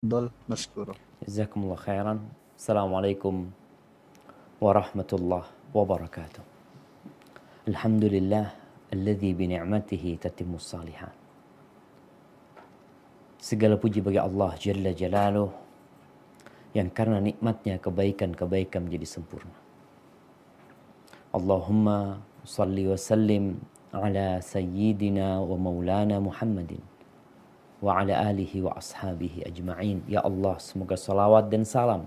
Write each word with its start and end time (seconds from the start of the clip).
تفضل 0.00 0.32
مشكورا 0.48 0.94
جزاكم 1.28 1.60
الله 1.60 1.76
خيرا 1.76 2.14
السلام 2.56 2.88
عليكم 2.88 3.34
ورحمة 4.64 5.10
الله 5.12 5.44
وبركاته 5.76 6.42
الحمد 7.68 8.04
لله 8.08 8.46
الذي 8.96 9.30
بنعمته 9.36 10.04
تتم 10.24 10.56
الصالحات 10.56 11.16
Segala 13.44 13.76
puji 13.76 14.00
bagi 14.00 14.16
Allah 14.16 14.56
Jalla 14.56 14.96
Jalaluh 14.96 15.52
yang 16.72 16.88
karena 16.88 17.20
nikmatnya 17.20 17.76
kebaikan-kebaikan 17.76 18.88
menjadi 18.88 19.04
sempurna. 19.04 19.52
Allahumma 21.36 22.24
salli 22.48 22.88
wa 22.88 22.96
sallim 22.96 23.60
ala 23.92 24.40
sayyidina 24.40 25.44
wa 25.44 25.60
maulana 25.60 26.24
Muhammadin 26.24 26.89
wa 27.80 28.00
ala 28.00 28.28
alihi 28.28 28.60
wa 28.60 28.76
ashabihi 28.76 29.48
ajma'in. 29.48 30.04
Ya 30.08 30.20
Allah, 30.20 30.56
semoga 30.60 30.96
salawat 30.96 31.48
dan 31.48 31.64
salam 31.64 32.04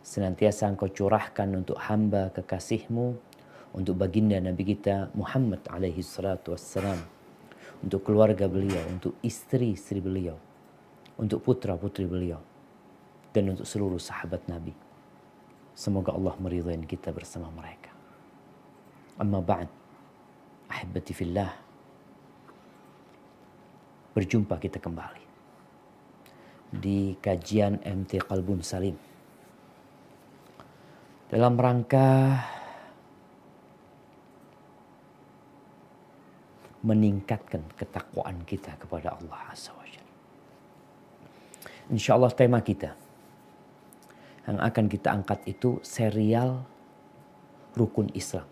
senantiasa 0.00 0.68
engkau 0.68 0.88
curahkan 0.88 1.48
untuk 1.52 1.76
hamba 1.76 2.32
kekasihmu, 2.32 3.16
untuk 3.76 3.94
baginda 4.00 4.40
Nabi 4.40 4.74
kita 4.74 5.12
Muhammad 5.14 5.60
alaihi 5.68 6.00
salatu 6.00 6.56
wassalam, 6.56 6.98
untuk 7.84 8.02
keluarga 8.08 8.48
beliau, 8.48 8.80
untuk 8.88 9.20
istri-istri 9.20 10.00
beliau, 10.00 10.36
untuk 11.20 11.44
putra-putri 11.44 12.08
beliau, 12.08 12.40
dan 13.30 13.54
untuk 13.54 13.68
seluruh 13.68 14.00
sahabat 14.00 14.42
Nabi. 14.48 14.74
Semoga 15.76 16.12
Allah 16.12 16.34
meridhai 16.40 16.80
kita 16.84 17.14
bersama 17.14 17.48
mereka. 17.52 17.92
Amma 19.20 19.44
ba'd, 19.44 19.68
ahibati 20.68 21.12
fillah, 21.12 21.52
berjumpa 24.20 24.60
kita 24.60 24.76
kembali 24.76 25.24
di 26.76 27.16
kajian 27.16 27.80
MT 27.80 28.20
Kalbun 28.28 28.60
Salim. 28.60 28.92
Dalam 31.32 31.56
rangka 31.56 32.36
meningkatkan 36.84 37.64
ketakwaan 37.80 38.44
kita 38.44 38.76
kepada 38.76 39.16
Allah 39.16 39.56
Azza 39.56 39.72
wa 39.72 39.88
Insya 41.88 42.20
Allah 42.20 42.28
tema 42.36 42.60
kita 42.60 42.92
yang 44.44 44.60
akan 44.60 44.84
kita 44.84 45.16
angkat 45.16 45.48
itu 45.48 45.80
serial 45.80 46.60
rukun 47.72 48.12
Islam. 48.12 48.44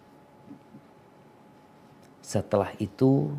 Setelah 2.25 2.73
itu 2.81 3.37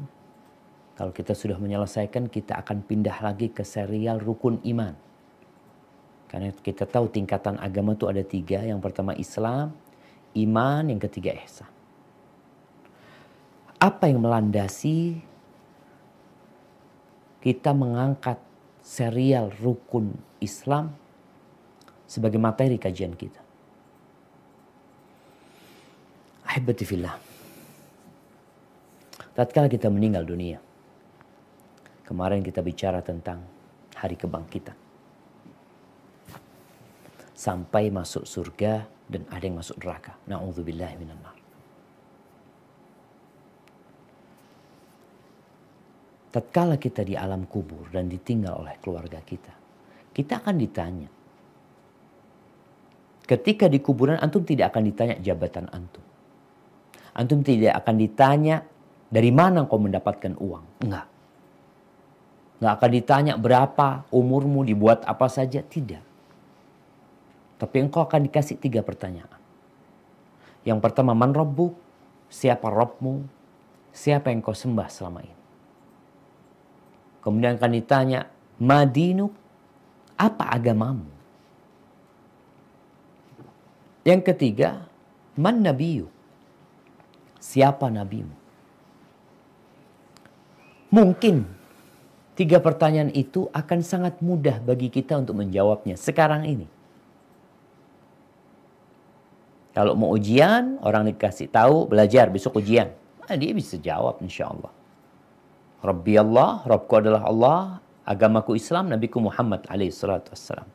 kalau 1.00 1.16
kita 1.16 1.32
sudah 1.32 1.56
menyelesaikan, 1.56 2.28
kita 2.28 2.60
akan 2.60 2.84
pindah 2.84 3.24
lagi 3.24 3.56
ke 3.56 3.64
serial 3.64 4.20
rukun 4.20 4.60
iman. 4.68 4.92
Karena 6.28 6.52
kita 6.52 6.84
tahu 6.84 7.08
tingkatan 7.08 7.56
agama 7.56 7.96
itu 7.96 8.04
ada 8.12 8.20
tiga. 8.20 8.60
Yang 8.68 8.84
pertama 8.84 9.16
Islam, 9.16 9.72
iman, 10.36 10.84
yang 10.92 11.00
ketiga 11.00 11.40
ihsan. 11.40 11.72
Apa 13.80 14.12
yang 14.12 14.20
melandasi 14.20 15.24
kita 17.40 17.72
mengangkat 17.72 18.36
serial 18.84 19.56
rukun 19.56 20.12
Islam 20.44 20.92
sebagai 22.04 22.44
materi 22.44 22.76
kajian 22.76 23.16
kita. 23.16 23.40
Ahibati 26.44 26.84
fillah. 26.84 27.16
Tatkala 29.32 29.72
kita 29.72 29.88
meninggal 29.88 30.28
dunia, 30.28 30.60
Kemarin 32.10 32.42
kita 32.42 32.66
bicara 32.66 33.06
tentang 33.06 33.38
hari 33.94 34.18
kebangkitan. 34.18 34.74
Sampai 37.38 37.94
masuk 37.94 38.26
surga 38.26 38.82
dan 39.06 39.30
ada 39.30 39.46
yang 39.46 39.62
masuk 39.62 39.78
neraka. 39.78 40.18
Na'udzubillah 40.26 40.90
minan 40.98 41.22
nar. 41.22 41.38
Tatkala 46.34 46.82
kita 46.82 47.06
di 47.06 47.14
alam 47.14 47.46
kubur 47.46 47.90
dan 47.94 48.06
ditinggal 48.06 48.62
oleh 48.62 48.78
keluarga 48.82 49.18
kita, 49.22 49.54
kita 50.14 50.46
akan 50.46 50.56
ditanya. 50.62 51.10
Ketika 53.26 53.66
di 53.66 53.82
kuburan 53.82 54.18
antum 54.22 54.46
tidak 54.46 54.74
akan 54.74 54.90
ditanya 54.90 55.16
jabatan 55.22 55.70
antum. 55.74 56.06
Antum 57.18 57.42
tidak 57.42 57.82
akan 57.82 57.96
ditanya 57.98 58.62
dari 59.10 59.34
mana 59.34 59.66
kau 59.66 59.82
mendapatkan 59.82 60.38
uang. 60.38 60.86
Enggak. 60.86 61.09
Nggak 62.60 62.74
akan 62.76 62.90
ditanya 62.92 63.34
berapa 63.40 64.04
umurmu, 64.12 64.68
dibuat 64.68 65.08
apa 65.08 65.32
saja. 65.32 65.64
Tidak. 65.64 66.04
Tapi 67.60 67.76
engkau 67.80 68.04
akan 68.04 68.28
dikasih 68.28 68.60
tiga 68.60 68.84
pertanyaan. 68.84 69.40
Yang 70.68 70.80
pertama, 70.84 71.16
man 71.16 71.32
robbuk? 71.32 71.76
Siapa 72.28 72.68
robmu? 72.68 73.24
Siapa 73.96 74.32
yang 74.32 74.44
kau 74.44 74.56
sembah 74.56 74.88
selama 74.92 75.24
ini? 75.24 75.38
Kemudian 77.20 77.56
akan 77.60 77.72
ditanya, 77.76 78.28
madinuk? 78.60 79.32
Apa 80.20 80.52
agamamu? 80.52 81.08
Yang 84.04 84.36
ketiga, 84.36 84.88
man 85.36 85.64
nabiyuk? 85.64 86.12
Siapa 87.40 87.88
nabimu? 87.88 88.36
Mungkin 90.92 91.59
Tiga 92.40 92.64
pertanyaan 92.64 93.12
itu 93.12 93.52
akan 93.52 93.84
sangat 93.84 94.24
mudah 94.24 94.64
bagi 94.64 94.88
kita 94.88 95.20
untuk 95.20 95.44
menjawabnya 95.44 96.00
sekarang 96.00 96.48
ini. 96.48 96.72
Kalau 99.76 99.92
mau 100.00 100.16
ujian, 100.16 100.80
orang 100.80 101.12
dikasih 101.12 101.52
tahu, 101.52 101.92
belajar, 101.92 102.32
besok 102.32 102.64
ujian. 102.64 102.96
Nah, 103.28 103.36
dia 103.36 103.52
bisa 103.52 103.76
jawab 103.76 104.24
insya 104.24 104.48
Allah. 104.48 104.72
Rabbi 105.84 106.16
Allah, 106.16 106.64
Rabbku 106.64 106.94
adalah 106.96 107.28
Allah, 107.28 107.84
agamaku 108.08 108.56
Islam, 108.56 108.88
Nabiku 108.88 109.20
Muhammad 109.20 109.68
alaihi 109.68 109.92
salatu 109.92 110.32
wassalam. 110.32 110.68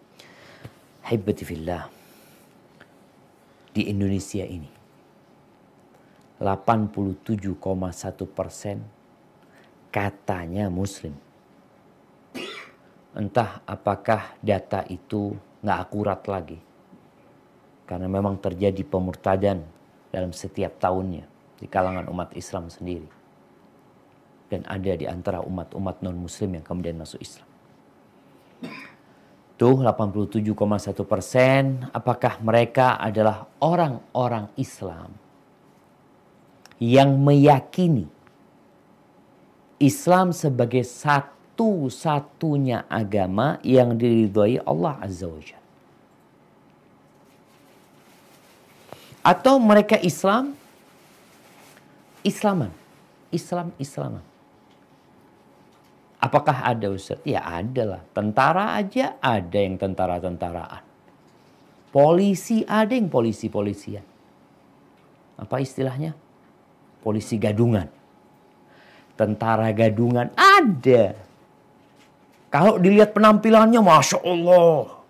Hibbati 1.08 1.48
fillah. 1.48 1.88
Di 3.72 3.88
Indonesia 3.88 4.44
ini, 4.44 4.68
87,1 6.44 7.56
persen 8.28 8.84
katanya 9.88 10.68
muslim. 10.68 11.23
Entah 13.14 13.62
apakah 13.62 14.34
data 14.42 14.82
itu 14.90 15.38
nggak 15.62 15.78
akurat 15.78 16.20
lagi. 16.26 16.58
Karena 17.86 18.10
memang 18.10 18.42
terjadi 18.42 18.82
pemurtadan 18.82 19.62
dalam 20.10 20.34
setiap 20.34 20.82
tahunnya 20.82 21.22
di 21.62 21.66
kalangan 21.70 22.10
umat 22.10 22.34
Islam 22.34 22.66
sendiri. 22.66 23.06
Dan 24.50 24.66
ada 24.66 24.92
di 24.98 25.06
antara 25.06 25.40
umat-umat 25.46 26.02
non-muslim 26.02 26.58
yang 26.58 26.64
kemudian 26.66 26.98
masuk 26.98 27.22
Islam. 27.22 27.46
Tuh 29.54 29.78
87,1 29.78 30.50
persen, 31.06 31.86
apakah 31.94 32.42
mereka 32.42 32.98
adalah 32.98 33.46
orang-orang 33.62 34.50
Islam 34.58 35.14
yang 36.82 37.14
meyakini 37.22 38.10
Islam 39.78 40.34
sebagai 40.34 40.82
satu 40.82 41.30
satu-satunya 41.54 42.90
agama 42.90 43.62
yang 43.62 43.94
diridhoi 43.94 44.58
Allah 44.66 44.98
Azza 44.98 45.30
wa 45.30 45.38
Jalla. 45.38 45.62
Atau 49.22 49.62
mereka 49.62 49.94
Islam, 50.02 50.58
Islaman. 52.26 52.74
Islam, 53.30 53.70
Islaman. 53.78 54.24
Apakah 56.18 56.66
ada 56.66 56.90
Ustaz? 56.90 57.22
Ya 57.22 57.40
ada 57.46 57.96
lah. 57.96 58.02
Tentara 58.10 58.74
aja 58.74 59.14
ada 59.22 59.58
yang 59.58 59.78
tentara-tentaraan. 59.78 60.82
Polisi 61.94 62.66
ada 62.66 62.90
yang 62.90 63.06
polisi-polisian. 63.06 64.02
Apa 65.38 65.62
istilahnya? 65.62 66.18
Polisi 66.98 67.38
gadungan. 67.38 67.86
Tentara 69.14 69.70
gadungan 69.70 70.34
ada. 70.34 71.23
Kalau 72.54 72.78
dilihat 72.78 73.10
penampilannya, 73.10 73.82
Masya 73.82 74.22
Allah. 74.22 75.02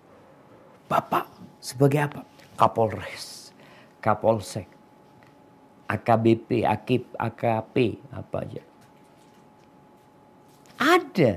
Bapak 0.89 1.29
sebagai 1.61 2.01
apa? 2.09 2.25
Kapolres, 2.57 3.53
Kapolsek, 4.01 4.65
AKBP, 5.85 6.65
AKIP, 6.65 7.05
AKP, 7.13 7.75
apa 8.09 8.37
aja. 8.41 8.63
Ada. 10.81 11.33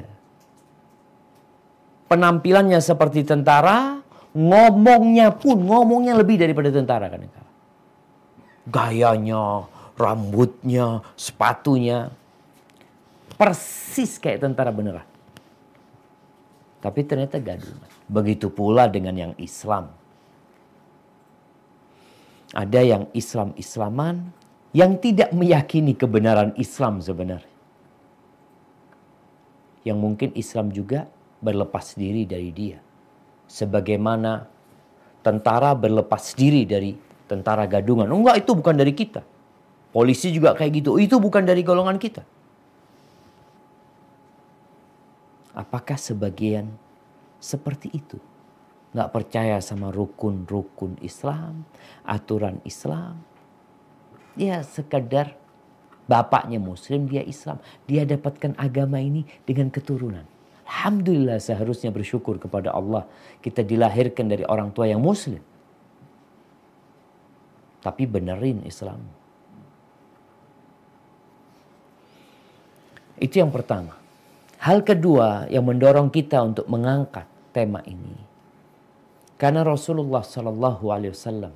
Penampilannya 2.08 2.80
seperti 2.80 3.28
tentara, 3.28 4.00
ngomongnya 4.32 5.28
pun, 5.32 5.60
ngomongnya 5.60 6.16
lebih 6.16 6.40
daripada 6.40 6.72
tentara 6.72 7.12
kan. 7.12 7.28
Gayanya, 8.64 9.68
rambutnya, 9.96 11.04
sepatunya, 11.20 12.08
persis 13.36 14.16
kayak 14.16 14.44
tentara 14.44 14.72
beneran. 14.72 15.07
Tapi 16.78 17.00
ternyata 17.02 17.42
gadungan. 17.42 17.90
Begitu 18.06 18.48
pula 18.54 18.86
dengan 18.86 19.14
yang 19.18 19.34
Islam. 19.38 19.90
Ada 22.54 22.80
yang 22.80 23.04
Islam-Islaman 23.12 24.16
yang 24.72 24.96
tidak 25.02 25.34
meyakini 25.34 25.92
kebenaran 25.98 26.54
Islam 26.56 27.02
sebenarnya. 27.02 27.56
Yang 29.84 29.98
mungkin 29.98 30.30
Islam 30.38 30.70
juga 30.70 31.10
berlepas 31.42 31.98
diri 31.98 32.24
dari 32.24 32.50
dia. 32.54 32.78
Sebagaimana 33.48 34.46
tentara 35.24 35.74
berlepas 35.74 36.36
diri 36.38 36.62
dari 36.64 36.94
tentara 37.28 37.66
gadungan. 37.68 38.08
Enggak, 38.08 38.44
itu 38.44 38.52
bukan 38.56 38.76
dari 38.76 38.92
kita. 38.96 39.20
Polisi 39.92 40.32
juga 40.32 40.54
kayak 40.54 40.72
gitu. 40.84 40.96
Itu 41.00 41.18
bukan 41.20 41.44
dari 41.44 41.64
golongan 41.64 41.96
kita. 42.00 42.37
Apakah 45.56 45.96
sebagian 45.96 46.72
seperti 47.40 47.92
itu? 47.92 48.20
Nggak 48.92 49.12
percaya 49.12 49.60
sama 49.60 49.92
rukun-rukun 49.92 50.96
Islam, 51.04 51.68
aturan 52.08 52.60
Islam. 52.64 53.20
Ya 54.38 54.64
sekedar 54.64 55.36
bapaknya 56.08 56.56
muslim, 56.56 57.04
dia 57.04 57.20
Islam. 57.20 57.60
Dia 57.84 58.08
dapatkan 58.08 58.56
agama 58.56 58.96
ini 58.96 59.28
dengan 59.44 59.68
keturunan. 59.68 60.24
Alhamdulillah 60.68 61.40
seharusnya 61.40 61.92
bersyukur 61.92 62.36
kepada 62.40 62.72
Allah. 62.72 63.08
Kita 63.40 63.64
dilahirkan 63.64 64.28
dari 64.28 64.44
orang 64.44 64.72
tua 64.72 64.88
yang 64.88 65.00
muslim. 65.00 65.40
Tapi 67.80 68.04
benerin 68.04 68.64
Islam. 68.68 69.00
Itu 73.18 73.40
yang 73.42 73.50
pertama. 73.50 74.07
Hal 74.58 74.82
kedua 74.82 75.46
yang 75.46 75.70
mendorong 75.70 76.10
kita 76.10 76.42
untuk 76.42 76.66
mengangkat 76.66 77.30
tema 77.54 77.78
ini, 77.86 78.18
karena 79.38 79.62
Rasulullah 79.62 80.26
Shallallahu 80.26 80.84
Alaihi 80.90 81.14
Wasallam 81.14 81.54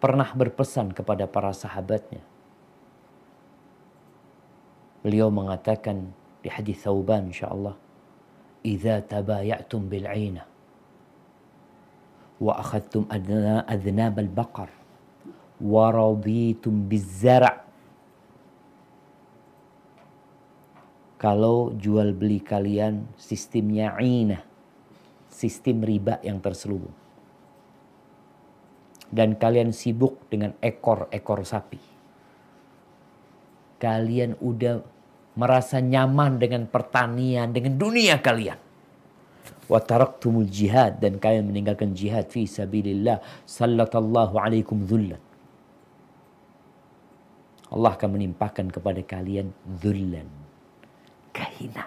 pernah 0.00 0.32
berpesan 0.32 0.96
kepada 0.96 1.28
para 1.28 1.52
sahabatnya. 1.52 2.24
Beliau 5.04 5.28
mengatakan 5.28 6.08
di 6.40 6.48
hadis 6.48 6.80
Thauban 6.80 7.28
insyaallah, 7.28 7.76
"Idza 8.64 9.04
tabayatum 9.04 9.92
bil 9.92 10.08
'aina 10.08 10.48
wa 12.40 12.56
akhadtum 12.64 13.04
adnab 13.12 14.16
al-baqar 14.24 14.72
wa 15.60 15.84
raditum 15.92 16.88
biz-zar' 16.88 17.65
kalau 21.16 21.72
jual 21.72 22.12
beli 22.12 22.44
kalian 22.44 23.08
sistemnya 23.16 23.96
inah, 23.96 24.44
sistem 25.32 25.80
riba 25.80 26.20
yang 26.20 26.44
terselubung. 26.44 26.92
Dan 29.08 29.40
kalian 29.40 29.72
sibuk 29.72 30.28
dengan 30.28 30.52
ekor-ekor 30.60 31.40
sapi. 31.48 31.80
Kalian 33.80 34.36
udah 34.44 34.84
merasa 35.40 35.80
nyaman 35.80 36.36
dengan 36.36 36.68
pertanian, 36.68 37.48
dengan 37.48 37.80
dunia 37.80 38.20
kalian. 38.20 38.60
Wa 39.72 39.80
taraktumul 39.80 40.52
jihad 40.52 41.00
dan 41.00 41.16
kalian 41.16 41.48
meninggalkan 41.48 41.96
jihad 41.96 42.28
fi 42.28 42.44
sabilillah 42.44 43.24
sallallahu 43.48 44.36
alaikum 44.36 44.84
dhullan. 44.84 45.22
Allah 47.72 47.92
akan 47.96 48.10
menimpakan 48.20 48.68
kepada 48.68 49.00
kalian 49.02 49.50
dhullan 49.64 50.45
kehina. 51.36 51.84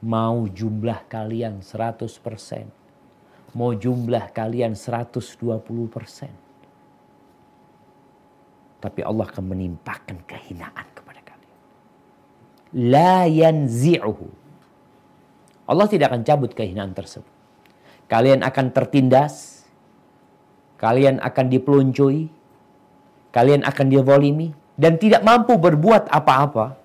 Mau 0.00 0.48
jumlah 0.48 1.04
kalian 1.10 1.60
100%, 1.60 3.52
mau 3.52 3.76
jumlah 3.76 4.32
kalian 4.32 4.72
120%. 4.72 5.28
Tapi 8.78 9.00
Allah 9.02 9.26
akan 9.26 9.44
menimpakan 9.44 10.22
kehinaan 10.22 10.86
kepada 10.94 11.20
kalian. 11.26 11.58
La 12.88 13.26
yanzi'uhu. 13.26 14.30
Allah 15.66 15.86
tidak 15.90 16.14
akan 16.14 16.22
cabut 16.22 16.54
kehinaan 16.54 16.94
tersebut. 16.94 17.34
Kalian 18.06 18.40
akan 18.46 18.70
tertindas, 18.72 19.66
kalian 20.78 21.18
akan 21.18 21.46
dipeluncui, 21.50 22.30
kalian 23.34 23.66
akan 23.66 23.86
divolimi, 23.90 24.54
dan 24.78 24.94
tidak 24.94 25.26
mampu 25.26 25.58
berbuat 25.58 26.06
apa-apa, 26.06 26.78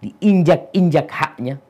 diinjak-injak 0.00 1.08
haknya. 1.12 1.60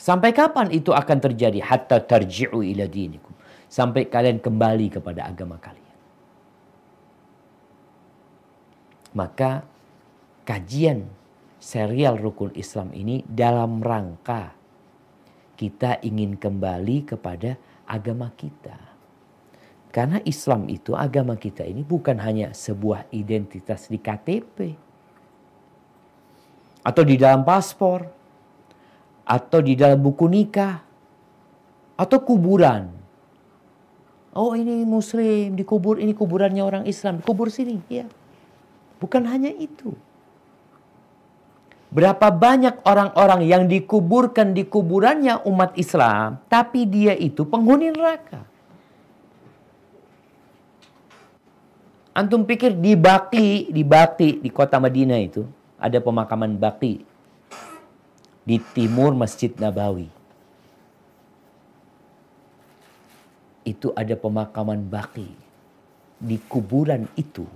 Sampai 0.00 0.34
kapan 0.34 0.72
itu 0.72 0.90
akan 0.90 1.18
terjadi? 1.20 1.62
Hatta 1.62 2.02
tarji'u 2.02 2.64
ila 2.64 2.88
dinikum. 2.88 3.30
Sampai 3.70 4.08
kalian 4.10 4.42
kembali 4.42 4.98
kepada 4.98 5.28
agama 5.30 5.60
kalian. 5.62 5.96
Maka 9.12 9.62
kajian 10.48 11.06
serial 11.60 12.18
rukun 12.18 12.50
Islam 12.58 12.90
ini 12.96 13.22
dalam 13.22 13.78
rangka 13.84 14.56
kita 15.54 16.02
ingin 16.02 16.34
kembali 16.34 17.14
kepada 17.14 17.54
agama 17.86 18.34
kita. 18.34 18.91
Karena 19.92 20.24
Islam 20.24 20.72
itu 20.72 20.96
agama 20.96 21.36
kita 21.36 21.68
ini 21.68 21.84
bukan 21.84 22.16
hanya 22.16 22.56
sebuah 22.56 23.12
identitas 23.12 23.92
di 23.92 24.00
KTP 24.00 24.72
atau 26.80 27.02
di 27.04 27.20
dalam 27.20 27.44
paspor 27.44 28.00
atau 29.28 29.60
di 29.60 29.76
dalam 29.76 30.00
buku 30.00 30.24
nikah 30.32 30.80
atau 32.00 32.18
kuburan. 32.24 32.88
Oh 34.32 34.56
ini 34.56 34.80
muslim 34.88 35.52
dikubur 35.60 36.00
ini 36.00 36.16
kuburannya 36.16 36.64
orang 36.64 36.84
Islam 36.88 37.20
dikubur 37.20 37.52
sini 37.52 37.76
ya. 37.92 38.08
Bukan 38.96 39.28
hanya 39.28 39.52
itu. 39.52 39.92
Berapa 41.92 42.32
banyak 42.32 42.80
orang-orang 42.88 43.44
yang 43.44 43.68
dikuburkan 43.68 44.56
di 44.56 44.64
kuburannya 44.64 45.44
umat 45.44 45.76
Islam 45.76 46.40
tapi 46.48 46.88
dia 46.88 47.12
itu 47.12 47.44
penghuni 47.44 47.92
neraka. 47.92 48.51
Antum 52.12 52.44
pikir 52.44 52.76
di 52.76 52.92
Baki, 52.92 53.72
di 53.72 53.80
Baki, 53.80 54.44
di 54.44 54.52
kota 54.52 54.76
Madinah 54.76 55.16
itu 55.16 55.48
ada 55.80 55.96
pemakaman 55.96 56.60
Baki 56.60 57.00
di 58.44 58.56
timur 58.76 59.16
Masjid 59.16 59.48
Nabawi. 59.56 60.12
Itu 63.64 63.96
ada 63.96 64.12
pemakaman 64.12 64.84
Baki. 64.92 65.24
Di 66.20 66.36
kuburan 66.52 67.08
itu 67.16 67.48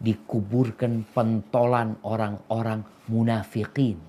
dikuburkan 0.00 1.04
pentolan 1.12 2.00
orang-orang 2.00 2.80
munafikin 3.12 4.00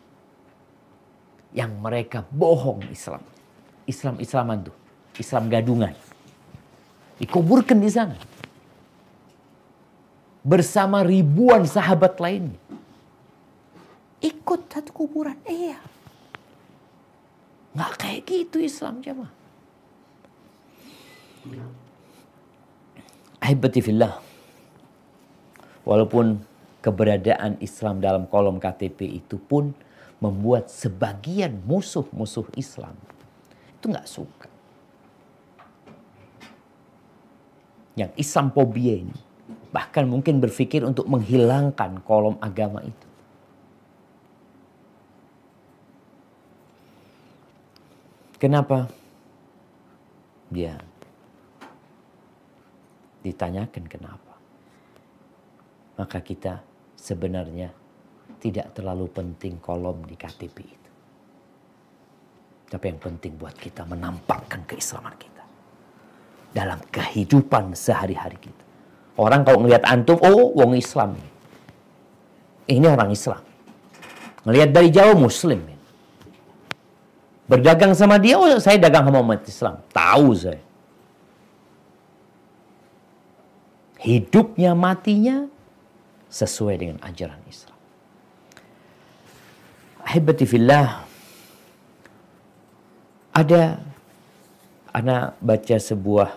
yang 1.51 1.75
mereka 1.83 2.23
bohong 2.31 2.87
Islam. 2.87 3.19
Islam-Islaman 3.83 4.71
tuh, 4.71 4.75
Islam 5.19 5.51
gadungan. 5.51 5.91
Dikuburkan 7.19 7.83
di 7.83 7.91
sana 7.91 8.15
bersama 10.45 11.01
ribuan 11.01 11.65
sahabat 11.65 12.21
lainnya. 12.21 12.61
Ikut 14.21 14.69
satu 14.69 14.93
kuburan, 14.93 15.35
iya. 15.49 15.81
Nggak 17.73 17.91
kayak 17.97 18.21
gitu 18.29 18.61
Islam 18.61 19.01
jemaah. 19.01 19.33
Ahibatifillah. 23.41 24.21
Walaupun 25.85 26.41
keberadaan 26.81 27.57
Islam 27.61 28.01
dalam 28.01 28.29
kolom 28.29 28.61
KTP 28.61 29.21
itu 29.21 29.41
pun 29.41 29.73
membuat 30.21 30.69
sebagian 30.69 31.61
musuh-musuh 31.65 32.49
Islam 32.57 32.95
itu 33.77 33.85
nggak 33.93 34.09
suka. 34.09 34.49
Yang 37.93 38.11
Islam 38.17 38.49
ini 38.49 39.13
Bahkan 39.75 40.07
mungkin 40.07 40.39
berpikir 40.39 40.87
untuk 40.87 41.03
menghilangkan 41.11 41.99
kolom 42.07 42.39
agama 42.39 42.79
itu. 42.79 43.07
Kenapa? 48.39 48.87
Dia 50.47 50.79
ditanyakan 53.19 53.83
kenapa. 53.91 54.33
Maka 55.99 56.23
kita 56.23 56.63
sebenarnya 56.95 57.67
tidak 58.39 58.71
terlalu 58.79 59.11
penting 59.11 59.59
kolom 59.59 60.07
di 60.07 60.15
KTP 60.15 60.57
itu. 60.63 60.91
Tapi 62.71 62.85
yang 62.95 63.01
penting 63.03 63.35
buat 63.35 63.59
kita 63.59 63.83
menampakkan 63.83 64.63
keislaman 64.63 65.19
kita. 65.19 65.43
Dalam 66.55 66.79
kehidupan 66.87 67.75
sehari-hari 67.75 68.39
kita. 68.39 68.64
Orang 69.15 69.47
kalau 69.47 69.63
ngelihat 69.63 69.87
antum, 69.87 70.19
oh 70.19 70.51
wong 70.51 70.75
Islam. 70.75 71.15
ini 72.65 72.83
orang 72.89 73.13
Islam. 73.13 73.39
Ngelihat 74.43 74.69
dari 74.73 74.89
jauh 74.89 75.15
Muslim. 75.15 75.61
Berdagang 77.45 77.93
sama 77.93 78.17
dia, 78.17 78.41
oh 78.41 78.57
saya 78.57 78.81
dagang 78.81 79.05
sama 79.05 79.21
umat 79.21 79.45
Islam. 79.45 79.77
Tahu 79.93 80.27
saya. 80.33 80.61
Hidupnya 84.01 84.73
matinya 84.73 85.45
sesuai 86.29 86.75
dengan 86.77 86.97
ajaran 87.05 87.41
Islam. 87.45 87.77
Ahibati 90.05 90.45
fillah, 90.45 91.05
ada 93.33 93.81
anak 94.93 95.35
baca 95.41 95.75
sebuah 95.81 96.29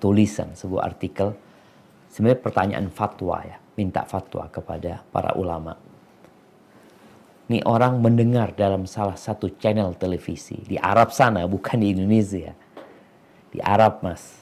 tulisan, 0.00 0.56
sebuah 0.56 0.88
artikel, 0.88 1.36
sebenarnya 2.18 2.42
pertanyaan 2.42 2.90
fatwa 2.90 3.38
ya, 3.46 3.62
minta 3.78 4.02
fatwa 4.02 4.50
kepada 4.50 5.06
para 5.14 5.38
ulama. 5.38 5.78
Ini 7.46 7.62
orang 7.62 8.02
mendengar 8.02 8.58
dalam 8.58 8.90
salah 8.90 9.14
satu 9.14 9.54
channel 9.54 9.94
televisi 9.94 10.58
di 10.66 10.74
Arab 10.74 11.14
sana, 11.14 11.46
bukan 11.46 11.78
di 11.78 11.94
Indonesia. 11.94 12.58
Di 13.54 13.62
Arab, 13.62 14.02
Mas. 14.02 14.34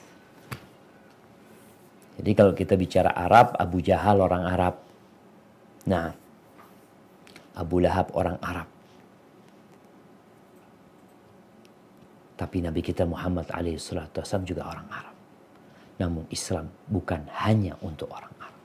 Jadi 2.17 2.33
kalau 2.33 2.57
kita 2.57 2.81
bicara 2.81 3.13
Arab, 3.13 3.53
Abu 3.61 3.85
Jahal 3.85 4.25
orang 4.25 4.49
Arab. 4.49 4.81
Nah, 5.85 6.17
Abu 7.61 7.77
Lahab 7.85 8.09
orang 8.17 8.41
Arab. 8.41 8.67
Tapi 12.41 12.57
Nabi 12.65 12.81
kita 12.81 13.05
Muhammad 13.05 13.53
alaihissalam 13.53 14.43
juga 14.49 14.65
orang 14.65 14.89
Arab. 14.89 15.16
Namun 15.97 16.29
Islam 16.29 16.69
bukan 16.89 17.25
hanya 17.41 17.77
untuk 17.81 18.13
orang 18.13 18.35
Arab. 18.37 18.63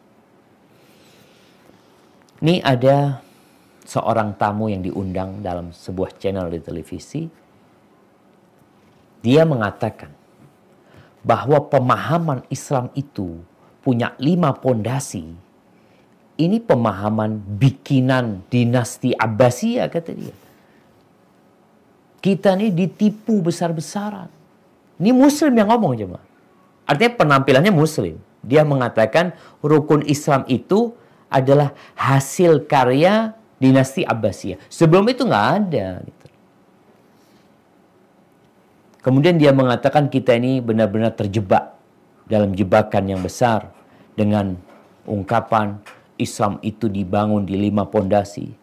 Ini 2.41 2.55
ada 2.59 3.21
seorang 3.87 4.35
tamu 4.35 4.67
yang 4.67 4.83
diundang 4.83 5.39
dalam 5.39 5.71
sebuah 5.71 6.15
channel 6.19 6.51
di 6.51 6.59
televisi. 6.59 7.27
Dia 9.21 9.45
mengatakan 9.45 10.09
bahwa 11.21 11.61
pemahaman 11.69 12.41
Islam 12.49 12.89
itu 12.97 13.37
punya 13.85 14.17
lima 14.17 14.51
pondasi. 14.57 15.29
Ini 16.41 16.57
pemahaman 16.65 17.37
bikinan 17.61 18.41
dinasti 18.49 19.13
Abbasiyah 19.13 19.87
kata 19.93 20.11
dia. 20.17 20.33
Kita 22.21 22.57
ini 22.57 22.73
ditipu 22.73 23.41
besar-besaran. 23.45 24.29
Ini 24.97 25.13
muslim 25.13 25.53
yang 25.53 25.69
ngomong 25.69 25.93
cuma. 25.97 26.30
Artinya 26.85 27.11
penampilannya 27.17 27.73
muslim. 27.73 28.17
Dia 28.41 28.65
mengatakan 28.65 29.37
rukun 29.61 30.01
Islam 30.09 30.45
itu 30.49 30.97
adalah 31.31 31.71
hasil 31.95 32.65
karya 32.65 33.37
dinasti 33.61 34.01
Abbasiyah. 34.01 34.57
Sebelum 34.67 35.05
itu 35.07 35.23
nggak 35.23 35.47
ada. 35.61 36.01
Gitu. 36.01 36.25
Kemudian 39.01 39.37
dia 39.37 39.53
mengatakan 39.53 40.09
kita 40.09 40.37
ini 40.37 40.61
benar-benar 40.61 41.13
terjebak 41.13 41.73
dalam 42.29 42.53
jebakan 42.53 43.09
yang 43.09 43.21
besar 43.21 43.69
dengan 44.13 44.57
ungkapan 45.09 45.81
Islam 46.21 46.61
itu 46.61 46.85
dibangun 46.85 47.45
di 47.45 47.57
lima 47.57 47.89
pondasi. 47.89 48.53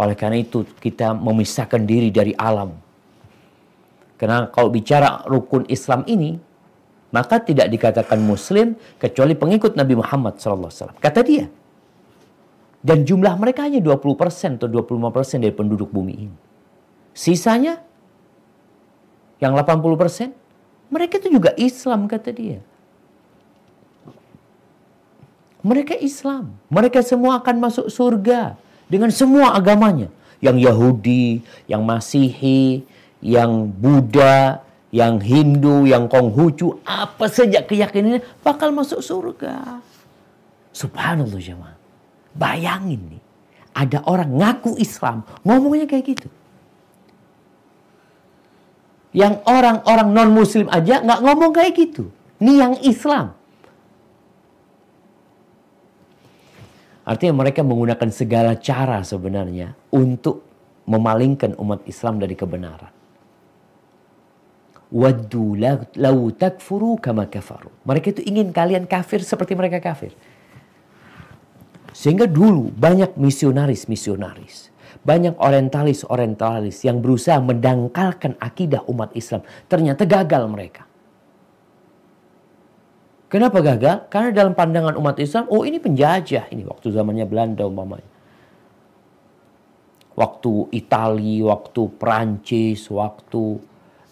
Oleh 0.00 0.16
karena 0.16 0.40
itu 0.40 0.64
kita 0.80 1.12
memisahkan 1.16 1.84
diri 1.84 2.08
dari 2.12 2.32
alam. 2.36 2.72
Karena 4.20 4.48
kalau 4.52 4.68
bicara 4.68 5.24
rukun 5.24 5.64
Islam 5.68 6.04
ini, 6.04 6.36
maka 7.10 7.42
tidak 7.42 7.66
dikatakan 7.70 8.18
muslim 8.22 8.78
kecuali 9.02 9.34
pengikut 9.34 9.74
Nabi 9.74 9.98
Muhammad 9.98 10.38
SAW. 10.38 10.94
Kata 10.98 11.20
dia. 11.26 11.50
Dan 12.80 13.04
jumlah 13.04 13.36
mereka 13.36 13.68
hanya 13.68 13.82
20% 13.82 14.56
atau 14.56 14.68
25% 14.70 15.44
dari 15.44 15.52
penduduk 15.52 15.92
bumi 15.92 16.14
ini. 16.16 16.36
Sisanya, 17.12 17.82
yang 19.36 19.52
80%, 19.52 20.32
mereka 20.88 21.20
itu 21.20 21.28
juga 21.28 21.52
Islam 21.60 22.08
kata 22.08 22.30
dia. 22.32 22.64
Mereka 25.60 25.92
Islam. 26.00 26.56
Mereka 26.72 27.04
semua 27.04 27.36
akan 27.36 27.56
masuk 27.60 27.92
surga 27.92 28.56
dengan 28.88 29.12
semua 29.12 29.52
agamanya. 29.52 30.08
Yang 30.40 30.56
Yahudi, 30.72 31.26
yang 31.68 31.84
Masihi, 31.84 32.80
yang 33.20 33.68
Buddha, 33.68 34.64
yang 34.90 35.22
Hindu, 35.22 35.86
yang 35.86 36.10
Konghucu, 36.10 36.82
apa 36.82 37.30
saja 37.30 37.62
keyakinannya 37.62 38.22
bakal 38.42 38.74
masuk 38.74 38.98
surga. 39.02 39.78
Subhanallah 40.74 41.38
jemaah. 41.38 41.78
Bayangin 42.34 43.18
nih, 43.18 43.22
ada 43.74 44.02
orang 44.06 44.30
ngaku 44.38 44.78
Islam, 44.78 45.26
ngomongnya 45.42 45.86
kayak 45.86 46.04
gitu. 46.14 46.28
Yang 49.10 49.42
orang-orang 49.42 50.08
non-muslim 50.14 50.70
aja 50.70 51.02
nggak 51.02 51.20
ngomong 51.26 51.50
kayak 51.50 51.74
gitu. 51.74 52.14
Ini 52.38 52.52
yang 52.62 52.74
Islam. 52.86 53.34
Artinya 57.02 57.42
mereka 57.42 57.66
menggunakan 57.66 58.10
segala 58.14 58.54
cara 58.54 59.02
sebenarnya 59.02 59.74
untuk 59.90 60.46
memalingkan 60.86 61.58
umat 61.58 61.82
Islam 61.90 62.22
dari 62.22 62.38
kebenaran. 62.38 62.99
Waddu 64.90 65.54
lau 65.94 66.34
takfuru 66.34 66.98
kama 66.98 67.30
kafaru. 67.30 67.70
Mereka 67.86 68.18
itu 68.18 68.22
ingin 68.26 68.50
kalian 68.50 68.90
kafir 68.90 69.22
seperti 69.22 69.54
mereka 69.54 69.78
kafir. 69.78 70.10
Sehingga 71.94 72.26
dulu 72.26 72.74
banyak 72.74 73.14
misionaris-misionaris. 73.14 74.74
Banyak 75.06 75.38
orientalis-orientalis 75.38 76.82
yang 76.82 76.98
berusaha 76.98 77.38
mendangkalkan 77.38 78.34
akidah 78.42 78.82
umat 78.90 79.14
Islam. 79.14 79.46
Ternyata 79.70 80.02
gagal 80.04 80.44
mereka. 80.50 80.90
Kenapa 83.30 83.62
gagal? 83.62 84.10
Karena 84.10 84.34
dalam 84.34 84.58
pandangan 84.58 84.98
umat 84.98 85.14
Islam, 85.22 85.46
oh 85.54 85.62
ini 85.62 85.78
penjajah. 85.78 86.50
Ini 86.50 86.66
waktu 86.66 86.90
zamannya 86.90 87.30
Belanda 87.30 87.62
umpamanya. 87.62 88.10
Waktu 90.18 90.66
Itali, 90.74 91.38
waktu 91.46 91.82
Prancis, 91.94 92.90
waktu 92.90 93.62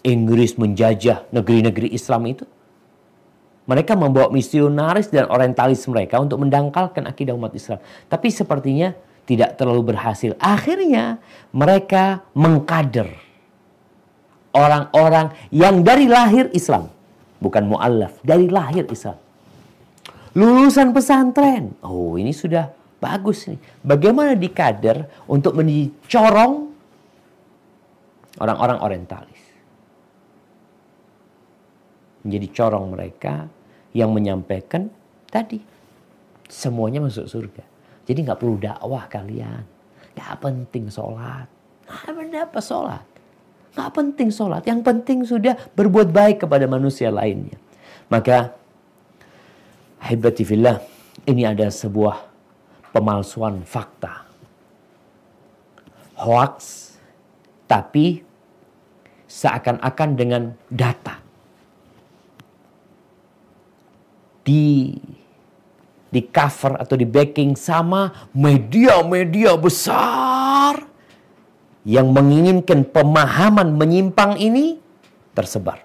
Inggris 0.08 0.56
menjajah 0.56 1.28
negeri-negeri 1.28 1.92
Islam 1.92 2.24
itu. 2.24 2.44
Mereka 3.68 3.92
membawa 4.00 4.32
misionaris 4.32 5.12
dan 5.12 5.28
orientalis 5.28 5.84
mereka 5.84 6.16
untuk 6.16 6.40
mendangkalkan 6.40 7.04
akidah 7.04 7.36
umat 7.36 7.52
Islam. 7.52 7.76
Tapi 8.08 8.32
sepertinya 8.32 8.96
tidak 9.28 9.60
terlalu 9.60 9.92
berhasil. 9.92 10.32
Akhirnya 10.40 11.20
mereka 11.52 12.24
mengkader 12.32 13.12
orang-orang 14.56 15.36
yang 15.52 15.84
dari 15.84 16.08
lahir 16.08 16.48
Islam. 16.56 16.88
Bukan 17.38 17.68
mu'allaf, 17.68 18.24
dari 18.24 18.48
lahir 18.48 18.88
Islam. 18.88 19.20
Lulusan 20.32 20.96
pesantren. 20.96 21.76
Oh 21.84 22.16
ini 22.16 22.32
sudah 22.32 22.72
bagus 23.04 23.52
nih. 23.52 23.60
Bagaimana 23.84 24.32
dikader 24.32 25.28
untuk 25.28 25.60
menjadi 25.60 25.92
corong 26.08 26.72
orang-orang 28.40 28.78
orientalis 28.80 29.37
menjadi 32.22 32.46
corong 32.50 32.94
mereka 32.94 33.46
yang 33.94 34.10
menyampaikan 34.12 34.90
tadi 35.30 35.60
semuanya 36.48 37.04
masuk 37.04 37.28
surga. 37.28 37.64
Jadi 38.08 38.24
nggak 38.24 38.40
perlu 38.40 38.56
dakwah 38.56 39.04
kalian. 39.06 39.62
Nggak 40.16 40.34
penting 40.40 40.88
sholat. 40.88 41.46
Nggak 42.08 42.48
apa 42.48 42.60
sholat. 42.64 43.04
Nggak 43.76 43.90
penting 43.92 44.28
sholat. 44.32 44.62
Yang 44.64 44.80
penting 44.80 45.18
sudah 45.28 45.54
berbuat 45.76 46.08
baik 46.08 46.48
kepada 46.48 46.64
manusia 46.64 47.12
lainnya. 47.12 47.60
Maka 48.08 48.56
fillah 50.32 50.80
ini 51.28 51.44
ada 51.44 51.68
sebuah 51.68 52.16
pemalsuan 52.96 53.60
fakta. 53.68 54.24
Hoax 56.18 56.56
tapi 57.68 58.24
seakan-akan 59.28 60.10
dengan 60.16 60.42
data 60.72 61.27
di 64.48 64.96
di 66.08 66.24
cover 66.24 66.80
atau 66.80 66.96
di 66.96 67.04
backing 67.04 67.52
sama 67.52 68.32
media-media 68.32 69.60
besar 69.60 70.88
yang 71.84 72.08
menginginkan 72.16 72.88
pemahaman 72.88 73.76
menyimpang 73.76 74.40
ini 74.40 74.80
tersebar. 75.36 75.84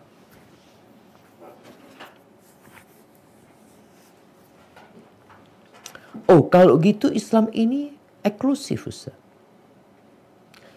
Oh, 6.23 6.47
kalau 6.47 6.79
gitu 6.79 7.11
Islam 7.11 7.51
ini 7.51 7.91
eksklusif, 8.23 8.87
Ustaz. 8.87 9.13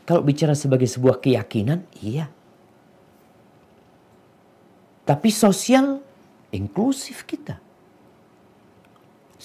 Kalau 0.02 0.23
bicara 0.26 0.59
sebagai 0.59 0.90
sebuah 0.90 1.23
keyakinan, 1.23 1.87
iya. 2.02 2.26
Tapi 5.07 5.31
sosial 5.31 6.02
inklusif 6.50 7.23
kita. 7.23 7.62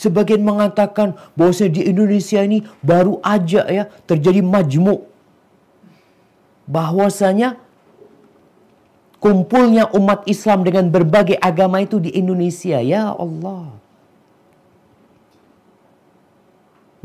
Sebagian 0.02 0.42
mengatakan 0.42 1.14
bahwa 1.38 1.54
di 1.54 1.86
Indonesia 1.86 2.42
ini 2.42 2.66
baru 2.82 3.22
aja 3.22 3.70
ya 3.70 3.86
terjadi 4.10 4.42
majmuk. 4.42 5.06
Bahwasanya 6.66 7.62
kumpulnya 9.22 9.94
umat 9.94 10.26
Islam 10.26 10.66
dengan 10.66 10.90
berbagai 10.90 11.38
agama 11.38 11.86
itu 11.86 12.02
di 12.02 12.10
Indonesia. 12.18 12.82
Ya 12.82 13.14
Allah. 13.14 13.78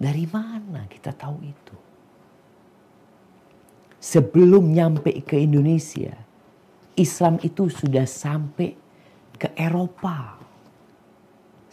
Dari 0.00 0.24
mana 0.32 0.88
kita 0.88 1.12
tahu 1.12 1.36
itu? 1.44 1.76
Sebelum 4.00 4.72
nyampe 4.72 5.20
ke 5.20 5.36
Indonesia, 5.36 6.16
Islam 6.96 7.36
itu 7.44 7.68
sudah 7.68 8.08
sampai 8.08 8.72
ke 9.36 9.52
Eropa 9.52 10.45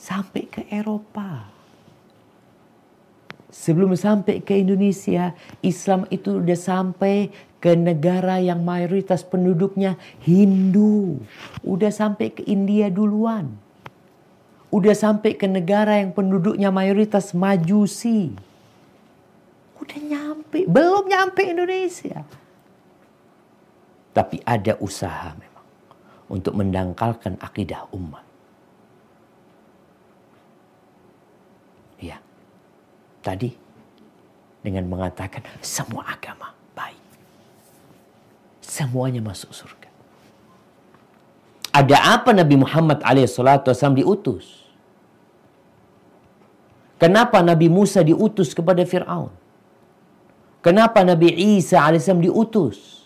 sampai 0.03 0.43
ke 0.51 0.67
Eropa. 0.67 1.47
Sebelum 3.47 3.95
sampai 3.95 4.43
ke 4.43 4.59
Indonesia, 4.59 5.31
Islam 5.63 6.03
itu 6.11 6.43
udah 6.43 6.59
sampai 6.59 7.31
ke 7.63 7.71
negara 7.79 8.43
yang 8.43 8.59
mayoritas 8.59 9.23
penduduknya 9.23 9.95
Hindu. 10.19 11.23
Udah 11.63 11.87
sampai 11.87 12.35
ke 12.35 12.43
India 12.43 12.91
duluan. 12.91 13.55
Udah 14.73 14.91
sampai 14.91 15.39
ke 15.39 15.47
negara 15.47 16.01
yang 16.01 16.11
penduduknya 16.11 16.73
mayoritas 16.73 17.31
Majusi. 17.31 18.35
Udah 19.79 19.99
nyampe, 20.01 20.65
belum 20.67 21.07
nyampe 21.07 21.45
Indonesia. 21.45 22.25
Tapi 24.11 24.41
ada 24.43 24.75
usaha 24.81 25.31
memang 25.37 25.65
untuk 26.27 26.57
mendangkalkan 26.57 27.37
akidah 27.37 27.85
umat. 27.93 28.32
Tadi 33.23 33.55
dengan 34.59 34.83
mengatakan 34.91 35.43
semua 35.63 36.03
agama 36.11 36.51
baik. 36.75 36.99
Semuanya 38.59 39.23
masuk 39.23 39.55
surga. 39.55 39.87
Ada 41.73 42.19
apa 42.19 42.35
Nabi 42.35 42.59
Muhammad 42.59 43.01
SAW 43.01 43.95
diutus? 43.97 44.61
Kenapa 47.01 47.41
Nabi 47.41 47.67
Musa 47.67 48.05
diutus 48.05 48.53
kepada 48.53 48.83
Fir'aun? 48.85 49.33
Kenapa 50.63 51.03
Nabi 51.03 51.33
Isa 51.59 51.83
AS 51.83 52.07
diutus? 52.07 53.03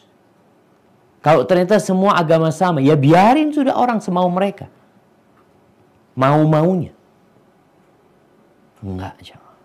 Kalau 1.24 1.42
ternyata 1.50 1.82
semua 1.82 2.14
agama 2.14 2.54
sama, 2.54 2.78
ya 2.84 2.94
biarin 2.94 3.50
sudah 3.50 3.74
orang 3.74 3.98
semau 3.98 4.30
mereka. 4.30 4.70
Mau-maunya. 6.14 6.97
Enggak, 8.82 9.18
jangan. 9.22 9.56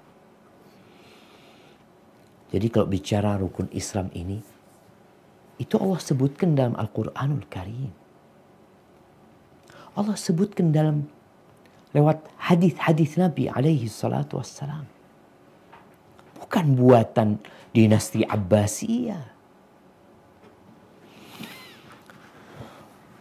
Jadi 2.52 2.66
kalau 2.68 2.84
bicara 2.88 3.40
rukun 3.40 3.72
Islam 3.72 4.12
ini, 4.12 4.44
itu 5.56 5.74
Allah 5.80 6.00
sebutkan 6.00 6.52
dalam 6.52 6.76
Al-Quranul 6.76 7.48
Karim. 7.48 7.92
Allah 9.96 10.16
sebutkan 10.16 10.72
dalam 10.72 11.08
lewat 11.96 12.24
hadis-hadis 12.40 13.20
Nabi 13.20 13.48
alaihi 13.48 13.88
salatu 13.88 14.40
wassalam. 14.40 14.84
Bukan 16.40 16.76
buatan 16.76 17.40
dinasti 17.72 18.24
Abbasiyah. 18.24 19.32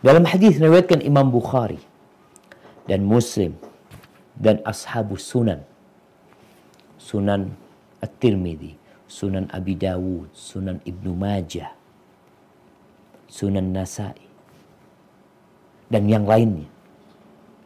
Dalam 0.02 0.26
hadis 0.26 0.58
riwayatkan 0.58 1.00
Imam 1.06 1.30
Bukhari 1.30 1.78
dan 2.90 3.06
Muslim 3.06 3.56
dan 4.34 4.60
ashabus 4.66 5.24
sunan. 5.24 5.71
Sunan 7.12 7.51
At-Tirmidzi 8.00 8.82
Sunan 9.12 9.51
Abi 9.51 9.75
Dawud, 9.75 10.32
Sunan 10.32 10.80
Ibnu 10.88 11.12
Majah, 11.12 11.75
Sunan 13.27 13.75
Nasai, 13.75 14.16
dan 15.92 16.07
yang 16.07 16.24
lainnya. 16.24 16.72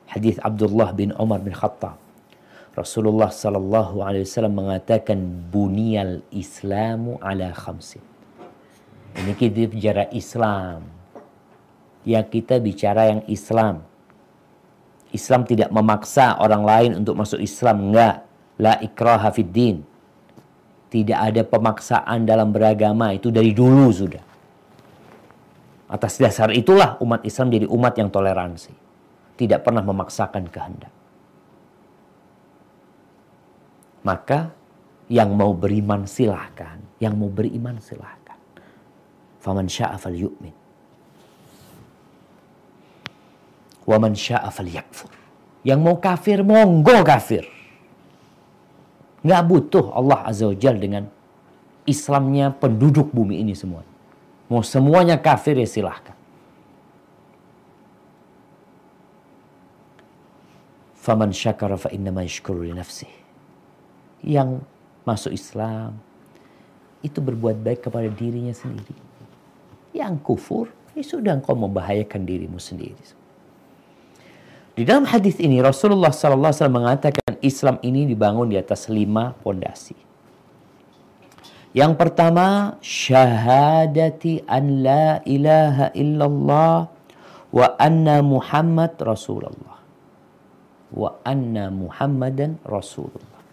Hadis 0.10 0.42
Abdullah 0.42 0.90
bin 0.98 1.14
Umar 1.14 1.46
bin 1.46 1.54
Khattab. 1.54 2.02
Rasulullah 2.74 3.30
sallallahu 3.30 4.02
alaihi 4.02 4.26
wasallam 4.26 4.58
mengatakan 4.58 5.22
buniyal 5.54 6.26
Islamu 6.34 7.22
ala 7.22 7.54
khamsin. 7.54 8.02
Ini 9.16 9.38
kita 9.38 9.70
bicara 9.70 10.10
Islam. 10.10 10.82
Ya 12.02 12.26
kita 12.26 12.58
bicara 12.58 13.14
yang 13.14 13.22
Islam. 13.30 13.86
Islam 15.14 15.46
tidak 15.46 15.70
memaksa 15.70 16.42
orang 16.42 16.66
lain 16.66 16.92
untuk 17.06 17.14
masuk 17.14 17.38
Islam, 17.38 17.94
enggak. 17.94 18.25
La 18.62 18.80
ikraha 18.80 19.30
fid 19.36 19.52
din 19.52 19.78
tidak 20.88 21.20
ada 21.20 21.42
pemaksaan 21.44 22.24
dalam 22.24 22.56
beragama 22.56 23.12
itu 23.12 23.28
dari 23.28 23.52
dulu 23.52 23.92
sudah. 23.92 24.24
Atas 25.92 26.18
dasar 26.18 26.56
itulah 26.56 26.96
umat 27.04 27.22
Islam 27.28 27.52
jadi 27.52 27.68
umat 27.68 27.94
yang 28.00 28.08
toleransi. 28.08 28.74
Tidak 29.36 29.60
pernah 29.60 29.84
memaksakan 29.84 30.48
kehendak. 30.48 30.94
Maka 34.08 34.56
yang 35.12 35.36
mau 35.36 35.52
beriman 35.52 36.08
silahkan. 36.08 36.80
Yang 36.98 37.14
mau 37.20 37.30
beriman 37.30 37.76
silahkan. 37.84 38.40
Faman 39.44 39.68
sya'afal 39.68 40.16
yu'min. 40.16 40.56
Waman 43.86 44.18
sya'afal 44.18 44.72
yakfur. 44.72 45.12
Yang 45.62 45.80
mau 45.82 45.98
kafir, 46.02 46.42
monggo 46.42 47.06
kafir. 47.06 47.55
Nggak 49.26 49.42
butuh 49.50 49.86
Allah 49.90 50.22
Azza 50.30 50.46
wa 50.46 50.54
Jal 50.54 50.78
dengan 50.78 51.10
Islamnya 51.90 52.54
penduduk 52.54 53.10
bumi 53.10 53.42
ini 53.42 53.58
semua. 53.58 53.82
Mau 54.46 54.62
semuanya 54.62 55.18
kafir 55.18 55.58
ya 55.58 55.66
silahkan. 55.66 56.14
Faman 61.02 61.34
syakara 61.34 61.78
fa 61.78 61.90
innama 61.90 62.22
yashkuru 62.22 62.70
li 62.70 62.74
nafsih. 62.78 63.10
Yang 64.22 64.62
masuk 65.06 65.34
Islam 65.34 65.98
itu 67.02 67.18
berbuat 67.18 67.62
baik 67.62 67.90
kepada 67.90 68.10
dirinya 68.10 68.54
sendiri. 68.54 68.98
Yang 69.94 70.22
kufur, 70.22 70.66
ya 70.94 71.02
sudah 71.02 71.38
engkau 71.38 71.58
membahayakan 71.58 72.26
dirimu 72.26 72.62
sendiri. 72.62 72.98
Di 74.76 74.84
dalam 74.86 75.10
hadis 75.10 75.38
ini 75.42 75.62
Rasulullah 75.62 76.14
SAW 76.14 76.70
mengatakan 76.70 77.25
Islam 77.42 77.80
ini 77.84 78.08
dibangun 78.08 78.52
di 78.52 78.58
atas 78.60 78.88
lima 78.88 79.36
pondasi. 79.44 79.96
Yang 81.76 81.94
pertama, 82.00 82.80
syahadati 82.80 84.48
an 84.48 84.80
la 84.80 85.20
ilaha 85.28 85.92
illallah 85.92 86.88
wa 87.52 87.68
anna 87.76 88.24
Muhammad 88.24 88.96
Rasulullah. 88.96 89.84
Wa 90.96 91.20
anna 91.28 91.68
Muhammadan 91.76 92.64
Rasulullah. 92.64 93.44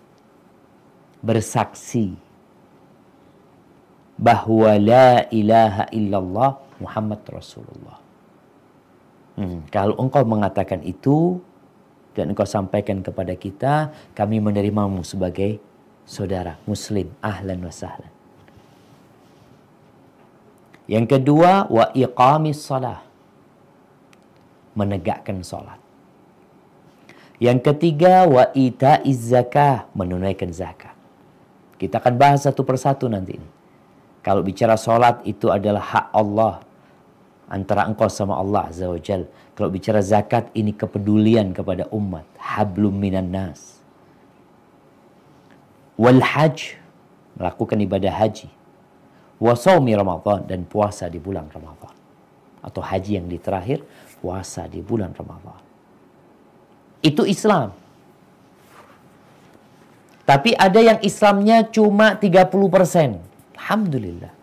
Bersaksi 1.18 2.14
bahwa 4.22 4.70
la 4.78 5.26
ilaha 5.34 5.90
illallah 5.90 6.62
Muhammad 6.78 7.26
Rasulullah. 7.26 7.98
Hmm, 9.34 9.66
kalau 9.74 9.98
engkau 9.98 10.22
mengatakan 10.22 10.78
itu 10.86 11.42
dan 12.12 12.32
engkau 12.32 12.44
sampaikan 12.44 13.00
kepada 13.00 13.32
kita, 13.36 13.92
kami 14.12 14.40
menerimamu 14.40 15.00
sebagai 15.04 15.60
saudara 16.04 16.60
muslim 16.68 17.08
ahlan 17.24 17.60
wa 17.64 17.72
sahlan. 17.72 18.12
Yang 20.90 21.18
kedua, 21.18 21.70
wa 21.70 21.88
iqamis 21.94 22.60
salah. 22.68 23.00
Menegakkan 24.76 25.44
salat. 25.44 25.78
Yang 27.38 27.72
ketiga, 27.72 28.28
wa 28.28 28.50
ita'iz 28.52 29.30
zakah. 29.30 29.88
Menunaikan 29.96 30.50
zakat. 30.50 30.92
Kita 31.80 31.98
akan 31.98 32.14
bahas 32.18 32.44
satu 32.44 32.62
persatu 32.66 33.08
nanti 33.08 33.36
ini. 33.38 33.48
Kalau 34.22 34.44
bicara 34.44 34.78
salat 34.78 35.18
itu 35.26 35.50
adalah 35.50 35.82
hak 35.82 36.06
Allah 36.14 36.62
antara 37.52 37.84
engkau 37.84 38.08
sama 38.08 38.40
Allah 38.40 38.72
Azza 38.72 38.88
wa 38.88 38.96
Jal. 38.96 39.28
Kalau 39.52 39.68
bicara 39.68 40.00
zakat 40.00 40.48
ini 40.56 40.72
kepedulian 40.72 41.52
kepada 41.52 41.84
umat. 41.92 42.24
Hablum 42.40 42.96
minan 42.96 43.28
nas. 43.28 43.76
Wal 46.00 46.24
hajj. 46.24 46.80
Melakukan 47.36 47.76
ibadah 47.84 48.12
haji. 48.16 48.48
Wasawmi 49.36 49.92
Ramadan. 49.92 50.48
Dan 50.48 50.64
puasa 50.64 51.12
di 51.12 51.20
bulan 51.20 51.52
Ramadan. 51.52 51.92
Atau 52.64 52.80
haji 52.80 53.20
yang 53.20 53.28
di 53.28 53.36
terakhir. 53.36 53.84
Puasa 54.24 54.64
di 54.64 54.80
bulan 54.80 55.12
Ramadan. 55.12 55.60
Itu 57.04 57.28
Islam. 57.28 57.76
Tapi 60.24 60.56
ada 60.56 60.80
yang 60.80 60.98
Islamnya 61.04 61.68
cuma 61.68 62.16
30%. 62.16 63.20
Alhamdulillah. 63.58 64.41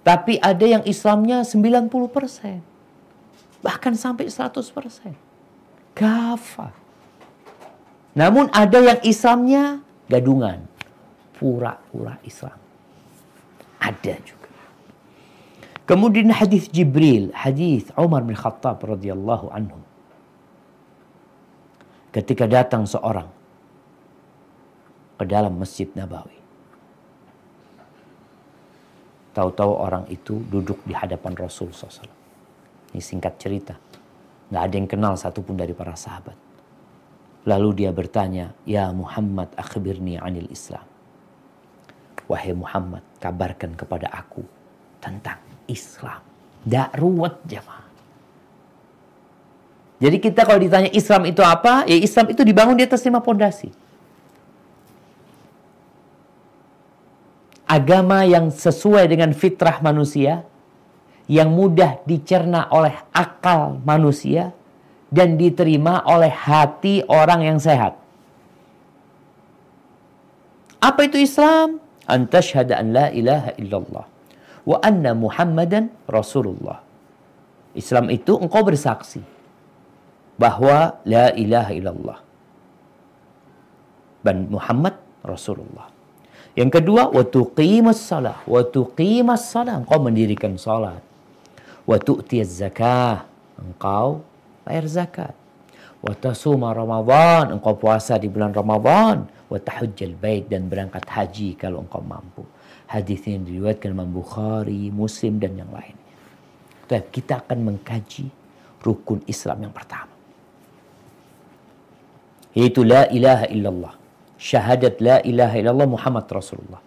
Tapi 0.00 0.40
ada 0.40 0.64
yang 0.64 0.82
Islamnya 0.88 1.44
90%. 1.44 1.92
Bahkan 3.60 3.92
sampai 3.96 4.32
100%. 4.32 5.12
Gafa. 5.92 6.72
Namun 8.16 8.48
ada 8.50 8.78
yang 8.80 9.00
Islamnya 9.04 9.84
gadungan. 10.08 10.64
Pura-pura 11.36 12.16
Islam. 12.24 12.56
Ada 13.80 14.16
juga. 14.24 14.40
Kemudian 15.84 16.30
hadis 16.30 16.70
Jibril, 16.70 17.32
hadis 17.34 17.88
Umar 17.98 18.22
bin 18.24 18.36
Khattab 18.36 18.80
radhiyallahu 18.84 19.50
anhu. 19.52 19.80
Ketika 22.14 22.46
datang 22.46 22.86
seorang 22.86 23.28
ke 25.20 25.24
dalam 25.28 25.60
Masjid 25.60 25.86
Nabawi. 25.92 26.39
Tahu-tahu 29.40 29.72
orang 29.72 30.04
itu 30.12 30.36
duduk 30.52 30.84
di 30.84 30.92
hadapan 30.92 31.32
Rasul 31.32 31.72
SAW. 31.72 32.04
Ini 32.92 33.00
singkat 33.00 33.40
cerita. 33.40 33.72
Nggak 34.52 34.62
ada 34.68 34.74
yang 34.76 34.88
kenal 34.92 35.14
satupun 35.16 35.56
dari 35.56 35.72
para 35.72 35.96
sahabat. 35.96 36.36
Lalu 37.48 37.80
dia 37.80 37.88
bertanya, 37.88 38.52
Ya 38.68 38.92
Muhammad 38.92 39.48
akhbirni 39.56 40.20
anil 40.20 40.44
Islam. 40.52 40.84
Wahai 42.28 42.52
Muhammad, 42.52 43.00
kabarkan 43.16 43.80
kepada 43.80 44.12
aku 44.12 44.44
tentang 45.00 45.40
Islam. 45.64 46.20
Tidak 46.68 47.00
ruwet 47.00 47.40
jemaah. 47.48 47.88
Jadi 50.04 50.20
kita 50.20 50.44
kalau 50.44 50.60
ditanya 50.60 50.92
Islam 50.92 51.24
itu 51.24 51.40
apa, 51.40 51.88
ya 51.88 51.96
Islam 51.96 52.28
itu 52.28 52.44
dibangun 52.44 52.76
di 52.76 52.84
atas 52.84 53.00
lima 53.08 53.24
pondasi. 53.24 53.72
Agama 57.70 58.26
yang 58.26 58.50
sesuai 58.50 59.06
dengan 59.06 59.30
fitrah 59.30 59.78
manusia, 59.78 60.42
yang 61.30 61.54
mudah 61.54 62.02
dicerna 62.02 62.66
oleh 62.74 62.98
akal 63.14 63.78
manusia, 63.86 64.50
dan 65.14 65.38
diterima 65.38 66.02
oleh 66.02 66.34
hati 66.34 67.06
orang 67.06 67.46
yang 67.46 67.58
sehat. 67.62 67.94
Apa 70.82 71.06
itu 71.06 71.22
Islam? 71.22 71.78
Antashhada 72.10 72.82
an 72.82 72.90
la 72.90 73.06
ilaha 73.14 73.54
illallah 73.54 74.06
wa 74.66 74.78
anna 74.82 75.14
Muhammadan 75.14 75.90
Rasulullah. 76.10 76.82
Islam 77.74 78.10
itu 78.10 78.34
engkau 78.34 78.66
bersaksi 78.66 79.22
bahwa 80.38 80.98
la 81.06 81.30
ilaha 81.34 81.70
illallah 81.70 82.18
dan 84.26 84.46
Muhammad 84.50 84.94
Rasulullah. 85.22 85.89
Yang 86.58 86.82
kedua, 86.82 87.14
wa 87.14 87.22
tuqimas 87.22 88.02
salah. 88.02 88.42
Wa 88.42 88.66
tuqimas 88.66 89.46
salah. 89.46 89.78
Engkau 89.78 90.02
mendirikan 90.02 90.58
salat. 90.58 90.98
Wa 91.86 91.96
tu'tiyaz 91.96 92.58
zakah. 92.58 93.30
Engkau 93.54 94.26
bayar 94.66 94.86
zakat. 94.90 95.34
Wa 96.02 96.10
tasuma 96.18 96.74
Ramadan. 96.74 97.54
Engkau 97.54 97.78
puasa 97.78 98.18
di 98.18 98.26
bulan 98.26 98.50
Ramadan. 98.50 99.30
Wa 99.46 99.58
tahujjal 99.62 100.18
bait 100.18 100.50
dan 100.50 100.66
berangkat 100.66 101.06
haji 101.06 101.54
kalau 101.54 101.86
engkau 101.86 102.02
mampu. 102.02 102.42
Hadis 102.90 103.22
ini 103.30 103.46
diriwayatkan 103.46 103.94
Imam 103.94 104.10
Bukhari, 104.10 104.90
Muslim 104.90 105.38
dan 105.38 105.54
yang 105.54 105.70
lainnya. 105.70 106.10
Kita 106.90 107.46
akan 107.46 107.58
mengkaji 107.70 108.26
rukun 108.82 109.22
Islam 109.30 109.70
yang 109.70 109.74
pertama. 109.74 110.10
Yaitu 112.50 112.82
la 112.82 113.06
ilaha 113.14 113.46
illallah 113.46 113.99
syahadat 114.40 114.96
la 115.04 115.20
ilaha 115.20 115.54
illallah 115.60 115.88
Muhammad 115.88 116.24
Rasulullah. 116.32 116.80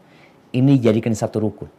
Ini 0.49 0.81
jadikan 0.81 1.13
satu 1.13 1.37
rukun. 1.37 1.69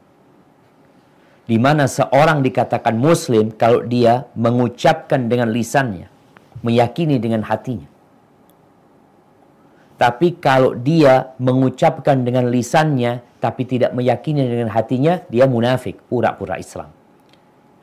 Di 1.44 1.58
mana 1.60 1.84
seorang 1.90 2.40
dikatakan 2.40 2.96
muslim 2.96 3.52
kalau 3.52 3.84
dia 3.84 4.24
mengucapkan 4.38 5.28
dengan 5.28 5.50
lisannya, 5.52 6.08
meyakini 6.62 7.18
dengan 7.20 7.44
hatinya. 7.44 7.90
Tapi 10.00 10.40
kalau 10.40 10.74
dia 10.74 11.36
mengucapkan 11.42 12.24
dengan 12.24 12.48
lisannya 12.48 13.22
tapi 13.38 13.68
tidak 13.68 13.92
meyakini 13.92 14.40
dengan 14.48 14.72
hatinya, 14.72 15.20
dia 15.28 15.44
munafik, 15.44 16.00
pura-pura 16.08 16.56
Islam. 16.56 16.88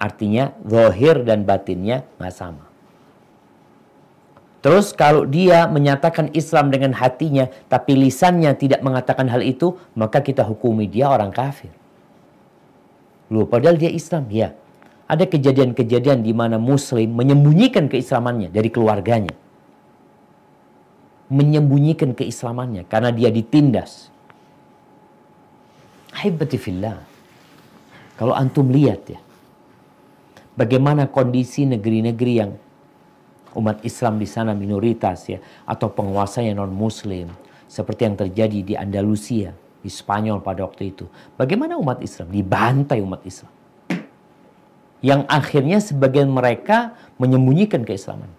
Artinya 0.02 0.58
zahir 0.66 1.22
dan 1.22 1.46
batinnya 1.46 2.02
nggak 2.18 2.34
sama. 2.34 2.71
Terus 4.62 4.94
kalau 4.94 5.26
dia 5.26 5.66
menyatakan 5.66 6.30
Islam 6.38 6.70
dengan 6.70 6.94
hatinya 6.94 7.50
tapi 7.66 7.98
lisannya 7.98 8.54
tidak 8.54 8.86
mengatakan 8.86 9.26
hal 9.26 9.42
itu, 9.42 9.74
maka 9.98 10.22
kita 10.22 10.46
hukumi 10.46 10.86
dia 10.86 11.10
orang 11.10 11.34
kafir. 11.34 11.74
Loh, 13.34 13.50
padahal 13.50 13.82
dia 13.82 13.90
Islam, 13.90 14.30
ya. 14.30 14.54
Ada 15.10 15.28
kejadian-kejadian 15.28 16.24
di 16.24 16.32
mana 16.32 16.56
muslim 16.56 17.12
menyembunyikan 17.18 17.92
keislamannya 17.92 18.48
dari 18.48 18.70
keluarganya. 18.72 19.34
Menyembunyikan 21.28 22.16
keislamannya 22.16 22.88
karena 22.88 23.12
dia 23.12 23.28
ditindas. 23.28 24.08
Haibatifillah. 26.16 27.02
Kalau 28.16 28.36
antum 28.36 28.70
lihat 28.72 29.04
ya, 29.10 29.20
bagaimana 30.56 31.08
kondisi 31.10 31.66
negeri-negeri 31.66 32.34
yang 32.36 32.52
umat 33.56 33.84
Islam 33.84 34.18
di 34.22 34.28
sana 34.28 34.56
minoritas 34.56 35.28
ya 35.28 35.40
atau 35.68 35.92
penguasanya 35.92 36.56
non 36.56 36.72
muslim 36.72 37.28
seperti 37.68 38.08
yang 38.08 38.16
terjadi 38.20 38.60
di 38.64 38.74
Andalusia 38.76 39.56
di 39.82 39.90
Spanyol 39.90 40.40
pada 40.46 40.68
waktu 40.68 40.94
itu. 40.94 41.10
Bagaimana 41.36 41.76
umat 41.80 42.00
Islam? 42.06 42.30
Dibantai 42.30 43.02
umat 43.02 43.24
Islam. 43.26 43.52
Yang 45.02 45.22
akhirnya 45.26 45.78
sebagian 45.82 46.30
mereka 46.30 46.94
menyembunyikan 47.18 47.82
keislaman. 47.82 48.30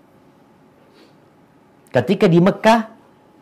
Ketika 1.90 2.30
di 2.30 2.38
Mekah 2.38 2.88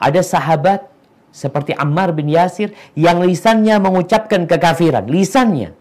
ada 0.01 0.21
sahabat 0.25 0.89
seperti 1.31 1.77
Ammar 1.77 2.11
bin 2.17 2.27
Yasir 2.33 2.75
yang 2.99 3.23
lisannya 3.23 3.77
mengucapkan 3.79 4.49
kekafiran 4.49 5.07
lisannya. 5.07 5.77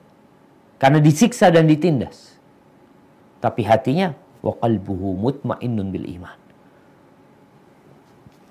Karena 0.80 1.00
disiksa 1.00 1.48
dan 1.52 1.68
ditindas. 1.68 2.40
Tapi 3.40 3.64
hatinya 3.64 4.16
wa 4.40 4.54
qalbuhu 4.58 5.16
mutmainnun 5.20 5.88
bil 5.92 6.08
iman. 6.20 6.38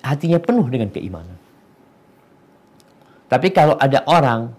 Hatinya 0.05 0.39
penuh 0.39 0.67
dengan 0.71 0.89
keimanan. 0.93 1.37
Tapi 3.29 3.53
kalau 3.53 3.77
ada 3.77 4.01
orang 4.09 4.49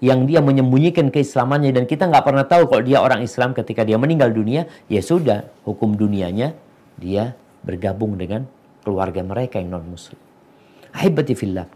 yang 0.00 0.24
dia 0.24 0.40
menyembunyikan 0.40 1.12
keislamannya 1.12 1.76
dan 1.76 1.84
kita 1.84 2.08
nggak 2.08 2.24
pernah 2.24 2.48
tahu 2.48 2.72
kalau 2.72 2.80
dia 2.80 3.04
orang 3.04 3.20
Islam 3.20 3.52
ketika 3.52 3.84
dia 3.84 4.00
meninggal 4.00 4.32
dunia, 4.32 4.64
ya 4.88 5.04
sudah 5.04 5.44
hukum 5.68 5.92
dunianya 5.92 6.56
dia 6.96 7.36
bergabung 7.60 8.16
dengan 8.16 8.48
keluarga 8.80 9.20
mereka 9.20 9.60
yang 9.60 9.76
non 9.76 9.84
muslim. 9.84 10.16
Ahibati 10.96 11.36
fillah. 11.36 11.68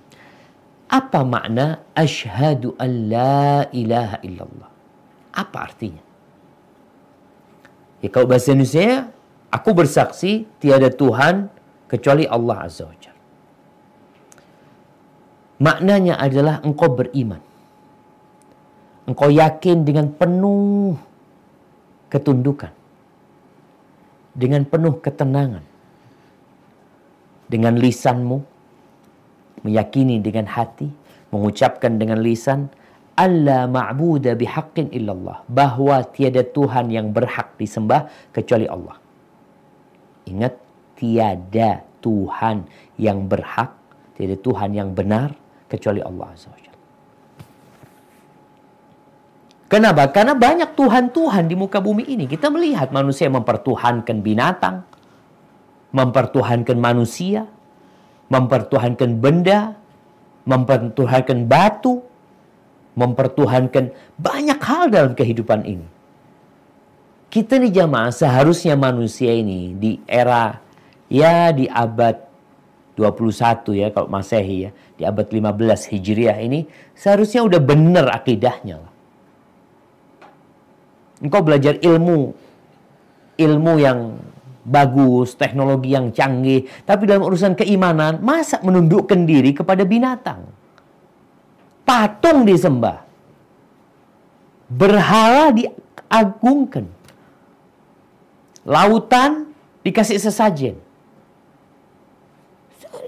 Apa 0.89 1.21
makna 1.21 1.85
asyhadu 1.93 2.77
an 2.81 2.91
la 3.13 3.69
ilaha 3.73 4.17
illallah? 4.25 4.71
Apa 5.37 5.69
artinya? 5.69 6.14
Ya, 8.05 8.13
kalau 8.13 8.29
bahasa 8.29 8.53
Indonesia, 8.53 9.09
aku 9.49 9.73
bersaksi 9.73 10.45
tiada 10.61 10.93
Tuhan 10.93 11.49
kecuali 11.89 12.29
Allah 12.29 12.69
Azza 12.69 12.85
wa. 12.85 12.93
Maknanya 15.65 16.21
adalah 16.21 16.61
engkau 16.61 16.93
beriman. 16.93 17.41
Engkau 19.09 19.33
yakin 19.33 19.89
dengan 19.89 20.13
penuh 20.13 21.01
ketundukan. 22.13 22.69
Dengan 24.37 24.69
penuh 24.69 25.01
ketenangan. 25.01 25.65
Dengan 27.49 27.81
lisanmu, 27.81 28.45
meyakini 29.65 30.21
dengan 30.21 30.45
hati, 30.45 30.93
mengucapkan 31.33 31.97
dengan 31.97 32.21
lisan, 32.21 32.69
alla 33.15 33.71
ma'buda 33.71 34.35
bihaqqin 34.35 34.91
illallah 34.91 35.47
bahwa 35.47 36.03
tiada 36.11 36.43
Tuhan 36.43 36.91
yang 36.91 37.15
berhak 37.15 37.55
disembah 37.55 38.11
kecuali 38.35 38.67
Allah. 38.67 38.99
Ingat 40.27 40.55
tiada 40.99 41.87
Tuhan 42.03 42.67
yang 42.99 43.25
berhak, 43.31 43.71
tiada 44.19 44.37
Tuhan 44.39 44.71
yang 44.75 44.91
benar 44.93 45.33
kecuali 45.71 46.03
Allah 46.03 46.29
Azza 46.35 46.53
Kenapa? 49.65 50.07
Karena 50.15 50.39
banyak 50.39 50.79
Tuhan-Tuhan 50.79 51.51
di 51.51 51.59
muka 51.59 51.83
bumi 51.83 52.07
ini. 52.07 52.31
Kita 52.31 52.47
melihat 52.47 52.95
manusia 52.95 53.27
mempertuhankan 53.27 54.23
binatang, 54.23 54.87
mempertuhankan 55.91 56.79
manusia, 56.79 57.51
mempertuhankan 58.31 59.19
benda, 59.19 59.75
mempertuhankan 60.47 61.51
batu, 61.51 62.07
mempertuhankan 62.95 63.91
banyak 64.19 64.61
hal 64.63 64.91
dalam 64.91 65.13
kehidupan 65.13 65.67
ini. 65.67 65.87
Kita 67.31 67.59
nih 67.59 67.75
jamaah 67.83 68.15
seharusnya 68.15 68.79
manusia 68.79 69.35
ini 69.35 69.75
di 69.75 69.99
era 70.07 70.63
ya 71.11 71.51
di 71.51 71.67
abad 71.67 72.15
21 72.95 73.75
ya 73.75 73.91
kalau 73.91 74.07
Masehi 74.07 74.57
ya, 74.67 74.71
di 74.95 75.03
abad 75.03 75.27
15 75.27 75.91
Hijriah 75.91 76.39
ini 76.39 76.63
seharusnya 76.95 77.43
udah 77.43 77.59
benar 77.59 78.07
akidahnya 78.15 78.79
lah. 78.79 78.93
Engkau 81.19 81.43
belajar 81.43 81.75
ilmu 81.83 82.35
ilmu 83.35 83.75
yang 83.83 84.15
bagus, 84.65 85.37
teknologi 85.37 85.93
yang 85.93 86.15
canggih, 86.15 86.65
tapi 86.89 87.05
dalam 87.05 87.27
urusan 87.27 87.53
keimanan, 87.59 88.23
masa 88.25 88.63
menundukkan 88.65 89.27
diri 89.29 89.53
kepada 89.53 89.85
binatang? 89.85 90.47
Patung 91.85 92.49
disembah. 92.49 93.05
Berhala 94.73 95.53
diagungkan. 95.53 96.89
Lautan 98.65 99.53
dikasih 99.85 100.17
sesajen. 100.17 100.81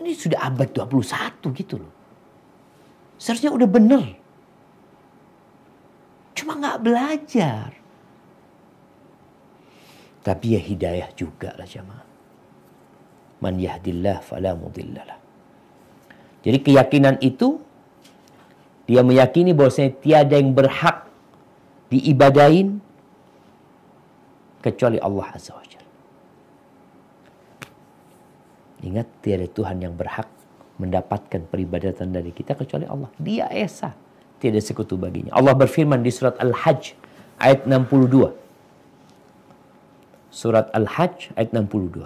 Ini 0.05 0.13
sudah 0.15 0.39
abad 0.47 0.71
21 0.71 1.51
gitu 1.57 1.81
loh. 1.81 1.93
Seharusnya 3.17 3.51
udah 3.51 3.67
bener. 3.67 4.05
Cuma 6.37 6.55
nggak 6.61 6.79
belajar. 6.85 7.69
Tapi 10.21 10.47
ya 10.55 10.61
hidayah 10.61 11.11
juga 11.17 11.57
lah 11.57 11.67
jamaah. 11.67 12.07
Man 13.41 13.57
yahdillah 13.59 14.21
fala 14.23 14.53
mudillalah. 14.55 15.19
Jadi 16.45 16.59
keyakinan 16.63 17.19
itu 17.25 17.66
dia 18.87 19.03
meyakini 19.03 19.51
bahwasanya 19.53 19.93
tiada 19.99 20.39
yang 20.39 20.55
berhak 20.55 21.07
diibadain 21.91 22.79
kecuali 24.63 24.99
Allah 25.03 25.27
Azza 25.35 25.55
wa 25.55 25.67
Jalla. 25.67 25.93
Ingat 28.87 29.07
tiada 29.23 29.47
Tuhan 29.51 29.83
yang 29.83 29.95
berhak 29.95 30.31
mendapatkan 30.79 31.47
peribadatan 31.51 32.15
dari 32.15 32.31
kita 32.31 32.55
kecuali 32.55 32.87
Allah. 32.87 33.11
Dia 33.19 33.51
esa. 33.51 33.95
Tiada 34.39 34.61
sekutu 34.61 35.01
baginya. 35.01 35.33
Allah 35.33 35.57
berfirman 35.57 36.05
di 36.05 36.13
surat 36.13 36.37
Al-Hajj 36.39 36.93
ayat 37.41 37.65
62 37.65 38.47
surat 40.37 40.69
Al-Hajj 40.77 41.33
ayat 41.33 41.49
62. 41.57 42.05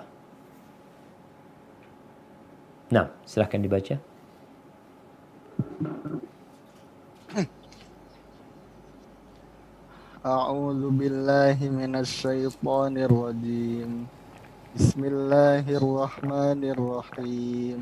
Nah, 2.95 3.11
silahkan 3.27 3.59
dibaca. 3.59 3.99
أعوذ 10.21 11.01
بالله 11.01 11.57
من 11.73 11.97
الشيطان 11.97 12.93
الرجيم. 12.93 14.05
بسم 14.77 15.01
الله 15.05 15.65
الرحمن 15.65 16.61
الرحيم. 16.61 17.81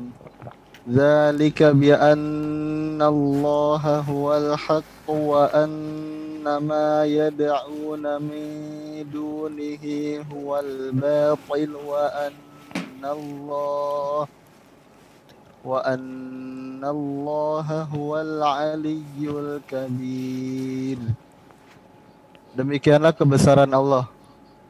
ذلك 0.87 1.63
بأن 1.63 3.01
الله 3.01 3.83
هو 4.07 4.37
الحق 4.37 5.07
وأن 5.11 6.47
ما 6.63 7.03
يدعون 7.03 8.05
من 8.23 8.47
دونه 9.11 9.83
هو 10.31 10.59
الباطل 10.59 11.71
وأن 11.75 13.03
الله 13.03 14.27
وأن 15.65 16.83
الله 16.87 17.67
هو 17.83 18.11
العلي 18.21 19.27
الكبير. 19.27 20.99
Demikianlah 22.53 23.13
kebesaran 23.13 23.69
Allah 23.69 24.09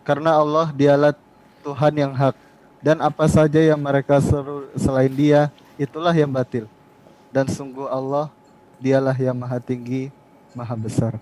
Karena 0.03 0.35
Allah 0.35 0.71
dialah 0.75 1.15
Tuhan 1.63 1.93
yang 1.95 2.13
hak 2.15 2.35
Dan 2.83 2.99
apa 2.99 3.25
saja 3.27 3.59
yang 3.59 3.79
mereka 3.79 4.19
seru 4.19 4.67
selain 4.75 5.11
dia 5.11 5.51
Itulah 5.79 6.11
yang 6.15 6.31
batil 6.31 6.67
Dan 7.31 7.47
sungguh 7.47 7.87
Allah 7.87 8.27
Dialah 8.79 9.15
yang 9.15 9.35
maha 9.35 9.59
tinggi 9.63 10.11
Maha 10.55 10.75
besar 10.75 11.19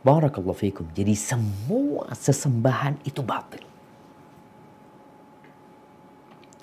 Barakallahu 0.00 0.56
fikum. 0.56 0.88
Jadi 0.96 1.12
semua 1.12 2.08
sesembahan 2.16 2.96
itu 3.04 3.20
batil. 3.20 3.60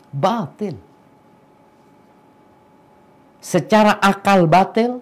Batil. 0.10 0.76
Secara 3.38 4.02
akal 4.02 4.50
batil, 4.50 5.00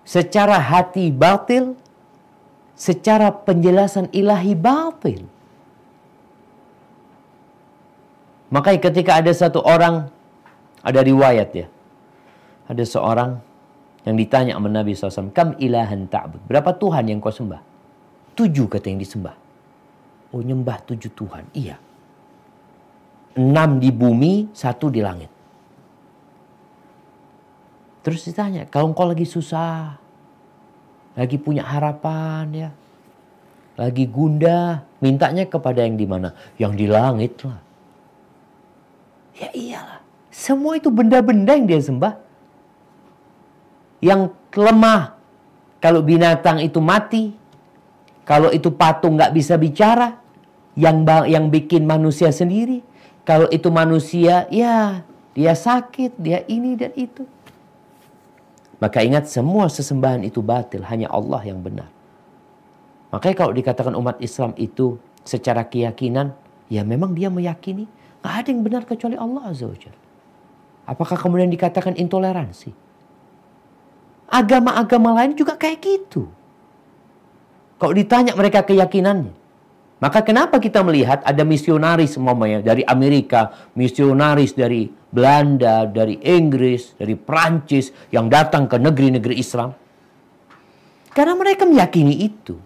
secara 0.00 0.56
hati 0.56 1.12
batil, 1.12 1.76
secara 2.78 3.34
penjelasan 3.34 4.06
ilahi 4.14 4.54
batil. 4.54 5.26
Makanya 8.54 8.80
ketika 8.80 9.18
ada 9.18 9.34
satu 9.34 9.60
orang, 9.60 10.08
ada 10.80 11.00
riwayat 11.02 11.50
ya, 11.52 11.66
ada 12.70 12.84
seorang 12.86 13.42
yang 14.06 14.16
ditanya 14.16 14.56
sama 14.56 14.70
Nabi 14.72 14.96
SAW, 14.96 15.34
Kam 15.34 15.58
ilahan 15.60 16.08
ta'bud. 16.08 16.40
Berapa 16.48 16.72
Tuhan 16.72 17.12
yang 17.12 17.20
kau 17.20 17.34
sembah? 17.34 17.60
Tujuh 18.38 18.70
kata 18.70 18.88
yang 18.88 19.02
disembah. 19.02 19.36
Oh 20.32 20.40
nyembah 20.40 20.80
tujuh 20.86 21.12
Tuhan. 21.12 21.44
Iya. 21.52 21.76
Enam 23.36 23.82
di 23.82 23.92
bumi, 23.92 24.48
satu 24.54 24.88
di 24.88 25.04
langit. 25.04 25.28
Terus 28.00 28.24
ditanya, 28.24 28.64
kalau 28.70 28.88
engkau 28.94 29.04
lagi 29.04 29.28
susah, 29.28 30.00
lagi 31.18 31.34
punya 31.34 31.66
harapan 31.66 32.46
ya, 32.54 32.70
lagi 33.74 34.06
gundah, 34.06 34.86
mintanya 35.02 35.42
kepada 35.50 35.82
yang 35.82 35.98
di 35.98 36.06
mana? 36.06 36.30
Yang 36.54 36.72
di 36.78 36.86
langit 36.86 37.34
lah. 37.42 37.58
Ya 39.34 39.50
iyalah, 39.50 40.00
semua 40.30 40.78
itu 40.78 40.94
benda-benda 40.94 41.58
yang 41.58 41.66
dia 41.66 41.82
sembah 41.82 42.28
yang 44.02 44.30
lemah. 44.54 45.18
Kalau 45.78 46.02
binatang 46.02 46.58
itu 46.58 46.82
mati, 46.82 47.30
kalau 48.26 48.50
itu 48.50 48.70
patung 48.74 49.14
nggak 49.14 49.30
bisa 49.30 49.54
bicara, 49.54 50.18
yang 50.74 51.06
yang 51.26 51.50
bikin 51.50 51.86
manusia 51.86 52.34
sendiri. 52.34 52.82
Kalau 53.22 53.46
itu 53.52 53.70
manusia, 53.70 54.50
ya 54.50 55.06
dia 55.38 55.54
sakit, 55.54 56.18
dia 56.18 56.42
ini 56.50 56.74
dan 56.74 56.90
itu. 56.98 57.22
Maka 58.78 59.02
ingat 59.02 59.26
semua 59.26 59.66
sesembahan 59.66 60.22
itu 60.22 60.38
batil, 60.38 60.86
hanya 60.86 61.10
Allah 61.10 61.42
yang 61.42 61.58
benar. 61.58 61.90
Makanya 63.10 63.36
kalau 63.36 63.52
dikatakan 63.52 63.94
umat 63.98 64.22
Islam 64.22 64.54
itu 64.54 65.02
secara 65.26 65.66
keyakinan, 65.66 66.30
ya 66.70 66.86
memang 66.86 67.16
dia 67.16 67.32
meyakini 67.32 67.90
nggak 68.22 68.34
ada 68.34 68.48
yang 68.50 68.62
benar 68.62 68.82
kecuali 68.84 69.16
Allah 69.16 69.42
Azza 69.50 69.66
wa 69.66 69.78
Apakah 70.88 71.16
kemudian 71.20 71.52
dikatakan 71.52 71.96
intoleransi? 72.00 72.72
Agama-agama 74.28 75.16
lain 75.20 75.36
juga 75.36 75.56
kayak 75.56 75.78
gitu. 75.84 76.28
Kalau 77.76 77.92
ditanya 77.92 78.32
mereka 78.32 78.64
keyakinannya. 78.64 79.36
Maka 79.98 80.22
kenapa 80.22 80.62
kita 80.62 80.80
melihat 80.86 81.20
ada 81.26 81.42
misionaris 81.42 82.14
semuanya 82.14 82.62
dari 82.62 82.86
Amerika, 82.86 83.50
misionaris 83.74 84.54
dari 84.54 84.88
Belanda, 85.08 85.88
dari 85.88 86.20
Inggris, 86.20 86.92
dari 87.00 87.16
Prancis 87.16 87.88
yang 88.12 88.28
datang 88.28 88.68
ke 88.68 88.76
negeri-negeri 88.76 89.34
Islam? 89.40 89.72
Karena 91.16 91.32
mereka 91.32 91.64
meyakini 91.64 92.14
itu. 92.28 92.56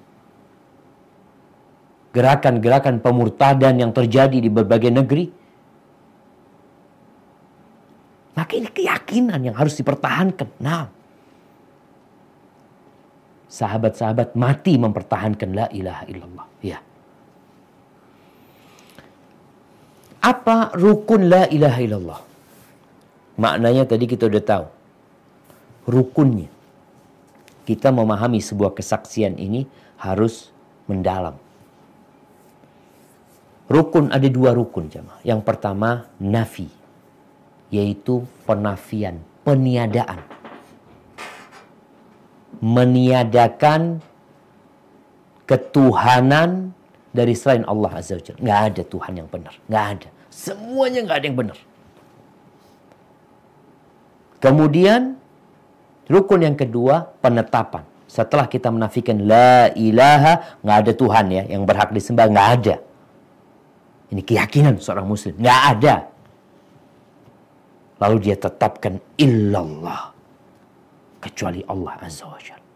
Gerakan-gerakan 2.13 3.01
pemurtadan 3.01 3.79
yang 3.79 3.95
terjadi 3.95 4.37
di 4.43 4.51
berbagai 4.51 4.91
negeri. 4.93 5.25
Maka 8.37 8.53
ini 8.59 8.69
keyakinan 8.69 9.41
yang 9.41 9.57
harus 9.57 9.79
dipertahankan. 9.79 10.49
Nah, 10.61 10.91
sahabat-sahabat 13.49 14.35
mati 14.35 14.77
mempertahankan 14.77 15.51
la 15.53 15.67
ilaha 15.73 16.05
illallah. 16.11 16.47
Ya. 16.65 16.79
Apa 20.21 20.75
rukun 20.77 21.29
la 21.29 21.45
ilaha 21.49 21.81
illallah? 21.81 22.32
Maknanya 23.43 23.91
tadi 23.91 24.07
kita 24.07 24.31
udah 24.31 24.43
tahu. 24.47 24.67
Rukunnya. 25.91 26.47
Kita 27.67 27.91
memahami 27.91 28.39
sebuah 28.39 28.79
kesaksian 28.79 29.35
ini 29.35 29.67
harus 29.99 30.55
mendalam. 30.87 31.35
Rukun 33.67 34.15
ada 34.15 34.29
dua 34.31 34.55
rukun 34.55 34.87
jemaah. 34.87 35.19
Yang 35.27 35.43
pertama 35.43 36.07
nafi. 36.23 36.71
Yaitu 37.75 38.23
penafian, 38.47 39.19
peniadaan 39.43 40.23
meniadakan 42.63 43.99
ketuhanan 45.51 46.71
dari 47.11 47.35
selain 47.35 47.67
Allah 47.67 47.91
Azza 47.99 48.15
wa 48.17 48.23
Jalla. 48.23 48.39
Nggak 48.39 48.61
ada 48.71 48.83
Tuhan 48.87 49.13
yang 49.19 49.29
benar. 49.29 49.55
Nggak 49.67 49.87
ada. 49.99 50.09
Semuanya 50.31 51.01
nggak 51.05 51.19
ada 51.19 51.27
yang 51.27 51.39
benar. 51.43 51.59
Kemudian 54.43 55.15
rukun 56.11 56.43
yang 56.43 56.59
kedua 56.59 57.15
penetapan. 57.23 57.87
Setelah 58.11 58.51
kita 58.51 58.69
menafikan 58.75 59.23
la 59.23 59.71
ilaha, 59.73 60.59
nggak 60.61 60.79
ada 60.83 60.93
Tuhan 60.93 61.27
ya 61.31 61.43
yang 61.47 61.63
berhak 61.63 61.95
disembah, 61.95 62.27
nggak 62.27 62.49
ada. 62.59 62.77
Ini 64.13 64.21
keyakinan 64.21 64.77
seorang 64.83 65.07
muslim, 65.07 65.39
nggak 65.39 65.61
ada. 65.79 65.95
Lalu 68.03 68.17
dia 68.19 68.37
tetapkan 68.37 68.99
illallah 69.15 70.11
kecuali 71.23 71.63
Allah 71.71 72.03
Azza 72.03 72.27
wa 72.27 72.37
Jalla. 72.43 72.67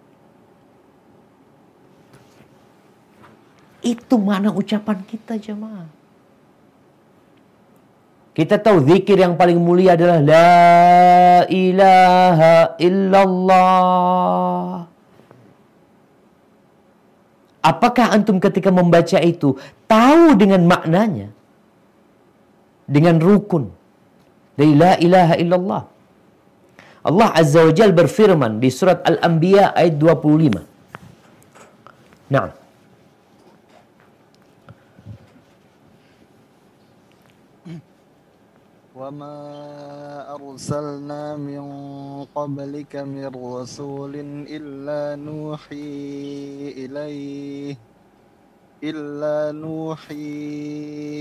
Itu 3.83 4.16
mana 4.22 4.55
ucapan 4.55 5.02
kita 5.02 5.35
jemaah. 5.37 5.95
Kita 8.37 8.61
tahu 8.61 8.85
zikir 8.85 9.16
yang 9.16 9.40
paling 9.40 9.57
mulia 9.57 9.96
adalah 9.96 10.20
La 10.20 10.61
ilaha 11.49 12.77
illallah. 12.77 14.85
Apakah 17.64 18.12
antum 18.12 18.37
ketika 18.37 18.68
membaca 18.68 19.16
itu 19.25 19.57
tahu 19.88 20.37
dengan 20.37 20.68
maknanya? 20.68 21.33
Dengan 22.85 23.25
rukun. 23.25 23.72
Dari 24.61 24.77
la 24.77 25.01
ilaha 25.01 25.40
illallah. 25.40 25.83
Allah 27.09 27.29
Azza 27.40 27.64
wa 27.64 27.72
Jal 27.72 27.96
berfirman 27.96 28.61
di 28.61 28.68
surat 28.68 29.01
Al-Anbiya 29.01 29.72
ayat 29.81 29.96
25. 29.96 30.61
Nah. 32.37 32.65
وما 39.06 39.36
أرسلنا 40.36 41.39
من 41.39 41.63
قبلك 42.36 42.93
من 42.95 43.32
رسول 43.32 44.15
إلا 44.51 45.15
نوحي 45.15 45.88
إليه 46.75 47.77
إلا 48.84 49.51
نوحي 49.56 50.27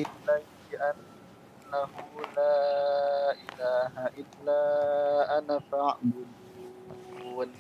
إليه 0.03 0.77
أنه 0.91 1.93
لا 2.37 2.59
إله 3.39 3.95
إلا 4.19 4.61
أنا 5.39 5.57
فاعبدون 5.71 7.51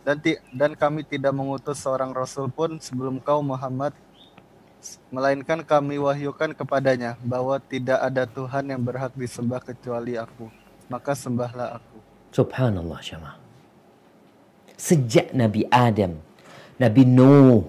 dan, 0.00 0.16
dan 0.56 0.72
kami 0.72 1.04
tidak 1.04 1.36
mengutus 1.36 1.76
seorang 1.84 2.16
rasul 2.16 2.48
pun 2.48 2.80
sebelum 2.80 3.20
kau 3.20 3.44
Muhammad 3.44 3.92
melainkan 5.09 5.61
kami 5.63 5.97
wahyukan 5.97 6.53
kepadanya 6.53 7.17
bahwa 7.23 7.57
tidak 7.61 7.99
ada 8.01 8.23
Tuhan 8.25 8.69
yang 8.69 8.81
berhak 8.81 9.13
disembah 9.17 9.61
kecuali 9.61 10.17
aku. 10.17 10.49
Maka 10.85 11.17
sembahlah 11.17 11.81
aku. 11.81 11.97
Subhanallah 12.35 12.99
syama. 13.01 13.39
Sejak 14.75 15.31
Nabi 15.31 15.65
Adam, 15.71 16.19
Nabi 16.75 17.03
Nuh, 17.07 17.63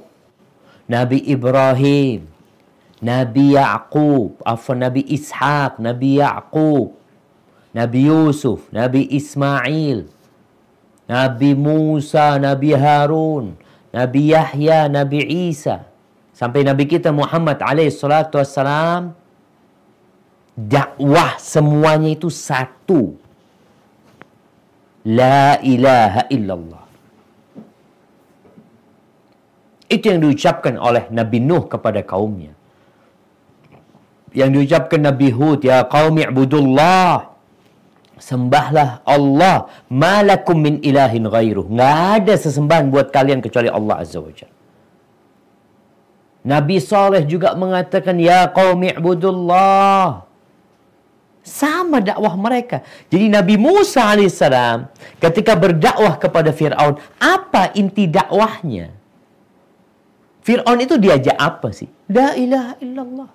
Nabi 0.90 1.22
Ibrahim, 1.24 2.26
Nabi 3.00 3.55
Yaqub, 3.55 4.40
apa 4.42 4.72
Nabi 4.74 5.07
Ishaq, 5.07 5.79
Nabi 5.79 6.18
Yaqub, 6.18 6.96
Nabi 7.76 8.09
Yusuf, 8.09 8.66
Nabi 8.72 9.05
Ismail, 9.12 10.09
Nabi 11.07 11.50
Musa, 11.55 12.40
Nabi 12.40 12.74
Harun, 12.74 13.55
Nabi 13.94 14.35
Yahya, 14.35 14.90
Nabi 14.90 15.22
Isa, 15.52 15.87
sampai 16.37 16.61
Nabi 16.68 16.85
kita 16.85 17.11
Muhammad 17.20 17.59
alaihi 17.64 17.88
salatu 17.88 18.37
wassalam 18.37 19.16
dakwah 20.57 21.37
semuanya 21.53 22.11
itu 22.16 22.29
satu. 22.33 23.03
La 25.07 25.62
ilaha 25.62 26.27
illallah. 26.37 26.85
Itu 29.87 30.11
yang 30.11 30.18
diucapkan 30.25 30.75
oleh 30.88 31.07
Nabi 31.14 31.38
Nuh 31.38 31.70
kepada 31.70 32.03
kaumnya. 32.03 32.51
Yang 34.35 34.51
diucapkan 34.57 35.01
Nabi 35.09 35.31
Hud 35.31 35.62
ya 35.62 35.87
qaumi 35.87 36.27
ibudullah 36.27 37.31
sembahlah 38.18 39.07
Allah. 39.07 39.70
Malakum 39.87 40.59
min 40.59 40.83
ilahin 40.83 41.31
ghairuh. 41.31 41.70
Nggak 41.70 41.96
ada 42.18 42.35
sesembahan 42.35 42.90
buat 42.90 43.14
kalian 43.14 43.38
kecuali 43.38 43.70
Allah 43.70 44.03
azza 44.03 44.18
wajalla 44.18 44.55
Nabi 46.46 46.78
Saleh 46.78 47.26
juga 47.26 47.59
mengatakan 47.59 48.14
ya 48.22 48.46
qaumi 48.46 48.94
ibudullah. 48.94 50.22
Sama 51.42 51.98
dakwah 52.02 52.35
mereka. 52.38 52.87
Jadi 53.11 53.26
Nabi 53.30 53.54
Musa 53.59 54.02
alaihissalam 54.14 54.90
ketika 55.18 55.54
berdakwah 55.59 56.18
kepada 56.18 56.50
Fir'aun, 56.50 56.98
apa 57.18 57.70
inti 57.74 58.06
dakwahnya? 58.06 58.94
Fir'aun 60.46 60.78
itu 60.82 60.94
diajak 60.98 61.35
apa 61.35 61.70
sih? 61.74 61.90
La 62.11 62.35
ilaha 62.38 62.74
illallah. 62.82 63.30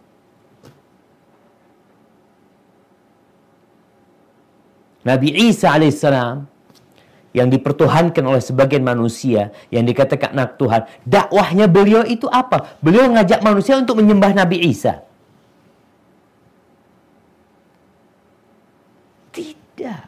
Nabi 5.03 5.29
Isa 5.51 5.71
alaihissalam 5.71 6.47
yang 7.31 7.47
dipertuhankan 7.47 8.23
oleh 8.27 8.43
sebagian 8.43 8.83
manusia 8.83 9.55
yang 9.71 9.87
dikatakan 9.87 10.35
anak 10.35 10.59
Tuhan. 10.59 10.83
Dakwahnya 11.07 11.71
beliau 11.71 12.03
itu 12.03 12.27
apa? 12.27 12.75
Beliau 12.83 13.07
ngajak 13.07 13.39
manusia 13.39 13.79
untuk 13.79 13.99
menyembah 13.99 14.35
Nabi 14.35 14.59
Isa. 14.67 15.03
Tidak. 19.31 20.01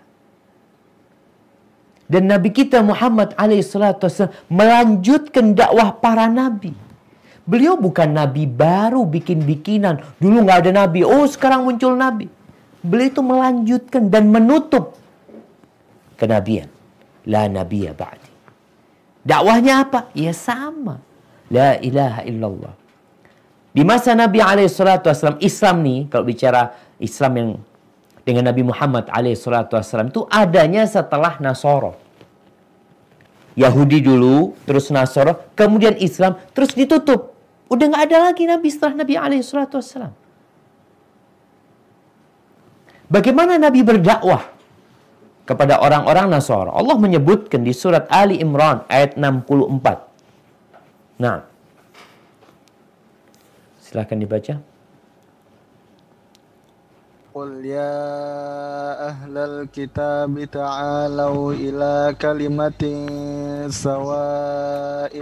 Dan 2.12 2.24
Nabi 2.28 2.52
kita 2.52 2.84
Muhammad 2.84 3.32
alaihissalatu 3.40 4.12
melanjutkan 4.52 5.56
dakwah 5.56 5.96
para 5.96 6.28
nabi. 6.28 6.76
Beliau 7.44 7.76
bukan 7.76 8.08
nabi 8.08 8.48
baru 8.48 9.04
bikin 9.08 9.44
bikinan. 9.44 10.00
Dulu 10.20 10.48
nggak 10.48 10.68
ada 10.68 10.72
nabi. 10.84 11.04
Oh 11.04 11.28
sekarang 11.28 11.68
muncul 11.68 11.96
nabi. 11.96 12.28
Beliau 12.84 13.08
itu 13.08 13.24
melanjutkan 13.24 14.12
dan 14.12 14.28
menutup 14.28 15.00
kenabian. 16.20 16.73
La 17.28 17.48
nabiya 17.48 17.96
ba'di. 17.96 18.32
Dakwahnya 19.24 19.88
apa? 19.88 20.12
Ya 20.12 20.36
sama. 20.36 21.00
La 21.48 21.80
ilaha 21.80 22.22
illallah. 22.28 22.74
Di 23.74 23.82
masa 23.82 24.14
Nabi 24.14 24.38
SAW, 24.38 25.42
Islam 25.42 25.76
nih, 25.82 26.00
kalau 26.12 26.28
bicara 26.30 26.78
Islam 27.02 27.32
yang 27.34 27.50
dengan 28.22 28.54
Nabi 28.54 28.62
Muhammad 28.64 29.10
SAW, 29.10 30.14
itu 30.14 30.22
adanya 30.30 30.86
setelah 30.86 31.42
Nasoro. 31.42 31.98
Yahudi 33.58 34.00
dulu, 34.06 34.54
terus 34.70 34.94
Nasoro, 34.94 35.50
kemudian 35.58 35.98
Islam, 35.98 36.38
terus 36.54 36.78
ditutup. 36.78 37.34
Udah 37.66 37.90
nggak 37.90 38.04
ada 38.14 38.18
lagi 38.30 38.46
Nabi 38.46 38.70
setelah 38.70 39.02
Nabi 39.02 39.18
SAW. 39.42 40.14
Bagaimana 43.10 43.58
Nabi 43.58 43.82
berdakwah? 43.82 44.53
kepada 45.49 45.81
orang-orang 45.81 46.29
Nasara. 46.29 46.77
Allah 46.77 47.01
menyebutkan 47.01 47.65
di 47.65 47.73
surat 47.73 48.05
Ali 48.13 48.37
Imran 48.45 48.85
ayat 48.93 49.17
64. 49.17 51.25
Nah. 51.25 51.49
Silahkan 53.81 54.21
dibaca. 54.21 54.61
قل 57.39 57.63
يا 57.71 58.03
أهل 59.09 59.37
الكتاب 59.39 60.35
تعالوا 60.51 61.45
إلى 61.55 62.19
كلمة 62.19 62.83
سواء 63.71 65.15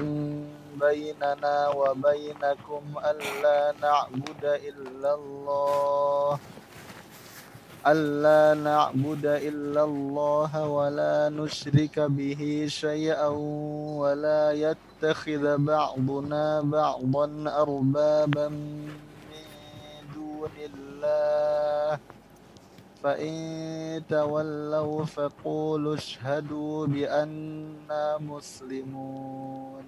بيننا 0.81 1.57
وبينكم 1.77 2.83
ألا 3.11 3.61
نعبد 3.85 4.45
إلا 4.45 5.11
الله 5.15 6.31
ألا 7.82 8.62
نعبد 8.62 9.26
إلا 9.26 9.84
الله 9.84 10.54
ولا 10.68 11.30
نشرك 11.34 12.00
به 12.00 12.66
شيئا 12.70 13.28
ولا 13.98 14.52
يتخذ 14.54 15.58
بعضنا 15.58 16.62
بعضا 16.62 17.28
أربابا 17.50 18.48
من 18.50 19.46
دون 20.14 20.54
الله. 20.62 22.00
فإن 23.02 23.34
تولوا 24.06 25.06
فقولوا 25.06 25.96
اشهدوا 25.96 26.86
بأننا 26.86 28.04
مسلمون. 28.22 29.86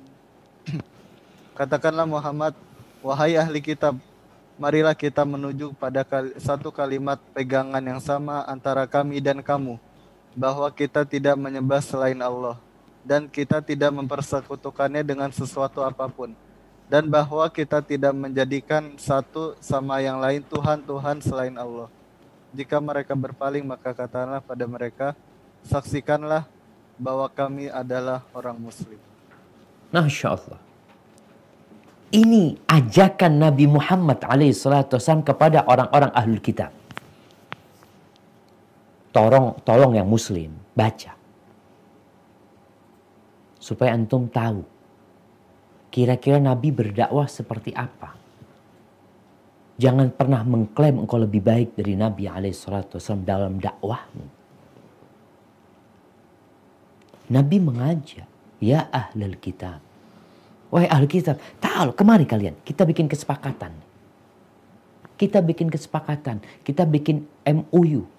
Katakanlah 1.58 2.10
Muhammad, 2.10 2.58
wahai 3.06 3.38
ahli 3.38 3.62
kitab, 3.62 4.02
marilah 4.58 4.94
kita 4.94 5.26
menuju 5.26 5.74
pada 5.78 6.06
satu 6.38 6.70
kalimat 6.70 7.18
pegangan 7.34 7.82
yang 7.82 8.02
sama 8.02 8.46
antara 8.46 8.86
kami 8.86 9.18
dan 9.20 9.42
kamu, 9.42 9.78
bahwa 10.34 10.70
kita 10.74 11.06
tidak 11.06 11.38
menyembah 11.38 11.82
selain 11.82 12.18
Allah, 12.22 12.58
dan 13.06 13.30
kita 13.30 13.62
tidak 13.62 13.92
mempersekutukannya 13.94 15.02
dengan 15.02 15.30
sesuatu 15.30 15.82
apa 15.82 16.06
pun, 16.10 16.34
dan 16.90 17.06
bahwa 17.10 17.46
kita 17.50 17.82
tidak 17.82 18.14
menjadikan 18.14 18.94
satu 18.98 19.58
sama 19.62 20.02
yang 20.02 20.18
lain 20.22 20.42
Tuhan-Tuhan 20.46 21.22
selain 21.22 21.56
Allah. 21.58 21.90
Jika 22.54 22.78
mereka 22.78 23.18
berpaling, 23.18 23.66
maka 23.66 23.94
katakanlah 23.98 24.42
pada 24.42 24.66
mereka, 24.70 25.08
saksikanlah 25.66 26.46
bahwa 27.02 27.26
kami 27.26 27.66
adalah 27.74 28.22
orang 28.30 28.58
Muslim. 28.58 29.02
Allah. 29.94 30.73
Ini 32.14 32.70
ajakan 32.70 33.42
Nabi 33.42 33.66
Muhammad 33.66 34.22
SAW 34.22 35.26
kepada 35.26 35.66
orang-orang 35.66 36.14
ahlul 36.14 36.46
kitab. 36.46 36.70
Tolong, 39.10 39.58
tolong 39.66 39.98
yang 39.98 40.06
muslim, 40.06 40.54
baca. 40.78 41.18
Supaya 43.58 43.98
antum 43.98 44.30
tahu. 44.30 44.62
Kira-kira 45.90 46.38
Nabi 46.38 46.70
berdakwah 46.70 47.26
seperti 47.26 47.74
apa. 47.74 48.14
Jangan 49.82 50.14
pernah 50.14 50.46
mengklaim 50.46 51.02
engkau 51.02 51.18
lebih 51.18 51.42
baik 51.42 51.74
dari 51.74 51.98
Nabi 51.98 52.30
SAW 52.30 53.26
dalam 53.26 53.58
dakwahmu. 53.58 54.26
Nabi 57.34 57.58
mengajak, 57.58 58.30
ya 58.62 58.86
ahlul 58.94 59.34
kitab. 59.42 59.93
Wahai 60.74 60.90
ahli 60.90 61.06
kitab, 61.06 61.38
tahu 61.62 61.94
kemari 61.94 62.26
kalian, 62.26 62.58
kita 62.66 62.82
bikin 62.82 63.06
kesepakatan. 63.06 63.78
Kita 65.14 65.38
bikin 65.46 65.70
kesepakatan, 65.70 66.42
kita 66.66 66.90
bikin 66.90 67.30
MOU. 67.46 68.10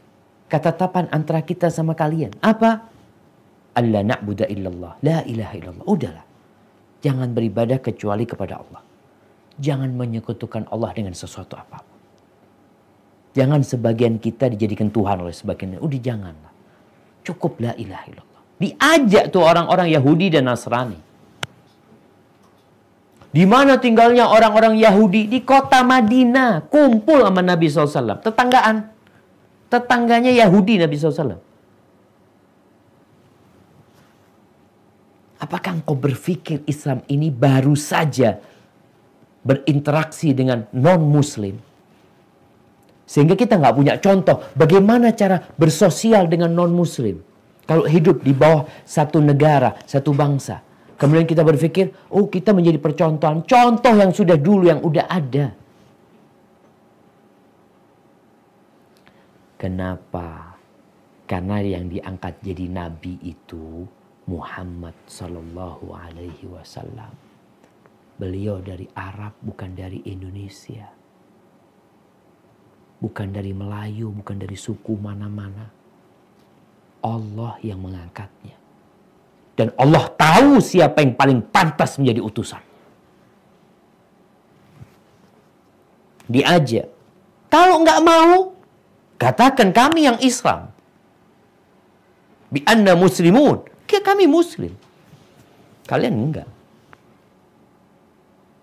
Ketetapan 0.47 1.11
antara 1.11 1.43
kita 1.43 1.67
sama 1.67 1.99
kalian. 1.99 2.31
Apa? 2.39 2.87
Allah 3.75 4.07
na'budu 4.07 4.47
illallah. 4.47 5.03
La 5.03 5.27
ilaha 5.27 5.55
illallah. 5.59 5.83
Udahlah. 5.83 6.27
Jangan 7.03 7.35
beribadah 7.35 7.83
kecuali 7.83 8.23
kepada 8.23 8.63
Allah. 8.63 8.81
Jangan 9.59 9.91
menyekutukan 9.91 10.71
Allah 10.71 10.95
dengan 10.95 11.13
sesuatu 11.13 11.59
apa 11.59 11.83
pun. 11.83 11.99
Jangan 13.35 13.67
sebagian 13.67 14.23
kita 14.23 14.47
dijadikan 14.47 14.95
Tuhan 14.95 15.27
oleh 15.27 15.35
sebagian. 15.35 15.83
Udah 15.83 16.01
janganlah. 16.01 16.53
Cukup 17.27 17.59
la 17.59 17.75
ilaha 17.75 18.05
illallah. 18.07 18.43
Diajak 18.63 19.35
tuh 19.35 19.43
orang-orang 19.43 19.91
Yahudi 19.91 20.31
dan 20.31 20.47
Nasrani. 20.47 21.04
Di 23.35 23.43
mana 23.51 23.83
tinggalnya 23.83 24.31
orang-orang 24.31 24.79
Yahudi? 24.79 25.27
Di 25.27 25.43
kota 25.43 25.83
Madinah. 25.83 26.71
Kumpul 26.71 27.27
sama 27.27 27.43
Nabi 27.43 27.67
SAW. 27.67 28.23
Tetanggaan. 28.23 28.95
Tetangganya 29.67 30.31
Yahudi 30.31 30.79
Nabi 30.79 30.95
SAW. 30.95 31.43
Apakah 35.43 35.83
engkau 35.83 35.99
berpikir 35.99 36.63
Islam 36.71 37.03
ini 37.11 37.35
baru 37.35 37.75
saja 37.75 38.39
berinteraksi 39.43 40.31
dengan 40.31 40.71
non-muslim? 40.71 41.59
Sehingga 43.05 43.35
kita 43.35 43.59
nggak 43.59 43.75
punya 43.75 43.99
contoh 43.99 44.47
bagaimana 44.55 45.11
cara 45.11 45.43
bersosial 45.59 46.31
dengan 46.31 46.55
non-muslim. 46.55 47.19
Kalau 47.67 47.83
hidup 47.83 48.23
di 48.23 48.31
bawah 48.31 48.65
satu 48.87 49.19
negara, 49.19 49.75
satu 49.85 50.15
bangsa. 50.15 50.63
Kemudian 50.95 51.27
kita 51.27 51.43
berpikir, 51.43 51.91
oh 52.15 52.31
kita 52.31 52.55
menjadi 52.55 52.79
percontohan. 52.79 53.43
Contoh 53.43 53.95
yang 53.95 54.15
sudah 54.15 54.39
dulu, 54.39 54.71
yang 54.71 54.81
udah 54.83 55.07
ada. 55.11 55.51
Kenapa? 59.59 60.55
Karena 61.25 61.59
yang 61.65 61.89
diangkat 61.89 62.45
jadi 62.45 62.69
nabi 62.69 63.17
itu 63.25 63.89
Muhammad 64.29 64.95
Sallallahu 65.09 65.91
Alaihi 65.93 66.47
Wasallam. 66.47 67.13
Beliau 68.15 68.63
dari 68.63 68.87
Arab, 68.95 69.35
bukan 69.43 69.75
dari 69.75 70.05
Indonesia. 70.07 70.87
Bukan 73.03 73.35
dari 73.35 73.51
Melayu, 73.51 74.15
bukan 74.15 74.39
dari 74.39 74.55
suku 74.55 74.95
mana-mana 74.97 75.69
Allah 77.05 77.61
yang 77.61 77.85
mengangkatnya. 77.85 78.64
Dan 79.55 79.71
Allah 79.79 80.11
tahu 80.19 80.59
siapa 80.59 80.99
yang 81.03 81.15
paling 81.15 81.41
pantas 81.47 81.95
menjadi 81.99 82.21
utusan. 82.23 82.63
Diajak. 86.27 86.91
Kalau 87.47 87.87
nggak 87.87 88.01
mau, 88.03 88.59
katakan 89.15 89.71
kami 89.71 90.11
yang 90.11 90.19
Islam. 90.19 90.75
Bi 92.51 92.67
anda 92.67 92.99
muslimun. 92.99 93.63
Kami 93.87 94.27
muslim. 94.27 94.75
Kalian 95.87 96.19
enggak. 96.19 96.51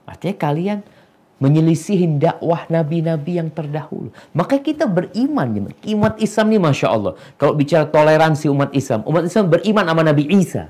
Artinya 0.03 0.35
kalian 0.35 0.79
menyelisihin 1.39 2.19
dakwah 2.19 2.67
nabi-nabi 2.67 3.39
yang 3.39 3.47
terdahulu. 3.47 4.11
Maka 4.35 4.59
kita 4.59 4.85
beriman. 4.85 5.71
Umat 5.87 6.19
Islam 6.19 6.51
ini 6.51 6.59
Masya 6.59 6.87
Allah. 6.91 7.15
Kalau 7.39 7.55
bicara 7.55 7.87
toleransi 7.87 8.51
umat 8.51 8.75
Islam. 8.75 9.07
Umat 9.07 9.23
Islam 9.31 9.47
beriman 9.47 9.87
sama 9.87 10.03
Nabi 10.03 10.27
Isa. 10.35 10.67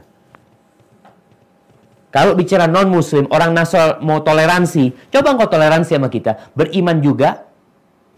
Kalau 2.12 2.36
bicara 2.36 2.68
non-muslim, 2.68 3.32
orang 3.32 3.55
Nasr 3.55 4.03
mau 4.03 4.20
toleransi. 4.20 4.91
Coba 5.07 5.32
engkau 5.32 5.47
toleransi 5.47 5.95
sama 5.95 6.12
kita. 6.12 6.51
Beriman 6.51 6.99
juga. 6.99 7.47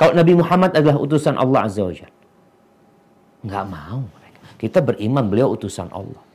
Kalau 0.02 0.18
Nabi 0.18 0.34
Muhammad 0.34 0.74
adalah 0.74 0.98
utusan 0.98 1.38
Allah 1.38 1.70
Azza 1.70 1.86
wa. 1.86 1.94
Nggak 3.46 3.66
mau 3.70 4.02
mereka. 4.02 4.42
Kita 4.58 4.82
beriman 4.82 5.30
beliau 5.30 5.54
utusan 5.54 5.94
Allah. 5.94 6.26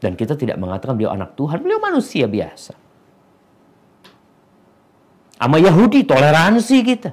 Dan 0.00 0.16
kita 0.16 0.32
tidak 0.32 0.56
mengatakan 0.56 0.96
beliau 0.96 1.12
anak 1.12 1.36
Tuhan. 1.36 1.60
Beliau 1.60 1.76
manusia 1.76 2.24
biasa. 2.24 2.72
Sama 5.36 5.60
Yahudi 5.60 6.08
toleransi 6.08 6.76
kita. 6.80 7.12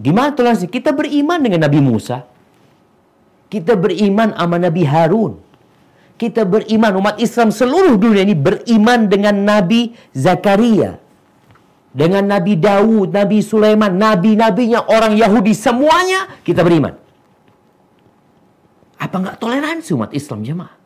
Gimana 0.00 0.32
toleransi? 0.32 0.72
Kita 0.72 0.96
beriman 0.96 1.44
dengan 1.44 1.68
Nabi 1.68 1.80
Musa. 1.84 2.24
Kita 3.52 3.76
beriman 3.76 4.32
sama 4.32 4.56
Nabi 4.56 4.82
Harun. 4.88 5.51
Kita 6.22 6.46
beriman 6.46 6.94
umat 7.02 7.18
Islam 7.18 7.50
seluruh 7.50 7.98
dunia 7.98 8.22
ini 8.22 8.38
beriman 8.38 9.10
dengan 9.10 9.42
Nabi 9.42 9.90
Zakaria. 10.14 11.02
Dengan 11.90 12.30
Nabi 12.30 12.54
Daud, 12.54 13.10
Nabi 13.10 13.42
Sulaiman, 13.42 13.90
Nabi-Nabinya 13.98 14.86
orang 14.86 15.18
Yahudi 15.18 15.50
semuanya 15.50 16.30
kita 16.46 16.62
beriman. 16.62 16.94
Apa 19.02 19.18
nggak 19.18 19.36
toleransi 19.42 19.90
umat 19.98 20.14
Islam 20.14 20.46
jemaah? 20.46 20.78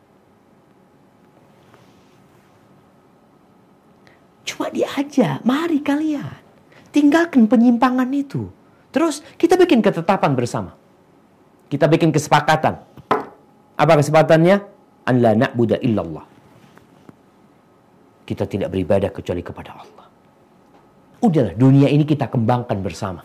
Cuma 4.48 4.72
diajak, 4.72 5.44
mari 5.44 5.84
kalian. 5.84 6.32
Tinggalkan 6.96 7.44
penyimpangan 7.44 8.08
itu. 8.16 8.48
Terus 8.88 9.20
kita 9.36 9.60
bikin 9.60 9.84
ketetapan 9.84 10.32
bersama. 10.32 10.72
Kita 11.68 11.84
bikin 11.92 12.08
kesepakatan. 12.08 12.80
Apa 13.76 14.00
kesepakatannya? 14.00 14.75
An 15.06 15.22
la 15.22 15.32
na'budu 15.38 15.78
illallah. 15.78 16.26
Kita 18.26 18.42
tidak 18.42 18.74
beribadah 18.74 19.14
kecuali 19.14 19.42
kepada 19.42 19.70
Allah. 19.78 20.06
Udahlah, 21.22 21.54
dunia 21.54 21.86
ini 21.86 22.02
kita 22.02 22.26
kembangkan 22.26 22.82
bersama. 22.82 23.22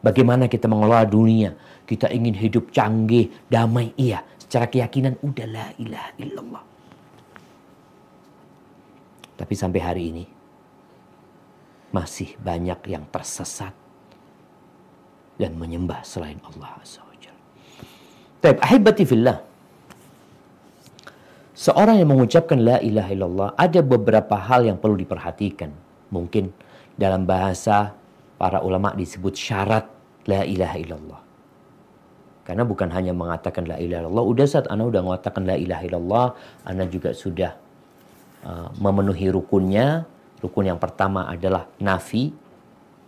Bagaimana 0.00 0.46
kita 0.46 0.70
mengelola 0.70 1.04
dunia? 1.04 1.52
Kita 1.84 2.08
ingin 2.08 2.32
hidup 2.38 2.70
canggih, 2.70 3.28
damai, 3.50 3.92
iya. 3.98 4.22
Secara 4.38 4.70
keyakinan, 4.70 5.18
udah 5.20 5.46
la 5.50 5.66
ilaha 5.76 6.10
illallah. 6.22 6.64
Tapi 9.36 9.54
sampai 9.58 9.80
hari 9.82 10.02
ini 10.14 10.24
masih 11.90 12.38
banyak 12.38 12.78
yang 12.86 13.04
tersesat 13.10 13.74
dan 15.40 15.56
menyembah 15.58 16.04
selain 16.06 16.38
Allah 16.44 16.78
Azza 16.78 17.02
wa 17.02 17.16
fillah. 19.04 19.49
Seorang 21.60 22.00
yang 22.00 22.08
mengucapkan 22.08 22.56
la 22.56 22.80
ilaha 22.80 23.10
illallah 23.12 23.48
ada 23.52 23.84
beberapa 23.84 24.32
hal 24.32 24.64
yang 24.64 24.80
perlu 24.80 24.96
diperhatikan. 24.96 25.68
Mungkin 26.08 26.48
dalam 26.96 27.28
bahasa 27.28 27.92
para 28.40 28.64
ulama 28.64 28.96
disebut 28.96 29.36
syarat 29.36 29.84
la 30.24 30.40
ilaha 30.48 30.76
illallah. 30.80 31.20
Karena 32.48 32.64
bukan 32.64 32.88
hanya 32.96 33.12
mengatakan 33.12 33.68
la 33.68 33.76
ilaha 33.76 34.08
illallah, 34.08 34.24
udah 34.24 34.46
saat 34.48 34.66
Anda 34.72 34.88
udah 34.88 35.02
mengatakan 35.04 35.44
la 35.44 35.60
ilaha 35.60 35.82
illallah, 35.84 36.26
Anda 36.64 36.88
juga 36.88 37.12
sudah 37.12 37.68
Uh, 38.40 38.72
memenuhi 38.80 39.28
rukunnya. 39.28 40.08
Rukun 40.40 40.64
yang 40.72 40.80
pertama 40.80 41.28
adalah 41.28 41.68
nafi, 41.76 42.32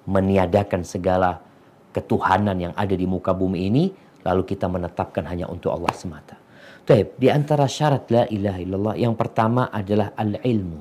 meniadakan 0.04 0.84
segala 0.84 1.40
ketuhanan 1.88 2.60
yang 2.60 2.76
ada 2.76 2.92
di 2.92 3.08
muka 3.08 3.32
bumi 3.32 3.64
ini, 3.72 3.88
lalu 4.28 4.44
kita 4.44 4.68
menetapkan 4.68 5.24
hanya 5.24 5.48
untuk 5.48 5.72
Allah 5.72 5.88
semata. 5.96 6.36
Taib, 6.82 7.14
di 7.14 7.30
antara 7.30 7.70
syarat 7.70 8.10
la 8.10 8.26
ilaha 8.26 8.58
illallah 8.58 8.94
yang 8.98 9.14
pertama 9.14 9.70
adalah 9.70 10.10
al-ilmu. 10.18 10.80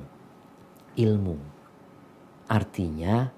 Ilmu. 0.98 1.36
Artinya 2.50 3.30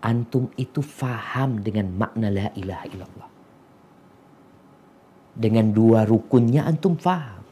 antum 0.00 0.46
itu 0.54 0.80
faham 0.80 1.58
dengan 1.58 1.90
makna 1.90 2.30
la 2.30 2.46
ilaha 2.54 2.84
illallah. 2.86 3.30
Dengan 5.34 5.66
dua 5.74 6.06
rukunnya 6.06 6.62
antum 6.62 6.94
faham. 6.94 7.42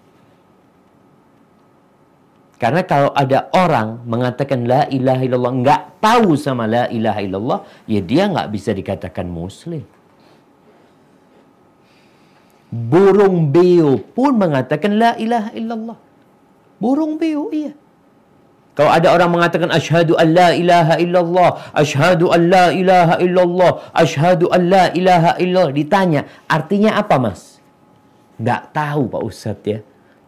Karena 2.61 2.85
kalau 2.85 3.11
ada 3.17 3.49
orang 3.57 4.05
mengatakan 4.05 4.69
la 4.69 4.85
ilaha 4.93 5.25
illallah 5.25 5.55
nggak 5.65 5.83
tahu 5.99 6.37
sama 6.37 6.69
la 6.69 6.85
ilaha 6.93 7.21
illallah, 7.25 7.59
ya 7.89 8.05
dia 8.05 8.29
nggak 8.29 8.53
bisa 8.53 8.71
dikatakan 8.77 9.27
muslim. 9.27 9.83
Burung 12.71 13.51
beo 13.51 13.99
pun 13.99 14.39
mengatakan 14.39 14.95
la 14.95 15.19
ilaha 15.19 15.51
illallah. 15.51 15.99
Burung 16.79 17.19
beo 17.19 17.51
iya. 17.51 17.75
Kalau 18.79 18.91
ada 18.95 19.11
orang 19.11 19.35
mengatakan 19.35 19.69
asyhadu 19.75 20.15
an 20.15 20.31
la 20.31 20.55
ilaha 20.55 20.95
illallah, 21.03 21.51
asyhadu 21.75 22.31
an 22.31 22.43
la 22.49 22.71
ilaha 22.71 23.19
illallah, 23.19 23.73
asyhadu 23.93 24.47
an 24.55 24.63
la 24.71 24.85
ilaha 24.95 25.35
illallah, 25.43 25.75
ditanya, 25.75 26.25
artinya 26.47 26.95
apa, 26.97 27.19
Mas? 27.19 27.59
Nggak 28.41 28.73
tahu 28.73 29.03
Pak 29.11 29.23
Ustadz 29.27 29.67
ya. 29.67 29.79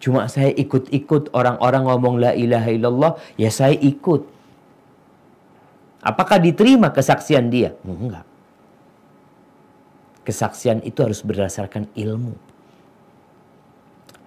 Cuma 0.02 0.26
saya 0.26 0.50
ikut-ikut 0.50 1.30
orang-orang 1.30 1.86
ngomong 1.86 2.18
la 2.18 2.34
ilaha 2.34 2.68
illallah, 2.74 3.12
ya 3.38 3.48
saya 3.54 3.78
ikut. 3.78 4.26
Apakah 6.02 6.42
diterima 6.42 6.90
kesaksian 6.90 7.46
dia? 7.46 7.78
Enggak. 7.86 8.26
Kesaksian 10.27 10.83
itu 10.83 10.99
harus 11.03 11.23
berdasarkan 11.23 11.87
ilmu. 11.95 12.35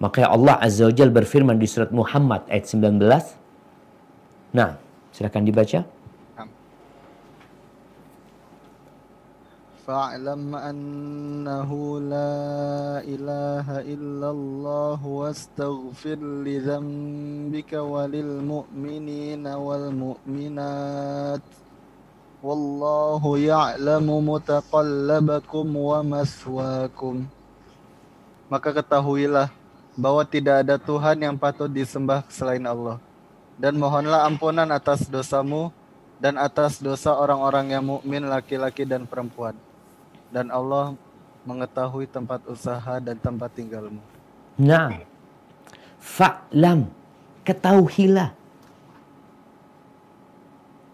Makanya 0.01 0.33
Allah 0.33 0.57
Azza 0.57 0.89
wa 0.89 0.93
Jal 0.97 1.13
berfirman 1.13 1.61
di 1.61 1.69
surat 1.69 1.93
Muhammad 1.93 2.41
ayat 2.49 2.65
19. 2.65 2.97
Nah, 4.57 4.81
silakan 5.13 5.45
dibaca. 5.45 5.85
فاعلم 9.81 10.55
أنه 10.55 11.71
لا 11.99 13.01
إله 13.01 13.67
إلا 13.81 14.29
الله 14.31 14.99
واستغفر 15.07 16.19
لذنبك 16.47 17.71
وللمؤمنين 17.73 19.45
والمؤمنات 19.47 21.41
والله 22.45 23.21
يعلم 23.37 24.07
متقلبكم 24.09 25.67
ومثواكم 25.75 27.15
Maka 28.51 28.69
ketahuilah 28.75 29.47
bahwa 29.95 30.27
tidak 30.27 30.67
ada 30.67 30.75
Tuhan 30.75 31.15
yang 31.23 31.39
patut 31.39 31.71
disembah 31.71 32.27
selain 32.27 32.59
Allah. 32.67 32.99
Dan 33.55 33.79
mohonlah 33.79 34.27
ampunan 34.27 34.67
atas 34.67 35.07
dosamu 35.07 35.71
dan 36.19 36.35
atas 36.35 36.83
dosa 36.83 37.15
orang-orang 37.15 37.71
yang 37.71 37.83
mukmin 37.87 38.27
laki-laki 38.27 38.83
dan 38.83 39.07
perempuan 39.07 39.55
dan 40.31 40.47
Allah 40.49 40.95
mengetahui 41.43 42.07
tempat 42.07 42.39
usaha 42.47 42.97
dan 43.03 43.19
tempat 43.19 43.51
tinggalmu. 43.51 43.99
Nah, 44.55 45.03
fa'lam, 45.99 46.87
ketahuilah. 47.43 48.31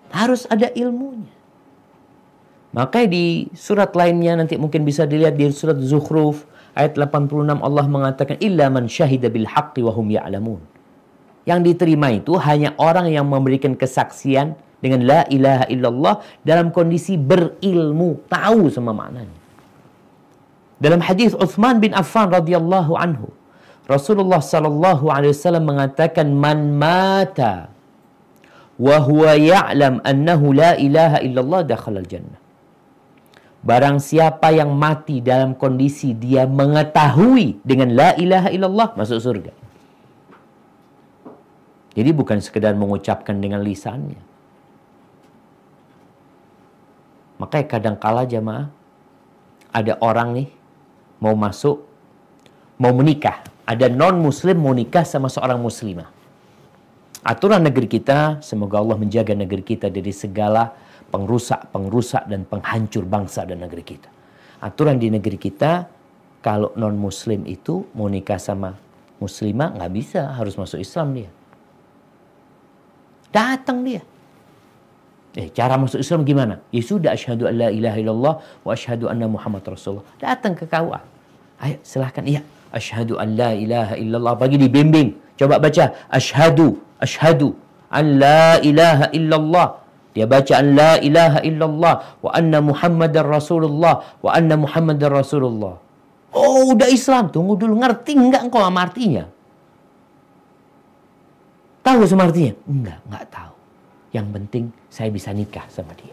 Harus 0.10 0.50
ada 0.50 0.74
ilmunya. 0.74 1.30
Maka 2.73 3.05
di 3.05 3.53
surat 3.53 3.93
lainnya 3.93 4.41
nanti 4.41 4.57
mungkin 4.57 4.89
bisa 4.89 5.05
dilihat 5.05 5.37
di 5.37 5.53
surat 5.53 5.77
Zukhruf 5.85 6.49
ayat 6.73 6.97
86 6.97 7.61
Allah 7.61 7.85
mengatakan 7.85 8.41
illa 8.41 8.73
man 8.73 8.89
syahida 8.89 9.29
bil 9.29 9.45
haqqi 9.45 9.85
wa 9.85 9.93
hum 9.93 10.09
ya'lamun. 10.09 10.61
Yang 11.45 11.61
diterima 11.69 12.09
itu 12.17 12.33
hanya 12.41 12.73
orang 12.81 13.13
yang 13.13 13.29
memberikan 13.29 13.77
kesaksian 13.77 14.57
dengan 14.81 15.05
la 15.05 15.21
ilaha 15.29 15.69
illallah 15.69 16.15
dalam 16.43 16.73
kondisi 16.73 17.21
berilmu, 17.21 18.25
tahu 18.27 18.73
sama 18.73 18.97
maknanya. 18.97 19.39
Dalam 20.83 20.99
hadis 20.99 21.37
Uthman 21.39 21.79
bin 21.79 21.95
Affan 21.95 22.35
radhiyallahu 22.35 22.99
anhu, 22.99 23.31
Rasulullah 23.87 24.43
sallallahu 24.43 25.13
alaihi 25.13 25.31
wasallam 25.31 25.71
mengatakan 25.71 26.35
man 26.35 26.75
mata 26.75 27.71
wa 28.81 28.97
huwa 28.99 29.39
ya'lam 29.39 30.03
annahu 30.03 30.51
la 30.51 30.75
ilaha 30.75 31.23
illallah 31.23 31.63
dakhala 31.63 32.03
al-jannah. 32.03 32.42
Barang 33.63 34.03
siapa 34.03 34.51
yang 34.51 34.75
mati 34.75 35.23
dalam 35.23 35.55
kondisi 35.55 36.11
dia 36.19 36.51
mengetahui 36.51 37.63
dengan 37.63 37.95
la 37.95 38.11
ilaha 38.19 38.51
illallah 38.51 38.89
masuk 38.99 39.23
surga. 39.23 39.53
Jadi 41.95 42.11
bukan 42.11 42.43
sekedar 42.43 42.75
mengucapkan 42.75 43.39
dengan 43.39 43.63
lisannya. 43.63 44.19
Makanya 47.39 47.67
kadang 47.71 47.97
kala 48.03 48.27
jamaah 48.27 48.67
ada 49.71 49.95
orang 50.03 50.43
nih 50.43 50.49
mau 51.23 51.39
masuk 51.39 51.87
mau 52.83 52.91
menikah. 52.91 53.47
Ada 53.63 53.87
non 53.87 54.19
muslim 54.19 54.59
mau 54.59 54.75
nikah 54.75 55.07
sama 55.07 55.31
seorang 55.31 55.63
muslimah. 55.63 56.11
Aturan 57.23 57.63
negeri 57.63 57.87
kita, 57.87 58.43
semoga 58.43 58.83
Allah 58.83 58.99
menjaga 58.99 59.39
negeri 59.39 59.63
kita 59.63 59.87
dari 59.87 60.11
segala 60.11 60.75
pengrusak-pengrusak 61.13 62.25
dan 62.27 62.49
penghancur 62.49 63.05
bangsa 63.05 63.45
dan 63.45 63.61
negeri 63.61 63.85
kita. 63.85 64.09
Aturan 64.65 64.97
di 64.97 65.13
negeri 65.13 65.37
kita, 65.37 65.87
kalau 66.41 66.73
non 66.75 66.97
muslim 66.97 67.45
itu 67.45 67.85
mau 67.93 68.09
nikah 68.09 68.41
sama 68.41 68.75
muslimah 69.21 69.77
nggak 69.79 69.93
bisa, 69.93 70.33
harus 70.35 70.57
masuk 70.57 70.81
Islam 70.81 71.13
dia. 71.15 71.31
Datang 73.31 73.85
dia. 73.85 74.03
Eh, 75.33 75.49
cara 75.49 75.81
masuk 75.81 76.05
Islam 76.05 76.29
gimana? 76.29 76.61
Ya 76.69 76.83
sudah 76.85 77.17
asyhadu 77.17 77.49
an 77.49 77.55
la 77.57 77.69
ilaha 77.73 77.97
illallah 77.97 78.35
wa 78.67 78.71
asyhadu 78.77 79.09
anna 79.09 79.25
Muhammad 79.25 79.65
Rasulullah. 79.65 80.05
Datang 80.21 80.53
ke 80.53 80.69
KUA. 80.69 81.01
Ayo 81.65 81.77
silahkan 81.81 82.25
iya. 82.29 82.45
Asyhadu 82.69 83.17
an 83.17 83.33
la 83.41 83.57
ilaha 83.57 83.97
illallah. 83.97 84.35
Bagi 84.37 84.61
dibimbing. 84.61 85.17
Coba 85.41 85.57
baca. 85.57 85.97
Asyhadu. 86.13 86.77
Asyhadu 87.01 87.57
an 87.89 88.21
la 88.21 88.61
ilaha 88.61 89.09
illallah. 89.17 89.82
Dia 90.13 90.29
baca 90.29 90.53
an 90.61 90.77
la 90.77 91.01
ilaha 91.01 91.41
illallah 91.41 91.95
wa 92.21 92.31
anna 92.37 92.61
Muhammadar 92.61 93.25
Rasulullah 93.25 94.21
wa 94.21 94.31
anna 94.33 94.61
Muhammadar 94.61 95.09
Rasulullah. 95.09 95.81
Oh, 96.33 96.73
udah 96.73 96.89
Islam. 96.89 97.33
Tunggu 97.33 97.57
dulu. 97.57 97.81
Ngerti 97.81 98.17
enggak 98.17 98.49
engkau 98.49 98.61
sama 98.61 98.85
artinya? 98.85 99.25
Tahu 101.85 102.05
sama 102.09 102.29
artinya? 102.29 102.53
Enggak, 102.69 102.99
enggak 103.09 103.25
tahu. 103.33 103.55
Yang 104.13 104.27
penting 104.37 104.65
saya 104.93 105.09
bisa 105.09 105.33
nikah 105.33 105.65
sama 105.73 105.97
dia. 105.97 106.13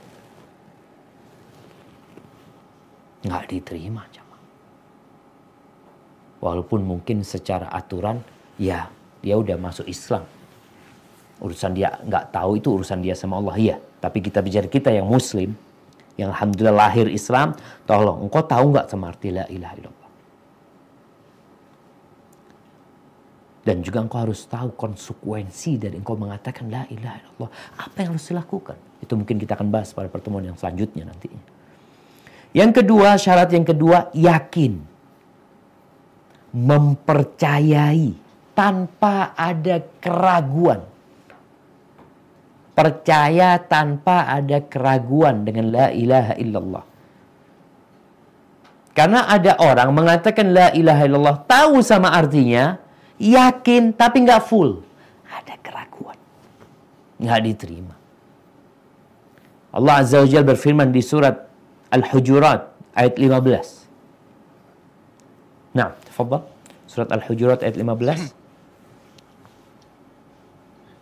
Nggak 3.28 3.52
diterima 3.52 4.08
jamaah. 4.16 4.44
Walaupun 6.40 6.88
mungkin 6.88 7.28
secara 7.28 7.68
aturan 7.76 8.24
ya 8.56 8.88
dia 9.20 9.36
udah 9.36 9.60
masuk 9.60 9.84
Islam. 9.92 10.24
Urusan 11.44 11.76
dia 11.76 12.00
nggak 12.00 12.32
tahu 12.32 12.60
itu 12.60 12.80
urusan 12.80 13.04
dia 13.04 13.16
sama 13.16 13.44
Allah 13.44 13.56
ya. 13.60 13.78
Tapi 14.00 14.18
kita 14.24 14.40
bicara 14.40 14.68
kita 14.72 14.90
yang 14.96 15.08
Muslim, 15.08 15.52
yang 16.16 16.32
alhamdulillah 16.32 16.76
lahir 16.88 17.08
Islam, 17.12 17.56
tolong 17.84 18.28
engkau 18.28 18.44
tahu 18.44 18.76
nggak 18.76 18.88
sama 18.88 19.12
arti 19.12 19.32
la 19.32 19.44
ilaha 19.52 19.76
illallah? 19.80 20.10
Dan 23.60 23.84
juga 23.84 24.02
engkau 24.02 24.24
harus 24.24 24.48
tahu 24.48 24.74
konsekuensi 24.74 25.78
dari 25.78 26.00
engkau 26.00 26.16
mengatakan 26.16 26.72
la 26.72 26.88
ilaha 26.88 27.20
illallah. 27.22 27.52
Apa 27.76 27.98
yang 28.02 28.16
harus 28.16 28.26
dilakukan? 28.32 28.80
Itu 29.04 29.14
mungkin 29.20 29.36
kita 29.36 29.60
akan 29.60 29.68
bahas 29.68 29.92
pada 29.92 30.08
pertemuan 30.08 30.48
yang 30.48 30.56
selanjutnya 30.56 31.06
nantinya. 31.06 31.44
Yang 32.56 32.82
kedua, 32.82 33.14
syarat 33.20 33.52
yang 33.54 33.68
kedua, 33.68 34.10
yakin. 34.16 34.82
Mempercayai 36.50 38.18
tanpa 38.58 39.38
ada 39.38 39.86
keraguan. 40.02 40.82
Percaya 42.80 43.60
tanpa 43.60 44.24
ada 44.24 44.64
keraguan 44.64 45.44
dengan 45.44 45.68
la 45.68 45.92
ilaha 45.92 46.32
illallah. 46.40 46.80
Karena 48.96 49.28
ada 49.28 49.60
orang 49.60 49.92
mengatakan 49.92 50.56
la 50.56 50.72
ilaha 50.72 51.04
illallah, 51.04 51.44
tahu 51.44 51.84
sama 51.84 52.16
artinya, 52.16 52.80
yakin 53.20 53.92
tapi 53.92 54.24
nggak 54.24 54.48
full. 54.48 54.80
Ada 55.28 55.60
keraguan. 55.60 56.16
Nggak 57.20 57.40
diterima. 57.52 58.00
Allah 59.76 60.00
Azza 60.00 60.24
wa 60.24 60.28
Jalla 60.32 60.56
berfirman 60.56 60.96
di 60.96 61.04
surat 61.04 61.36
Al-Hujurat 61.92 62.64
ayat 62.96 63.20
15. 63.20 65.76
Nah, 65.76 65.92
tafadhal. 66.08 66.48
Surat 66.88 67.12
Al-Hujurat 67.12 67.60
ayat 67.62 67.76
15. 67.76 68.39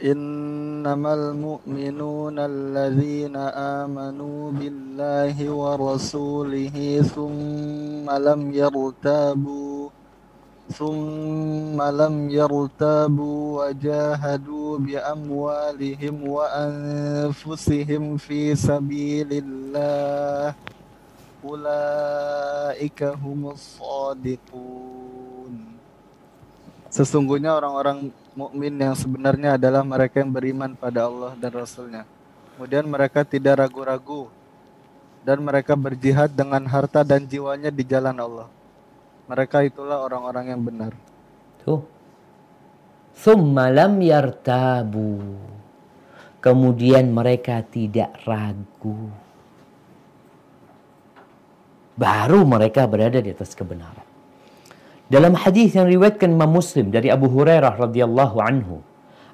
إنما 0.03 1.15
المؤمنون 1.15 2.37
الذين 2.39 3.37
آمنوا 3.83 4.51
بالله 4.51 5.37
ورسوله 5.51 6.77
ثم 7.15 8.07
لم 8.11 8.43
يرتابوا 8.55 9.89
ثم 10.73 11.83
لم 11.83 12.31
يرتابوا 12.31 13.41
وجاهدوا 13.59 14.79
بأموالهم 14.79 16.29
وأنفسهم 16.29 18.17
في 18.17 18.55
سبيل 18.55 19.29
الله 19.33 20.55
أولئك 21.45 23.03
هم 23.03 23.41
الصادقون 23.55 25.03
Sesungguhnya 26.93 27.57
orang-orang 27.57 28.13
mukmin 28.38 28.78
yang 28.78 28.94
sebenarnya 28.94 29.58
adalah 29.58 29.82
mereka 29.82 30.22
yang 30.22 30.30
beriman 30.30 30.78
pada 30.78 31.10
Allah 31.10 31.34
dan 31.42 31.50
Rasulnya. 31.50 32.06
Kemudian 32.54 32.86
mereka 32.86 33.26
tidak 33.26 33.66
ragu-ragu 33.66 34.30
dan 35.26 35.42
mereka 35.42 35.74
berjihad 35.74 36.30
dengan 36.38 36.62
harta 36.70 37.02
dan 37.02 37.26
jiwanya 37.26 37.74
di 37.74 37.82
jalan 37.82 38.14
Allah. 38.14 38.48
Mereka 39.26 39.66
itulah 39.66 40.06
orang-orang 40.06 40.54
yang 40.54 40.62
benar. 40.62 40.94
Tuh. 41.66 41.82
Thumma 43.18 43.74
lam 43.74 43.98
yartabu. 43.98 45.18
Kemudian 46.38 47.10
mereka 47.10 47.66
tidak 47.66 48.14
ragu. 48.24 49.10
Baru 51.98 52.46
mereka 52.46 52.86
berada 52.86 53.18
di 53.18 53.34
atas 53.34 53.58
kebenaran. 53.58 53.97
Dalam 55.08 55.40
hadis 55.40 55.72
yang 55.72 55.88
riwayatkan 55.88 56.36
Imam 56.36 56.52
Muslim 56.60 56.92
dari 56.92 57.08
Abu 57.08 57.32
Hurairah 57.32 57.80
radhiyallahu 57.80 58.44
anhu, 58.44 58.84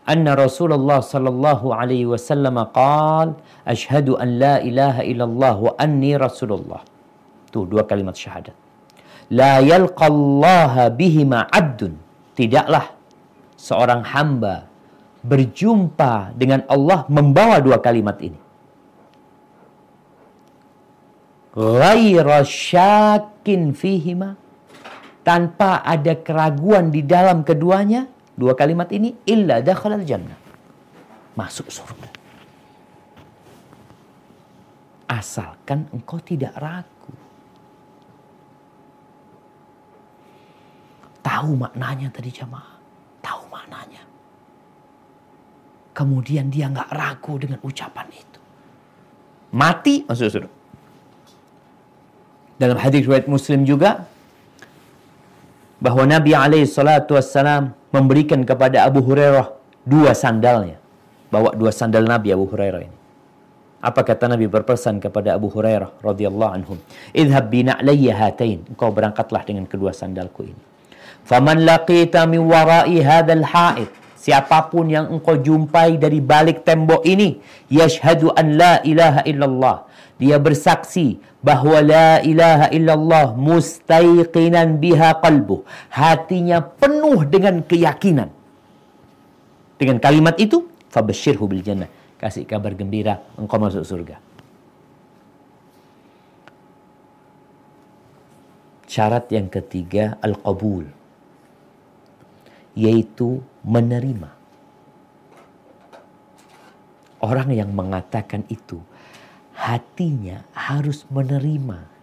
anna 0.06 0.38
Rasulullah 0.38 1.02
sallallahu 1.02 1.74
alaihi 1.74 2.06
wasallam 2.06 2.62
qal 2.78 3.34
asyhadu 3.66 4.14
an 4.22 4.38
la 4.38 4.56
ilaha 4.62 5.02
illallah 5.02 5.56
wa 5.58 5.74
anni 5.82 6.14
rasulullah. 6.14 6.86
Tuh 7.50 7.66
dua 7.66 7.90
kalimat 7.90 8.14
syahadat. 8.14 8.54
La 9.34 9.66
yalqallaha 9.66 10.94
bihima 10.94 11.50
abdun. 11.50 11.98
Tidaklah 12.38 12.94
seorang 13.58 14.06
hamba 14.14 14.70
berjumpa 15.26 16.38
dengan 16.38 16.62
Allah 16.70 17.10
membawa 17.10 17.58
dua 17.66 17.82
kalimat 17.82 18.18
ini. 18.22 18.38
Ghaira 21.54 22.42
syakin 22.46 23.74
fihima 23.74 24.43
tanpa 25.24 25.82
ada 25.82 26.20
keraguan 26.20 26.92
di 26.92 27.02
dalam 27.04 27.48
keduanya 27.48 28.06
dua 28.36 28.54
kalimat 28.54 28.92
ini 28.92 29.16
illa 29.24 29.64
dakhalal 29.64 30.04
jannah 30.04 30.44
masuk 31.34 31.70
surga. 31.70 32.10
Asalkan 35.10 35.86
engkau 35.94 36.18
tidak 36.22 36.54
ragu. 36.58 37.14
Tahu 41.22 41.52
maknanya 41.56 42.10
tadi 42.10 42.34
jamaah? 42.34 42.78
Tahu 43.22 43.44
maknanya? 43.48 44.04
Kemudian 45.94 46.50
dia 46.50 46.68
nggak 46.68 46.90
ragu 46.90 47.38
dengan 47.38 47.62
ucapan 47.62 48.10
itu. 48.10 48.40
Mati 49.54 50.04
masuk 50.10 50.30
surga. 50.34 50.52
Dalam 52.58 52.78
hadis 52.82 53.06
riwayat 53.06 53.30
Muslim 53.30 53.66
juga 53.66 54.10
bahwa 55.84 56.08
Nabi 56.08 56.32
alaihi 56.32 56.64
salatu 56.64 57.20
wassalam 57.20 57.76
memberikan 57.92 58.48
kepada 58.48 58.88
Abu 58.88 59.04
Hurairah 59.04 59.52
dua 59.84 60.16
sandalnya. 60.16 60.80
Bawa 61.28 61.52
dua 61.52 61.76
sandal 61.76 62.08
Nabi 62.08 62.32
Abu 62.32 62.48
Hurairah 62.48 62.82
ini. 62.88 62.98
Apa 63.84 64.08
kata 64.08 64.32
Nabi 64.32 64.48
berpesan 64.48 65.04
kepada 65.04 65.36
Abu 65.36 65.52
Hurairah 65.52 66.00
radhiyallahu 66.00 66.52
anhum? 66.56 66.78
Idhab 67.12 67.52
bi 67.52 67.68
na'layya 67.68 68.16
hatain. 68.16 68.64
Engkau 68.72 68.96
berangkatlah 68.96 69.44
dengan 69.44 69.68
kedua 69.68 69.92
sandalku 69.92 70.48
ini. 70.48 70.62
Faman 71.28 71.68
laqita 71.68 72.24
min 72.32 72.48
wara'i 72.48 73.04
hadzal 73.04 73.44
ha'id. 73.44 73.92
Siapa 74.16 74.72
pun 74.72 74.88
yang 74.88 75.12
engkau 75.12 75.36
jumpai 75.36 76.00
dari 76.00 76.24
balik 76.24 76.64
tembok 76.64 77.04
ini, 77.04 77.44
yashhadu 77.68 78.32
an 78.32 78.56
la 78.56 78.80
ilaha 78.88 79.20
illallah. 79.28 79.84
Dia 80.24 80.40
bersaksi 80.40 81.20
bahwa 81.44 81.84
la 81.84 82.24
ilaha 82.24 82.72
illallah 82.72 83.36
mustaiqinan 83.36 84.80
biha 84.80 85.20
qalbu. 85.20 85.68
Hatinya 85.92 86.64
penuh 86.64 87.28
dengan 87.28 87.60
keyakinan. 87.60 88.32
Dengan 89.76 90.00
kalimat 90.00 90.40
itu, 90.40 90.64
fabashirhu 90.96 91.44
bil 91.44 91.60
jannah. 91.60 91.92
Kasih 92.16 92.48
kabar 92.48 92.72
gembira, 92.72 93.20
engkau 93.36 93.60
masuk 93.60 93.84
surga. 93.84 94.16
Syarat 98.88 99.28
yang 99.28 99.52
ketiga, 99.52 100.16
al-qabul. 100.24 100.88
Yaitu 102.80 103.44
menerima. 103.68 104.32
Orang 107.20 107.52
yang 107.52 107.76
mengatakan 107.76 108.48
itu 108.48 108.80
hatinya 109.54 110.46
harus 110.54 111.06
menerima. 111.10 111.94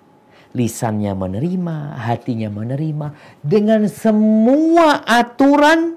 Lisannya 0.51 1.15
menerima, 1.15 1.77
hatinya 1.95 2.51
menerima 2.51 3.15
dengan 3.39 3.87
semua 3.87 5.07
aturan 5.07 5.95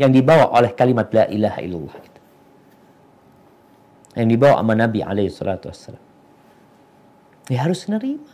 yang 0.00 0.08
dibawa 0.08 0.48
oleh 0.48 0.72
kalimat 0.72 1.12
la 1.12 1.28
ilaha 1.28 1.60
illallah. 1.60 1.96
Yang 4.16 4.28
dibawa 4.32 4.54
sama 4.64 4.74
Nabi 4.78 4.98
alaihi 5.04 5.28
salatu 5.28 5.68
wassalam. 5.68 6.00
Ya 7.52 7.68
harus 7.68 7.84
menerima. 7.84 8.32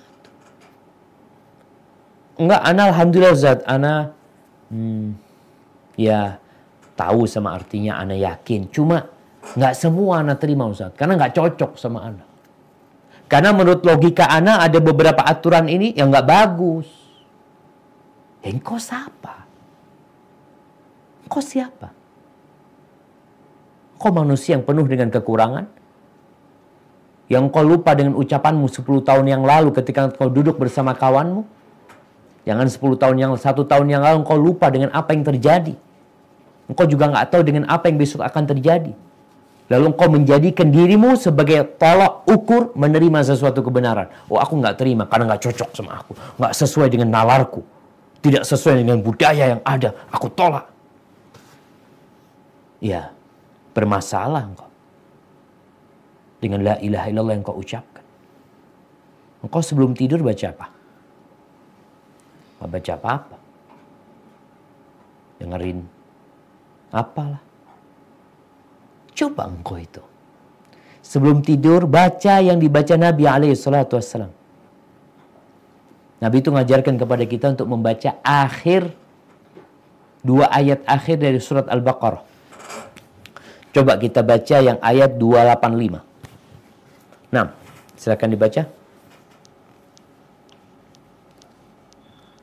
Enggak, 2.40 2.62
ana 2.62 2.82
alhamdulillah 2.94 3.36
zat, 3.36 3.60
ana 3.66 4.14
hmm, 4.70 5.18
ya 5.98 6.38
tahu 6.94 7.26
sama 7.26 7.52
artinya, 7.52 7.98
ana 7.98 8.14
yakin. 8.14 8.70
Cuma 8.70 9.10
Nggak 9.40 9.74
semua 9.74 10.20
anak 10.20 10.38
terima 10.38 10.68
Ustaz. 10.68 10.92
Karena 10.94 11.16
nggak 11.16 11.34
cocok 11.34 11.72
sama 11.80 12.06
anak. 12.06 12.28
Karena 13.30 13.54
menurut 13.54 13.86
logika 13.86 14.26
anak 14.26 14.68
ada 14.68 14.78
beberapa 14.82 15.22
aturan 15.22 15.70
ini 15.70 15.94
yang 15.94 16.10
nggak 16.10 16.26
bagus. 16.26 16.88
Ya 18.42 18.50
engkau 18.50 18.80
siapa? 18.80 19.46
Engkau 21.28 21.38
siapa? 21.38 21.94
Kau 24.00 24.10
manusia 24.10 24.56
yang 24.56 24.64
penuh 24.64 24.88
dengan 24.88 25.12
kekurangan? 25.12 25.68
Yang 27.30 27.44
kau 27.52 27.62
lupa 27.62 27.94
dengan 27.94 28.18
ucapanmu 28.18 28.66
10 28.66 28.82
tahun 29.06 29.26
yang 29.28 29.44
lalu 29.46 29.70
ketika 29.76 30.10
kau 30.10 30.32
duduk 30.32 30.58
bersama 30.58 30.96
kawanmu? 30.96 31.46
Jangan 32.48 32.66
10 32.66 32.96
tahun 32.98 33.16
yang 33.20 33.32
satu 33.38 33.62
tahun 33.68 33.86
yang 33.92 34.02
lalu 34.02 34.24
kau 34.24 34.40
lupa 34.40 34.72
dengan 34.72 34.90
apa 34.90 35.12
yang 35.14 35.22
terjadi. 35.22 35.76
Engkau 36.66 36.88
juga 36.88 37.12
nggak 37.12 37.28
tahu 37.30 37.42
dengan 37.46 37.68
apa 37.70 37.92
yang 37.92 38.00
besok 38.00 38.24
akan 38.24 38.48
terjadi. 38.50 38.96
Lalu 39.70 39.94
engkau 39.94 40.10
menjadikan 40.10 40.66
dirimu 40.74 41.14
sebagai 41.14 41.62
tolak 41.78 42.26
ukur 42.26 42.74
menerima 42.74 43.22
sesuatu 43.22 43.62
kebenaran. 43.62 44.10
Oh 44.26 44.42
aku 44.42 44.58
nggak 44.58 44.74
terima 44.74 45.06
karena 45.06 45.30
nggak 45.30 45.46
cocok 45.46 45.70
sama 45.78 46.02
aku. 46.02 46.12
Nggak 46.42 46.52
sesuai 46.58 46.88
dengan 46.90 47.08
nalarku. 47.14 47.62
Tidak 48.18 48.42
sesuai 48.42 48.82
dengan 48.82 48.98
budaya 48.98 49.54
yang 49.54 49.62
ada. 49.62 49.94
Aku 50.10 50.26
tolak. 50.34 50.66
Ya, 52.82 53.14
bermasalah 53.70 54.50
engkau. 54.50 54.66
Dengan 56.42 56.66
la 56.66 56.74
ilaha 56.82 57.06
illallah 57.06 57.34
yang 57.38 57.46
kau 57.46 57.54
ucapkan. 57.54 58.02
Engkau 59.46 59.62
sebelum 59.62 59.94
tidur 59.94 60.18
baca 60.18 60.50
apa? 60.50 60.66
Gak 62.58 62.70
baca 62.74 62.92
apa-apa. 62.98 63.36
Dengerin 65.38 65.78
apalah 66.90 67.49
Coba 69.14 69.50
engkau 69.50 69.76
itu. 69.76 70.02
Sebelum 71.00 71.42
tidur 71.42 71.90
baca 71.90 72.38
yang 72.38 72.60
dibaca 72.60 72.94
Nabi 72.94 73.24
alaihi 73.26 73.58
salatu 73.58 73.98
wassalam. 73.98 74.30
Nabi 76.20 76.36
itu 76.44 76.52
mengajarkan 76.52 77.00
kepada 77.00 77.24
kita 77.24 77.46
untuk 77.56 77.66
membaca 77.72 78.20
akhir 78.20 78.92
dua 80.20 80.52
ayat 80.52 80.84
akhir 80.84 81.16
dari 81.16 81.40
surat 81.40 81.64
Al-Baqarah. 81.66 82.22
Coba 83.70 83.94
kita 83.96 84.26
baca 84.26 84.56
yang 84.58 84.78
ayat 84.82 85.14
285. 85.14 86.02
Nah, 87.30 87.54
silakan 87.94 88.28
dibaca. 88.34 88.62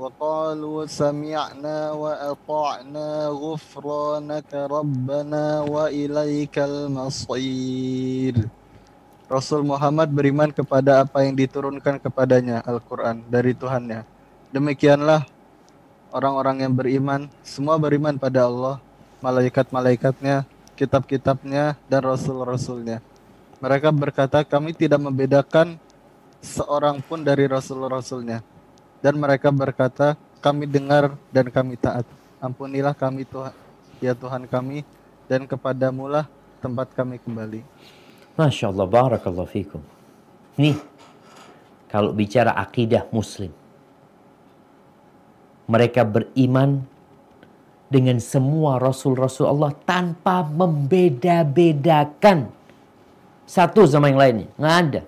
وقالوا 0.00 0.92
سمعنا 0.92 1.78
وأطعنا 1.96 3.08
غفرانك 3.32 4.52
ربنا 4.52 5.44
وإليك 5.64 6.56
المصير 6.60 8.36
Rasul 9.26 9.66
Muhammad 9.66 10.06
beriman 10.06 10.54
kepada 10.54 11.02
apa 11.02 11.26
yang 11.26 11.34
diturunkan 11.34 11.98
kepadanya 11.98 12.62
Al-Quran 12.62 13.26
dari 13.26 13.58
Tuhannya. 13.58 14.06
Demikianlah 14.54 15.26
orang-orang 16.14 16.62
yang 16.62 16.70
beriman, 16.70 17.26
semua 17.42 17.74
beriman 17.74 18.14
pada 18.22 18.46
Allah, 18.46 18.78
malaikat-malaikatnya, 19.18 20.46
kitab-kitabnya, 20.78 21.74
dan 21.90 22.06
rasul-rasulnya. 22.06 23.02
Mereka 23.58 23.90
berkata, 23.90 24.46
kami 24.46 24.70
tidak 24.78 25.02
membedakan 25.02 25.74
seorang 26.38 27.02
pun 27.02 27.26
dari 27.26 27.50
rasul-rasulnya 27.50 28.46
dan 29.01 29.17
mereka 29.17 29.49
berkata, 29.49 30.13
kami 30.41 30.69
dengar 30.69 31.17
dan 31.33 31.49
kami 31.49 31.77
taat. 31.77 32.05
Ampunilah 32.41 32.97
kami 32.97 33.25
Tuhan, 33.25 33.53
ya 34.01 34.13
Tuhan 34.17 34.49
kami, 34.49 34.81
dan 35.29 35.45
kepadamulah 35.45 36.25
tempat 36.61 36.89
kami 36.93 37.21
kembali. 37.21 37.61
Masya 38.37 38.73
Allah, 38.73 38.87
barakallahu 38.89 39.49
fikum. 39.49 39.81
Nih, 40.57 40.77
kalau 41.91 42.15
bicara 42.15 42.55
akidah 42.55 43.03
muslim. 43.11 43.51
Mereka 45.67 46.03
beriman 46.03 46.83
dengan 47.91 48.19
semua 48.23 48.79
Rasul-Rasul 48.79 49.47
Allah 49.47 49.75
tanpa 49.83 50.47
membeda-bedakan. 50.47 52.47
Satu 53.43 53.83
sama 53.83 54.07
yang 54.07 54.19
lainnya. 54.19 54.47
Nggak 54.55 54.75
ada. 54.79 55.01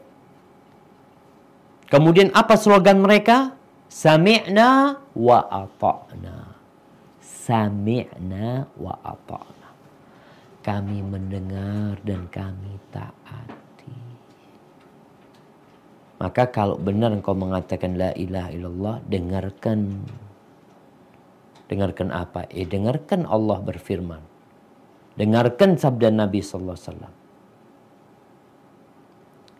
Kemudian 1.87 2.27
apa 2.35 2.59
slogan 2.59 2.99
mereka? 2.99 3.55
Sami'na 3.93 4.97
wa 5.13 5.39
ata'na. 5.53 6.57
Sami'na 7.21 8.65
wa 8.73 8.93
ata'na. 9.05 9.69
Kami 10.65 10.97
mendengar 11.05 12.01
dan 12.01 12.25
kami 12.33 12.73
taati. 12.89 13.93
Maka 16.17 16.49
kalau 16.49 16.81
benar 16.81 17.13
engkau 17.13 17.37
mengatakan 17.37 17.93
la 17.93 18.09
ilaha 18.17 18.49
illallah, 18.49 18.95
dengarkan. 19.05 20.01
Dengarkan 21.69 22.09
apa? 22.09 22.49
Eh, 22.49 22.65
dengarkan 22.65 23.29
Allah 23.29 23.61
berfirman. 23.61 24.25
Dengarkan 25.13 25.77
sabda 25.77 26.09
Nabi 26.09 26.41
sallallahu 26.41 26.73
alaihi 26.73 26.89
wasallam. 26.89 27.13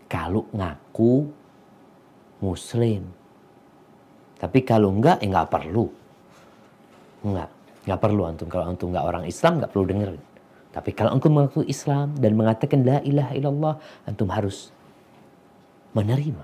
Kalau 0.10 0.50
ngaku 0.50 1.30
muslim. 2.42 3.23
Tapi 4.44 4.60
kalau 4.68 4.92
enggak, 4.92 5.24
ya 5.24 5.32
enggak 5.32 5.48
perlu. 5.48 5.88
Enggak, 7.24 7.50
enggak 7.88 8.00
perlu 8.04 8.22
antum. 8.28 8.48
Kalau 8.52 8.66
antum 8.68 8.92
enggak 8.92 9.08
orang 9.08 9.24
Islam, 9.24 9.64
enggak 9.64 9.72
perlu 9.72 9.86
dengerin. 9.88 10.24
Tapi 10.76 10.90
kalau 10.92 11.10
antum 11.16 11.32
mengaku 11.32 11.64
Islam 11.64 12.20
dan 12.20 12.36
mengatakan 12.36 12.84
la 12.84 13.00
ilaha 13.08 13.32
illallah, 13.40 13.76
antum 14.04 14.28
harus 14.28 14.76
menerima. 15.96 16.44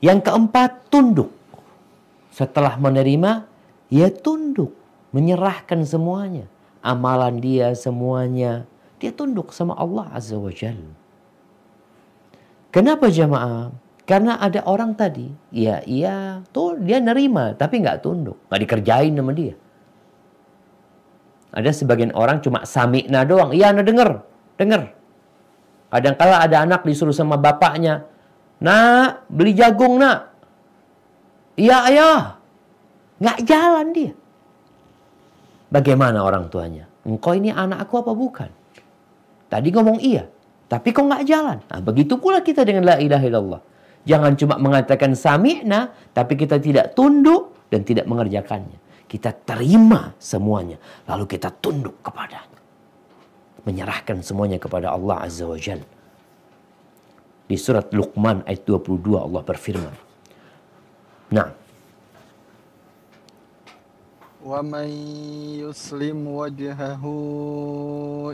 Yang 0.00 0.18
keempat, 0.24 0.88
tunduk. 0.88 1.28
Setelah 2.32 2.80
menerima, 2.80 3.44
ya 3.92 4.08
tunduk. 4.08 4.72
Menyerahkan 5.12 5.84
semuanya 5.84 6.48
amalan 6.82 7.42
dia 7.42 7.74
semuanya. 7.74 8.64
Dia 8.98 9.14
tunduk 9.14 9.54
sama 9.54 9.78
Allah 9.78 10.10
Azza 10.10 10.34
wa 10.34 10.50
Jal. 10.50 10.78
Kenapa 12.74 13.08
jamaah? 13.08 13.70
Karena 14.08 14.40
ada 14.40 14.64
orang 14.64 14.96
tadi, 14.96 15.28
ya 15.52 15.84
iya 15.84 16.40
tuh 16.48 16.80
dia 16.80 16.96
nerima 16.96 17.52
tapi 17.52 17.84
nggak 17.84 18.00
tunduk, 18.00 18.40
nggak 18.48 18.60
dikerjain 18.64 19.12
sama 19.12 19.36
dia. 19.36 19.52
Ada 21.52 21.76
sebagian 21.76 22.16
orang 22.16 22.40
cuma 22.40 22.64
sami'na 22.64 23.28
doang, 23.28 23.52
iya 23.52 23.68
anda 23.68 23.84
denger, 23.84 24.24
denger. 24.56 24.96
Kadang 25.92 26.16
kala 26.16 26.40
ada 26.40 26.64
anak 26.64 26.88
disuruh 26.88 27.12
sama 27.12 27.36
bapaknya, 27.36 28.08
nak 28.64 29.28
beli 29.28 29.52
jagung 29.52 30.00
nak. 30.00 30.32
Iya 31.60 31.76
ayah, 31.92 32.40
nggak 33.20 33.38
jalan 33.44 33.86
dia. 33.92 34.12
Bagaimana 35.68 36.24
orang 36.24 36.48
tuanya? 36.48 36.88
Engkau 37.04 37.36
ini 37.36 37.52
anak 37.52 37.84
aku 37.84 38.00
apa 38.00 38.16
bukan? 38.16 38.48
Tadi 39.52 39.68
ngomong 39.68 40.00
iya, 40.00 40.24
tapi 40.64 40.96
kok 40.96 41.04
nggak 41.04 41.28
jalan? 41.28 41.60
Nah, 41.60 41.80
begitu 41.84 42.16
pula 42.16 42.40
kita 42.40 42.64
dengan 42.64 42.88
la 42.88 42.96
ilaha 42.96 43.24
illallah. 43.28 43.62
Jangan 44.06 44.38
cuma 44.38 44.54
mengatakan 44.60 45.16
sami'na, 45.16 45.94
tapi 46.14 46.38
kita 46.38 46.60
tidak 46.62 46.94
tunduk 46.94 47.68
dan 47.72 47.82
tidak 47.82 48.06
mengerjakannya. 48.06 48.78
Kita 49.08 49.32
terima 49.32 50.12
semuanya, 50.20 50.76
lalu 51.08 51.24
kita 51.24 51.48
tunduk 51.58 51.98
kepadanya. 52.04 52.60
Menyerahkan 53.64 54.20
semuanya 54.20 54.60
kepada 54.60 54.92
Allah 54.92 55.24
Azza 55.24 55.44
wa 55.48 55.56
Jal. 55.56 55.80
Di 57.48 57.56
surat 57.56 57.88
Luqman 57.96 58.44
ayat 58.44 58.68
22 58.68 59.16
Allah 59.16 59.40
berfirman. 59.40 59.94
Nah, 61.32 61.48
ومن 64.47 64.87
يسلم 65.63 66.19
وجهه 66.27 67.03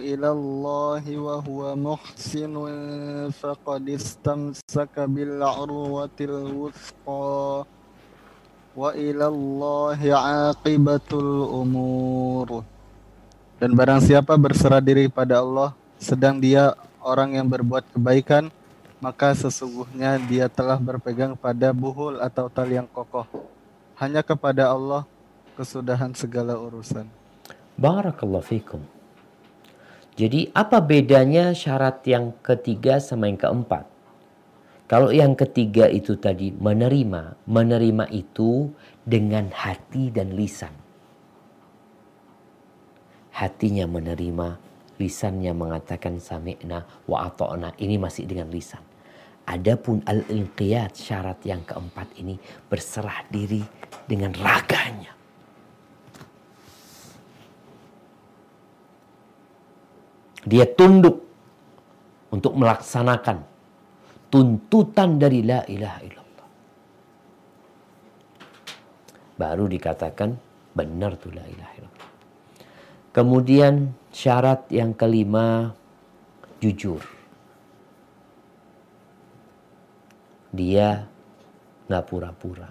إلى 0.02 0.30
الله 0.30 1.04
وهو 1.06 1.62
محسن 1.78 2.56
فقد 3.30 3.84
استمسك 3.90 4.96
بالعروة 4.98 6.18
الوثقى 6.22 7.38
وإلى 8.74 9.26
الله 9.28 10.00
عاقبة 10.02 11.10
الأمور 11.14 12.50
Dan 13.60 13.76
barang 13.76 14.02
siapa 14.02 14.34
berserah 14.40 14.82
diri 14.82 15.12
pada 15.12 15.46
Allah 15.46 15.78
sedang 16.02 16.42
dia 16.42 16.74
orang 17.06 17.38
yang 17.38 17.46
berbuat 17.46 17.86
kebaikan 17.94 18.50
maka 18.98 19.36
sesungguhnya 19.38 20.18
dia 20.26 20.50
telah 20.50 20.80
berpegang 20.82 21.38
pada 21.38 21.70
buhul 21.70 22.18
atau 22.18 22.50
tali 22.50 22.82
yang 22.82 22.88
kokoh 22.90 23.28
hanya 24.00 24.24
kepada 24.24 24.72
Allah 24.72 25.04
kesudahan 25.55 26.13
segala 26.15 26.59
urusan. 26.59 27.07
Barakallahu 27.75 28.45
fikum. 28.45 28.83
Jadi 30.15 30.47
apa 30.55 30.79
bedanya 30.79 31.51
syarat 31.51 32.07
yang 32.07 32.31
ketiga 32.39 33.03
sama 33.03 33.27
yang 33.27 33.39
keempat? 33.39 33.91
Kalau 34.87 35.11
yang 35.11 35.35
ketiga 35.35 35.91
itu 35.91 36.15
tadi 36.15 36.55
menerima, 36.55 37.41
menerima 37.51 38.05
itu 38.15 38.71
dengan 39.03 39.51
hati 39.51 40.15
dan 40.15 40.39
lisan. 40.39 40.71
Hatinya 43.35 43.91
menerima, 43.91 44.61
lisannya 45.03 45.51
mengatakan 45.51 46.23
sami'na 46.23 46.87
wa 47.11 47.27
ato'na. 47.27 47.75
Ini 47.75 47.99
masih 47.99 48.31
dengan 48.31 48.55
lisan. 48.55 48.85
Adapun 49.51 50.05
al-inqiyat 50.07 50.95
syarat 50.95 51.43
yang 51.43 51.67
keempat 51.67 52.15
ini 52.23 52.39
berserah 52.71 53.27
diri 53.29 53.67
dengan 54.07 54.31
raganya. 54.39 55.24
Dia 60.45 60.69
tunduk 60.69 61.25
untuk 62.29 62.53
melaksanakan 62.59 63.45
tuntutan 64.29 65.17
dari 65.17 65.41
la 65.47 65.63
ilaha 65.65 66.01
illallah. 66.05 66.49
Baru 69.35 69.65
dikatakan 69.71 70.35
benar 70.75 71.15
tuh 71.17 71.33
la 71.33 71.47
ilaha 71.47 71.73
illallah. 71.79 72.11
Kemudian 73.15 73.95
syarat 74.11 74.67
yang 74.75 74.91
kelima 74.99 75.71
jujur. 76.59 76.99
Dia 80.51 81.07
nggak 81.87 82.05
pura-pura. 82.11 82.71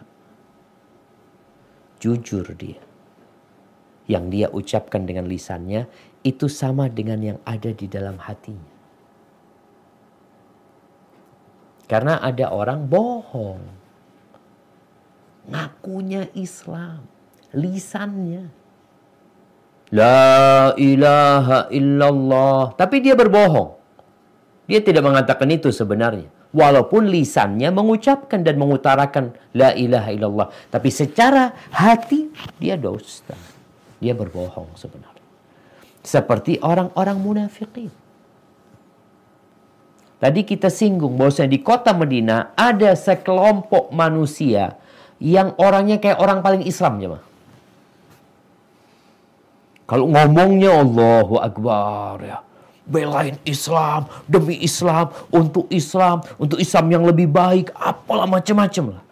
Jujur 2.03 2.43
dia. 2.59 2.83
Yang 4.11 4.25
dia 4.35 4.47
ucapkan 4.51 5.07
dengan 5.07 5.31
lisannya 5.31 5.87
itu 6.23 6.47
sama 6.47 6.87
dengan 6.87 7.19
yang 7.19 7.39
ada 7.43 7.69
di 7.69 7.85
dalam 7.85 8.15
hatinya. 8.15 8.73
Karena 11.83 12.23
ada 12.23 12.49
orang 12.49 12.87
bohong. 12.87 13.61
Ngakunya 15.51 16.31
Islam. 16.33 17.03
Lisannya. 17.53 18.49
La 19.93 20.73
ilaha 20.79 21.69
illallah. 21.69 22.73
Tapi 22.73 23.03
dia 23.03 23.13
berbohong. 23.13 23.77
Dia 24.65 24.79
tidak 24.79 25.05
mengatakan 25.05 25.51
itu 25.51 25.69
sebenarnya. 25.69 26.31
Walaupun 26.55 27.11
lisannya 27.11 27.69
mengucapkan 27.69 28.41
dan 28.41 28.57
mengutarakan 28.57 29.35
la 29.53 29.75
ilaha 29.75 30.09
illallah. 30.09 30.47
Tapi 30.71 30.89
secara 30.89 31.51
hati 31.69 32.31
dia 32.57 32.79
dosta. 32.79 33.37
Dia 33.99 34.15
berbohong 34.17 34.73
sebenarnya. 34.79 35.12
Seperti 36.03 36.59
orang-orang 36.59 37.17
munafikin. 37.17 37.87
Tadi 40.23 40.47
kita 40.47 40.71
singgung 40.71 41.19
bahwasanya 41.19 41.51
di 41.51 41.59
kota 41.59 41.91
Medina 41.91 42.55
ada 42.55 42.95
sekelompok 42.95 43.91
manusia 43.91 44.79
yang 45.19 45.51
orangnya 45.59 45.99
kayak 45.99 46.19
orang 46.19 46.39
paling 46.39 46.63
Islam 46.63 46.99
ya 47.03 47.19
Kalau 49.83 50.07
ngomongnya 50.07 50.79
Allahu 50.79 51.35
Akbar 51.43 52.23
ya. 52.23 52.39
Belain 52.83 53.39
Islam, 53.47 54.11
demi 54.27 54.59
Islam, 54.59 55.07
untuk 55.31 55.71
Islam, 55.71 56.19
untuk 56.35 56.59
Islam 56.59 56.91
yang 56.91 57.03
lebih 57.07 57.31
baik, 57.31 57.71
apalah 57.75 58.27
macam-macam 58.27 58.99
lah. 58.99 59.03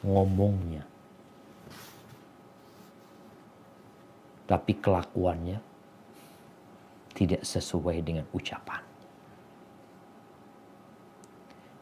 Ngomongnya. 0.00 0.84
Tapi 4.48 4.72
kelakuannya 4.76 5.71
tidak 7.12 7.44
sesuai 7.44 8.00
dengan 8.04 8.24
ucapan. 8.32 8.82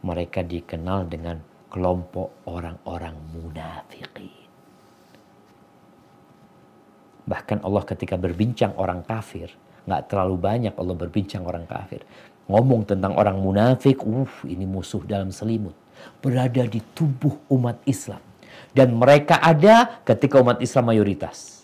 Mereka 0.00 0.44
dikenal 0.48 1.06
dengan 1.06 1.36
kelompok 1.70 2.44
orang-orang 2.48 3.14
munafikin. 3.30 4.32
Bahkan 7.30 7.62
Allah 7.62 7.84
ketika 7.86 8.18
berbincang 8.18 8.74
orang 8.74 9.06
kafir, 9.06 9.54
nggak 9.86 10.10
terlalu 10.10 10.36
banyak 10.40 10.74
Allah 10.74 10.96
berbincang 10.98 11.46
orang 11.46 11.62
kafir. 11.68 12.02
Ngomong 12.50 12.82
tentang 12.90 13.14
orang 13.14 13.38
munafik, 13.38 14.02
uh 14.02 14.34
ini 14.42 14.66
musuh 14.66 15.06
dalam 15.06 15.30
selimut. 15.30 15.76
Berada 16.18 16.66
di 16.66 16.82
tubuh 16.82 17.38
umat 17.54 17.78
Islam. 17.86 18.18
Dan 18.74 18.98
mereka 18.98 19.38
ada 19.38 20.02
ketika 20.02 20.42
umat 20.42 20.58
Islam 20.58 20.90
mayoritas. 20.90 21.59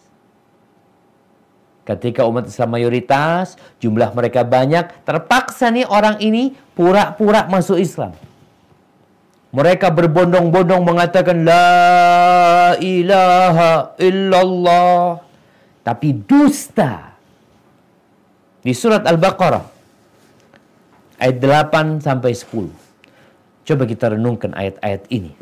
Ketika 1.87 2.26
umat 2.26 2.51
Islam 2.51 2.74
mayoritas, 2.74 3.55
jumlah 3.78 4.11
mereka 4.11 4.43
banyak, 4.43 5.07
terpaksa 5.07 5.70
nih 5.70 5.87
orang 5.87 6.18
ini 6.18 6.59
pura-pura 6.74 7.47
masuk 7.47 7.78
Islam. 7.78 8.11
Mereka 9.55 9.95
berbondong-bondong 9.95 10.82
mengatakan 10.82 11.47
La 11.47 12.74
ilaha 12.82 13.95
illallah. 14.03 15.22
Tapi 15.87 16.11
dusta. 16.26 17.14
Di 18.66 18.74
surat 18.74 19.07
Al-Baqarah. 19.07 19.62
Ayat 21.22 21.39
8 21.39 22.03
sampai 22.03 22.34
10. 22.34 22.66
Coba 23.62 23.82
kita 23.87 24.18
renungkan 24.18 24.51
ayat-ayat 24.59 25.07
ini. 25.14 25.32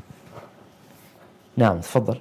Nah, 1.57 1.81
tfadhal. 1.81 2.21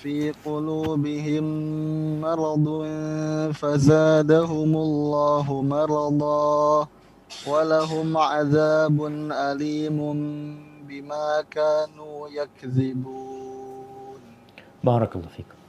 في 0.00 0.30
قلوبهم 0.44 1.46
مرض 2.20 2.66
فزادهم 3.56 4.72
الله 4.76 5.46
مرضا 5.62 6.86
ولهم 7.50 8.08
عذاب 8.16 8.98
أليم 9.50 9.98
بما 10.88 11.26
كانوا 11.50 12.16
يكذبون 12.28 14.20
بارك 14.84 15.10
الله 15.16 15.30
فيكم 15.36 15.60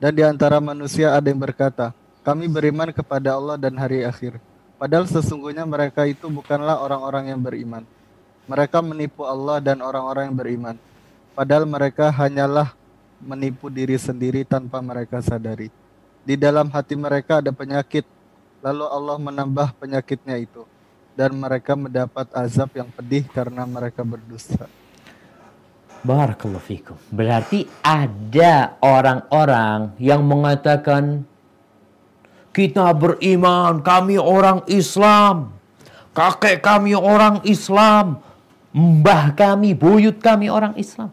Dan 0.00 0.16
di 0.16 0.24
antara 0.24 0.58
manusia 0.58 1.12
ada 1.12 1.28
yang 1.28 1.38
berkata, 1.38 1.92
kami 2.24 2.48
beriman 2.48 2.88
kepada 2.88 3.36
Allah 3.36 3.60
dan 3.60 3.76
hari 3.76 4.02
akhir. 4.02 4.40
Padahal 4.80 5.04
sesungguhnya 5.04 5.62
mereka 5.68 6.08
itu 6.08 6.24
bukanlah 6.26 6.80
orang-orang 6.80 7.30
yang 7.30 7.38
beriman. 7.38 7.84
Mereka 8.48 8.80
menipu 8.80 9.28
Allah 9.28 9.60
dan 9.60 9.84
orang-orang 9.84 10.32
yang 10.32 10.38
beriman. 10.40 10.76
Padahal 11.35 11.67
mereka 11.67 12.07
hanyalah 12.15 12.71
menipu 13.19 13.67
diri 13.67 13.99
sendiri 13.99 14.47
tanpa 14.47 14.79
mereka 14.79 15.19
sadari. 15.19 15.67
Di 16.23 16.39
dalam 16.39 16.71
hati 16.71 16.95
mereka 16.95 17.43
ada 17.43 17.51
penyakit, 17.51 18.07
lalu 18.63 18.87
Allah 18.87 19.19
menambah 19.19 19.75
penyakitnya 19.75 20.39
itu. 20.39 20.63
Dan 21.11 21.35
mereka 21.35 21.75
mendapat 21.75 22.31
azab 22.31 22.71
yang 22.71 22.87
pedih 22.87 23.27
karena 23.35 23.67
mereka 23.67 23.99
berdosa. 24.07 24.63
Barakallahu 26.07 26.63
fikum. 26.63 26.95
Berarti 27.11 27.67
ada 27.83 28.79
orang-orang 28.79 29.91
yang 29.99 30.23
mengatakan 30.23 31.27
kita 32.55 32.95
beriman, 32.95 33.83
kami 33.83 34.15
orang 34.15 34.63
Islam. 34.71 35.51
Kakek 36.15 36.63
kami 36.63 36.95
orang 36.95 37.43
Islam. 37.43 38.23
Mbah 38.71 39.35
kami, 39.35 39.75
buyut 39.75 40.23
kami 40.23 40.47
orang 40.47 40.79
Islam. 40.79 41.11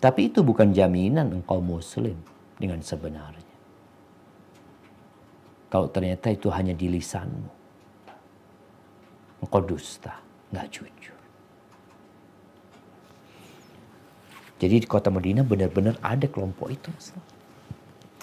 Tapi 0.00 0.32
itu 0.32 0.40
bukan 0.40 0.72
jaminan 0.72 1.28
engkau 1.28 1.60
muslim 1.60 2.16
dengan 2.56 2.80
sebenarnya. 2.80 3.52
Kalau 5.68 5.86
ternyata 5.92 6.32
itu 6.32 6.48
hanya 6.48 6.72
di 6.72 6.88
lisanmu. 6.88 7.52
Engkau 9.44 9.60
dusta, 9.60 10.16
nggak 10.50 10.66
jujur. 10.72 11.20
Jadi 14.60 14.84
di 14.84 14.86
kota 14.88 15.08
Madinah 15.08 15.44
benar-benar 15.44 15.96
ada 16.04 16.28
kelompok 16.28 16.68
itu. 16.68 16.92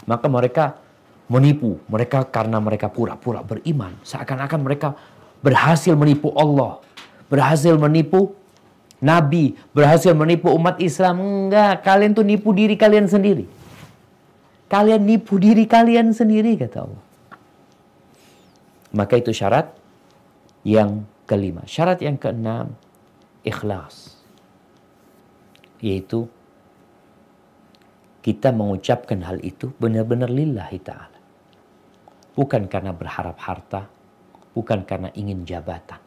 Maka 0.05 0.29
mereka 0.29 0.77
menipu. 1.25 1.81
Mereka 1.89 2.29
karena 2.29 2.61
mereka 2.61 2.93
pura-pura 2.93 3.41
beriman. 3.41 3.97
Seakan-akan 4.05 4.59
mereka 4.61 4.93
berhasil 5.41 5.97
menipu 5.97 6.29
Allah. 6.37 6.77
Berhasil 7.25 7.73
menipu 7.73 8.37
Nabi 8.97 9.53
berhasil 9.77 10.13
menipu 10.17 10.49
umat 10.49 10.81
Islam. 10.81 11.21
Enggak, 11.21 11.85
kalian 11.85 12.17
tuh 12.17 12.25
nipu 12.25 12.49
diri 12.53 12.73
kalian 12.73 13.05
sendiri. 13.05 13.45
Kalian 14.67 15.05
nipu 15.05 15.37
diri 15.37 15.69
kalian 15.69 16.11
sendiri, 16.11 16.57
kata 16.57 16.83
Allah. 16.83 17.03
Maka 18.97 19.13
itu 19.21 19.29
syarat 19.31 19.69
yang 20.65 21.05
kelima. 21.29 21.63
Syarat 21.69 22.01
yang 22.01 22.17
keenam, 22.17 22.73
ikhlas. 23.45 24.17
Yaitu 25.77 26.25
kita 28.25 28.49
mengucapkan 28.51 29.21
hal 29.23 29.39
itu 29.45 29.71
benar-benar 29.77 30.27
lillahi 30.27 30.79
ta'ala. 30.81 31.19
Bukan 32.33 32.65
karena 32.67 32.91
berharap 32.91 33.37
harta, 33.39 33.87
bukan 34.51 34.83
karena 34.83 35.13
ingin 35.13 35.45
jabatan. 35.45 36.01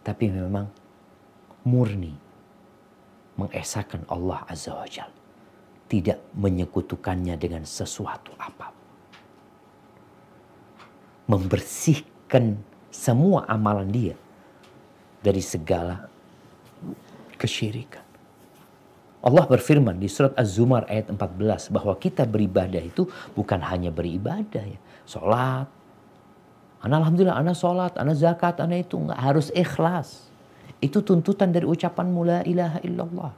Tapi 0.00 0.24
memang 0.30 0.83
murni 1.64 2.14
mengesahkan 3.34 4.06
Allah 4.06 4.46
Azza 4.46 4.76
wa 4.76 4.86
Jal. 4.86 5.10
Tidak 5.84 6.36
menyekutukannya 6.38 7.36
dengan 7.36 7.62
sesuatu 7.68 8.32
apa 8.40 8.72
pun. 8.72 8.88
Membersihkan 11.28 12.56
semua 12.88 13.44
amalan 13.48 13.88
dia 13.90 14.16
dari 15.20 15.40
segala 15.44 16.08
kesyirikan. 17.36 18.04
Allah 19.24 19.44
berfirman 19.48 19.96
di 19.96 20.04
surat 20.04 20.36
Az-Zumar 20.36 20.84
ayat 20.84 21.08
14 21.08 21.72
bahwa 21.72 21.96
kita 21.96 22.28
beribadah 22.28 22.84
itu 22.84 23.08
bukan 23.32 23.56
hanya 23.64 23.88
beribadah 23.88 24.60
ya. 24.60 24.80
Sholat. 25.08 25.64
Anak 26.84 26.96
alhamdulillah 27.00 27.40
anak 27.40 27.56
sholat, 27.56 27.96
anak 27.96 28.20
zakat, 28.20 28.60
anak 28.60 28.84
itu 28.84 29.00
nggak 29.00 29.16
harus 29.16 29.48
ikhlas. 29.56 30.28
Itu 30.84 31.00
tuntutan 31.00 31.48
dari 31.48 31.64
ucapan 31.64 32.12
mula 32.12 32.44
ilaha 32.44 32.78
illallah. 32.84 33.32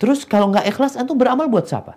Terus 0.00 0.24
kalau 0.24 0.48
nggak 0.48 0.64
ikhlas, 0.72 0.96
antum 0.96 1.20
beramal 1.20 1.46
buat 1.52 1.68
siapa? 1.68 1.94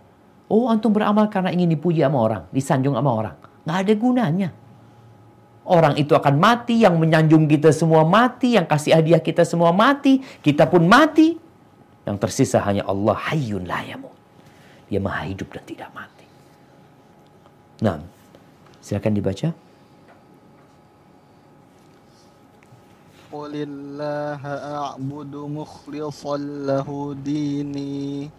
Oh, 0.51 0.67
antum 0.67 0.91
beramal 0.91 1.25
karena 1.31 1.49
ingin 1.55 1.71
dipuji 1.71 2.03
sama 2.03 2.21
orang, 2.21 2.43
disanjung 2.51 2.93
sama 2.93 3.09
orang. 3.09 3.35
Nggak 3.65 3.77
ada 3.81 3.93
gunanya. 3.97 4.49
Orang 5.65 5.97
itu 5.97 6.13
akan 6.13 6.37
mati, 6.37 6.85
yang 6.85 7.01
menyanjung 7.01 7.49
kita 7.49 7.73
semua 7.73 8.05
mati, 8.05 8.53
yang 8.53 8.69
kasih 8.69 8.93
hadiah 8.93 9.17
kita 9.17 9.41
semua 9.41 9.73
mati, 9.73 10.21
kita 10.45 10.69
pun 10.69 10.85
mati. 10.85 11.33
Yang 12.05 12.17
tersisa 12.21 12.61
hanya 12.61 12.85
Allah 12.85 13.17
hayyun 13.17 13.65
layamu. 13.65 14.13
Dia 14.85 15.01
maha 15.01 15.25
hidup 15.25 15.49
dan 15.49 15.65
tidak 15.65 15.89
mati. 15.89 16.27
Nah, 17.81 18.05
silakan 18.85 19.17
dibaca. 19.17 19.49
قل 23.34 23.54
الله 23.54 24.42
أعبد 24.42 25.34
مخلصا 25.38 26.36
له 26.66 26.88
ديني 27.22 28.30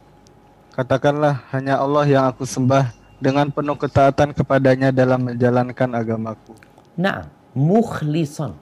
Katakanlah 0.71 1.43
hanya 1.51 1.83
Allah 1.83 2.07
yang 2.07 2.23
aku 2.31 2.47
sembah 2.47 2.95
dengan 3.19 3.51
penuh 3.51 3.75
ketaatan 3.75 4.31
kepadanya 4.31 4.95
dalam 4.95 5.27
menjalankan 5.27 5.99
agamaku. 5.99 6.55
Nah, 6.95 7.27
mukhlisan. 7.51 8.55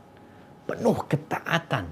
Penuh 0.65 0.97
ketaatan. 1.05 1.85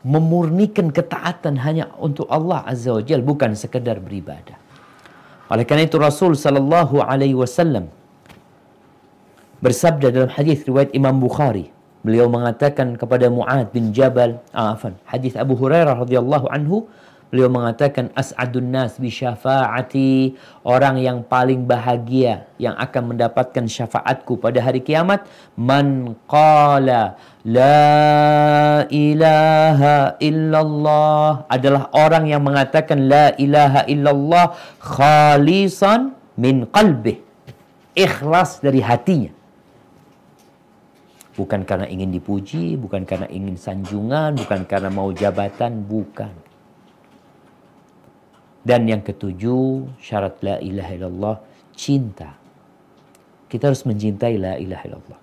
Memurnikan 0.00 0.88
ketaatan 0.88 1.60
hanya 1.60 1.92
untuk 2.00 2.24
Allah 2.32 2.64
Azza 2.64 2.96
wa 2.96 3.04
Jal, 3.04 3.20
bukan 3.20 3.52
sekedar 3.52 4.00
beribadah. 4.00 4.56
Oleh 5.52 5.68
karena 5.68 5.84
itu 5.84 6.00
Rasul 6.00 6.32
sallallahu 6.32 7.04
alaihi 7.04 7.36
wasallam 7.36 7.92
bersabda 9.60 10.08
dalam 10.08 10.30
hadis 10.32 10.64
riwayat 10.64 10.88
Imam 10.96 11.20
Bukhari 11.20 11.68
Beliau 12.05 12.29
mengatakan 12.29 12.93
kepada 13.01 13.33
Mu'ad 13.33 13.73
bin 13.73 13.89
Jabal, 13.89 14.37
ah, 14.53 14.77
afan, 14.77 14.93
hadis 15.09 15.33
Abu 15.33 15.57
Hurairah 15.57 15.97
radhiyallahu 16.05 16.45
anhu, 16.53 16.85
beliau 17.33 17.49
mengatakan 17.49 18.13
as'adun 18.13 18.69
nas 18.69 19.01
bi 19.01 19.09
syafaati, 19.09 20.37
orang 20.61 21.01
yang 21.01 21.25
paling 21.25 21.65
bahagia 21.65 22.45
yang 22.61 22.77
akan 22.77 23.09
mendapatkan 23.09 23.65
syafaatku 23.65 24.37
pada 24.37 24.61
hari 24.61 24.85
kiamat, 24.85 25.25
man 25.57 26.13
qala 26.29 27.17
la 27.41 28.85
ilaha 28.93 30.13
illallah 30.21 31.49
adalah 31.49 31.89
orang 31.89 32.29
yang 32.29 32.45
mengatakan 32.45 33.09
la 33.09 33.33
ilaha 33.41 33.81
illallah 33.89 34.53
khalisan 34.77 36.13
min 36.37 36.69
qalbih. 36.69 37.17
Ikhlas 37.97 38.61
dari 38.61 38.85
hatinya 38.85 39.34
Bukan 41.35 41.67
karena 41.67 41.83
ingin 41.91 42.15
dipuji, 42.15 42.79
bukan 42.79 43.03
karena 43.03 43.27
ingin 43.27 43.59
sanjungan, 43.59 44.39
bukan 44.39 44.63
karena 44.63 44.87
mau 44.87 45.11
jabatan, 45.11 45.83
bukan. 45.83 46.31
Dan 48.65 48.87
yang 48.87 49.03
ketujuh, 49.03 49.99
syarat 49.99 50.39
la 50.41 50.57
ilaha 50.63 50.91
illallah, 50.95 51.37
cinta. 51.75 52.33
Kita 53.45 53.69
harus 53.69 53.83
mencintai 53.85 54.35
la 54.41 54.53
ilaha 54.57 54.83
illallah. 54.89 55.21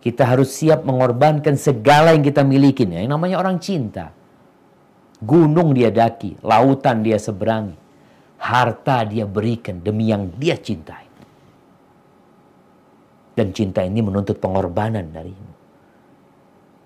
Kita 0.00 0.24
harus 0.24 0.48
siap 0.56 0.88
mengorbankan 0.88 1.60
segala 1.60 2.16
yang 2.16 2.24
kita 2.24 2.40
miliki. 2.40 2.88
Yang 2.88 3.12
namanya 3.12 3.36
orang 3.36 3.60
cinta. 3.60 4.08
Gunung 5.20 5.76
dia 5.76 5.92
daki, 5.92 6.40
lautan 6.40 7.04
dia 7.04 7.20
seberangi. 7.20 7.76
Harta 8.40 9.04
dia 9.04 9.28
berikan 9.28 9.84
demi 9.84 10.08
yang 10.08 10.32
dia 10.40 10.56
cintai. 10.56 10.99
Dan 13.40 13.56
cinta 13.56 13.80
ini 13.80 14.04
menuntut 14.04 14.36
pengorbanan 14.36 15.16
darimu. 15.16 15.48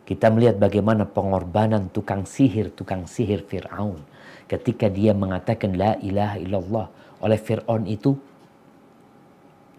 Kita 0.06 0.30
melihat 0.30 0.54
bagaimana 0.54 1.02
pengorbanan 1.02 1.90
tukang 1.90 2.22
sihir, 2.22 2.70
tukang 2.70 3.10
sihir 3.10 3.42
Fir'aun. 3.42 3.98
Ketika 4.46 4.86
dia 4.86 5.10
mengatakan 5.18 5.74
la 5.74 5.98
ilaha 5.98 6.38
illallah 6.38 6.86
oleh 7.26 7.38
Fir'aun 7.42 7.90
itu 7.90 8.14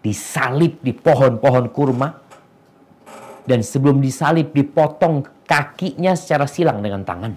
disalib 0.04 0.84
di 0.84 0.92
pohon-pohon 0.92 1.72
kurma 1.72 2.12
dan 3.48 3.64
sebelum 3.64 3.96
disalib 4.04 4.52
dipotong 4.52 5.24
kakinya 5.48 6.12
secara 6.12 6.44
silang 6.44 6.84
dengan 6.84 7.08
tangan. 7.08 7.32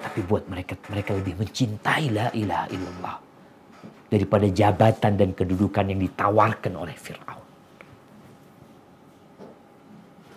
Tapi 0.00 0.24
buat 0.24 0.48
mereka 0.48 0.80
mereka 0.88 1.12
lebih 1.12 1.36
mencintai 1.36 2.04
la 2.08 2.32
ilaha 2.32 2.66
illallah 2.72 3.16
daripada 4.08 4.48
jabatan 4.48 5.20
dan 5.20 5.36
kedudukan 5.36 5.84
yang 5.92 6.00
ditawarkan 6.00 6.72
oleh 6.80 6.96
Firaun. 6.96 7.43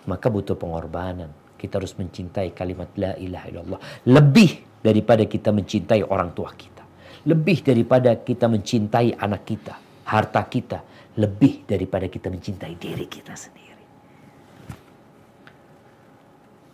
Maka 0.08 0.32
butuh 0.32 0.56
pengorbanan. 0.56 1.30
Kita 1.58 1.82
harus 1.82 1.98
mencintai 1.98 2.54
kalimat 2.54 2.94
la 3.02 3.18
ilaha 3.18 3.46
illallah 3.50 3.82
lebih 4.06 4.82
daripada 4.82 5.26
kita 5.26 5.50
mencintai 5.50 6.06
orang 6.06 6.32
tua 6.32 6.54
kita. 6.54 6.86
Lebih 7.28 7.66
daripada 7.66 8.14
kita 8.22 8.46
mencintai 8.46 9.18
anak 9.18 9.42
kita, 9.44 9.74
harta 10.06 10.42
kita, 10.46 10.80
lebih 11.18 11.66
daripada 11.66 12.06
kita 12.08 12.30
mencintai 12.30 12.78
diri 12.78 13.10
kita 13.10 13.34
sendiri. 13.34 13.84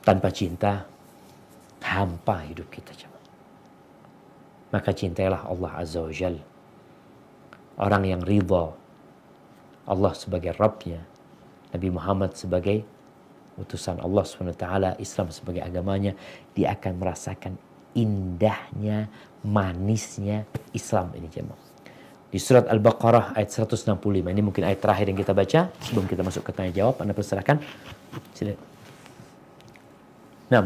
Tanpa 0.03 0.29
cinta, 0.35 0.83
hampa 1.79 2.43
hidup 2.43 2.67
kita. 2.67 2.91
Maka 4.73 4.89
cintailah 4.89 5.47
Allah 5.47 5.71
Azza 5.79 6.01
wa 6.01 6.11
Jal. 6.11 6.35
Orang 7.77 8.03
yang 8.03 8.21
ridha 8.25 8.73
Allah 9.85 10.13
sebagai 10.17 10.53
Rabbnya, 10.57 11.01
Nabi 11.73 11.89
Muhammad 11.93 12.33
sebagai 12.33 12.81
utusan 13.57 14.01
Allah 14.01 14.23
SWT, 14.25 14.65
Islam 14.97 15.27
sebagai 15.29 15.61
agamanya, 15.61 16.17
dia 16.57 16.73
akan 16.73 16.97
merasakan 16.97 17.53
indahnya, 17.93 19.09
manisnya 19.45 20.49
Islam 20.73 21.13
ini 21.13 21.29
jemaah. 21.29 21.61
Di 22.33 22.41
surat 22.41 22.65
Al-Baqarah 22.65 23.37
ayat 23.37 23.53
165, 23.53 24.33
ini 24.33 24.41
mungkin 24.41 24.65
ayat 24.65 24.81
terakhir 24.81 25.05
yang 25.13 25.19
kita 25.21 25.37
baca, 25.37 25.69
sebelum 25.85 26.09
kita 26.09 26.25
masuk 26.25 26.41
ke 26.49 26.51
tanya 26.55 26.73
jawab, 26.73 26.97
Anda 27.05 27.13
persilahkan. 27.13 27.61
Nah. 30.49 30.65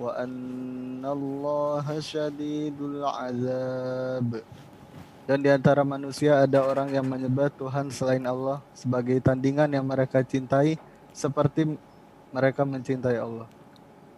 وأن 0.00 1.04
الله 1.04 1.86
شديد 2.00 2.78
العذاب 2.80 4.30
dan 5.30 5.46
di 5.46 5.46
antara 5.46 5.86
manusia 5.86 6.42
ada 6.42 6.58
orang 6.66 6.90
yang 6.90 7.06
menyebut 7.06 7.54
Tuhan 7.54 7.86
selain 7.94 8.26
Allah 8.26 8.58
sebagai 8.74 9.14
tandingan 9.22 9.70
yang 9.70 9.86
mereka 9.86 10.26
cintai 10.26 10.74
seperti 11.14 11.78
mereka 12.34 12.66
mencintai 12.66 13.14
Allah. 13.14 13.46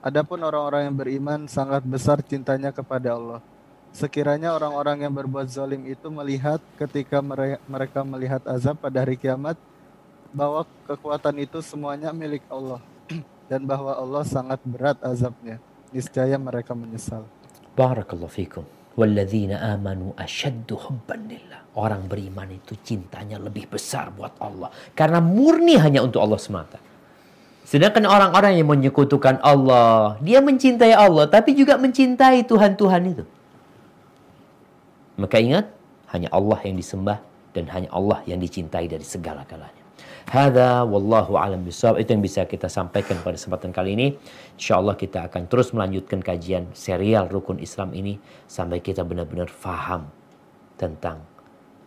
Adapun 0.00 0.40
orang-orang 0.40 0.88
yang 0.88 0.96
beriman 0.96 1.40
sangat 1.52 1.84
besar 1.84 2.24
cintanya 2.24 2.72
kepada 2.72 3.12
Allah. 3.12 3.44
Sekiranya 3.92 4.56
orang-orang 4.56 5.04
yang 5.04 5.12
berbuat 5.12 5.52
zalim 5.52 5.84
itu 5.84 6.08
melihat 6.08 6.64
ketika 6.80 7.20
mereka 7.68 8.00
melihat 8.00 8.40
azab 8.48 8.80
pada 8.80 9.04
hari 9.04 9.20
kiamat 9.20 9.60
bahwa 10.32 10.64
kekuatan 10.88 11.44
itu 11.44 11.60
semuanya 11.60 12.08
milik 12.08 12.40
Allah 12.48 12.80
dan 13.52 13.68
bahwa 13.68 13.92
Allah 13.92 14.24
sangat 14.24 14.64
berat 14.64 14.96
azabnya. 15.04 15.60
Niscaya 15.95 16.35
mereka 16.35 16.75
menyesal. 16.75 17.23
Barakallahu 17.77 18.31
fikum. 18.31 18.63
Walladzina 18.97 19.61
amanu 19.77 20.11
ashaddu 20.17 20.75
hubban. 20.75 21.29
Orang 21.77 22.09
beriman 22.09 22.49
itu 22.49 22.73
cintanya 22.81 23.37
lebih 23.37 23.69
besar 23.69 24.09
buat 24.09 24.33
Allah. 24.41 24.73
Karena 24.97 25.21
murni 25.21 25.77
hanya 25.77 26.01
untuk 26.01 26.25
Allah 26.25 26.41
semata. 26.41 26.81
Sedangkan 27.67 28.07
orang-orang 28.07 28.57
yang 28.57 28.65
menyekutukan 28.71 29.43
Allah, 29.43 30.15
dia 30.23 30.39
mencintai 30.39 30.95
Allah 30.95 31.27
tapi 31.27 31.51
juga 31.51 31.75
mencintai 31.75 32.47
Tuhan-Tuhan 32.47 33.01
itu. 33.11 33.23
Maka 35.19 35.37
ingat, 35.37 35.65
hanya 36.09 36.31
Allah 36.31 36.57
yang 36.63 36.79
disembah 36.79 37.19
dan 37.51 37.67
hanya 37.69 37.89
Allah 37.91 38.23
yang 38.23 38.39
dicintai 38.39 38.87
dari 38.87 39.03
segala-galanya. 39.03 39.76
Hada 40.27 40.83
wallahu 40.83 41.39
alam 41.39 41.63
bisawab. 41.63 42.03
Itu 42.03 42.11
yang 42.11 42.19
bisa 42.19 42.43
kita 42.43 42.67
sampaikan 42.67 43.15
pada 43.23 43.39
kesempatan 43.39 43.71
kali 43.71 43.95
ini. 43.95 44.07
Insya 44.59 44.75
Allah 44.75 44.99
kita 44.99 45.23
akan 45.31 45.47
terus 45.47 45.71
melanjutkan 45.71 46.19
kajian 46.19 46.67
serial 46.75 47.31
Rukun 47.31 47.63
Islam 47.63 47.95
ini 47.95 48.19
sampai 48.43 48.83
kita 48.83 49.07
benar-benar 49.07 49.47
faham 49.47 50.11
tentang 50.75 51.23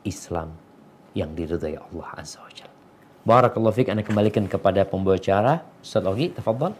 Islam 0.09 0.57
yang 1.13 1.37
diridhai 1.37 1.77
Allah 1.77 2.09
Azza 2.17 2.41
wa 2.41 2.49
Jalla. 2.49 2.73
Barakallahu 3.29 3.77
fiqh. 3.77 3.93
Anda 3.93 4.01
kembalikan 4.01 4.49
kepada 4.49 4.89
pembawa 4.89 5.21
acara. 5.21 5.61
Ustaz 5.85 6.09
Ogi, 6.09 6.33
tafadhal. 6.33 6.73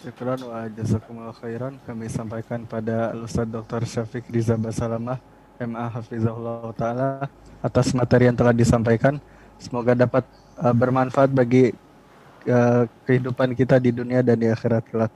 Syukran 0.00 0.40
wa 0.40 0.72
jazakumullah 0.72 1.36
khairan. 1.36 1.76
Kami 1.84 2.08
sampaikan 2.08 2.64
pada 2.64 3.12
Ustaz 3.12 3.44
Dr. 3.44 3.84
Syafiq 3.84 4.24
Riza 4.32 4.56
Basalamah, 4.56 5.20
MA 5.60 5.84
Hafizahullah 5.92 6.72
Ta'ala 6.72 7.28
atas 7.60 7.92
materi 7.92 8.32
yang 8.32 8.40
telah 8.40 8.56
disampaikan. 8.56 9.20
Semoga 9.58 9.92
dapat 9.96 10.24
uh, 10.60 10.74
bermanfaat 10.74 11.32
bagi 11.32 11.74
uh, 12.48 12.88
kehidupan 13.08 13.52
kita 13.56 13.80
di 13.82 13.90
dunia 13.92 14.20
dan 14.20 14.38
di 14.38 14.48
akhirat 14.48 14.84
kelak. 14.88 15.12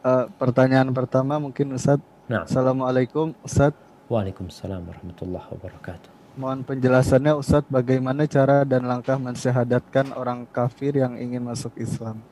Uh, 0.00 0.28
pertanyaan 0.40 0.88
pertama 0.94 1.36
mungkin 1.36 1.76
Ustaz. 1.76 2.00
Nah. 2.30 2.46
Assalamualaikum 2.46 3.34
Ustaz. 3.42 3.74
Waalaikumsalam 4.10 4.82
warahmatullahi 4.86 5.46
wabarakatuh. 5.50 6.10
Mohon 6.38 6.62
penjelasannya 6.62 7.34
Ustaz 7.34 7.66
bagaimana 7.66 8.24
cara 8.30 8.62
dan 8.62 8.86
langkah 8.86 9.18
mensyahadatkan 9.18 10.14
orang 10.14 10.46
kafir 10.48 10.94
yang 10.94 11.18
ingin 11.18 11.42
masuk 11.42 11.74
Islam. 11.74 12.22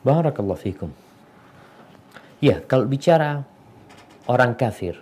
Barakallahu 0.00 0.56
fikum. 0.56 0.90
Ya, 2.40 2.62
kalau 2.64 2.88
bicara 2.88 3.44
orang 4.24 4.56
kafir 4.56 4.96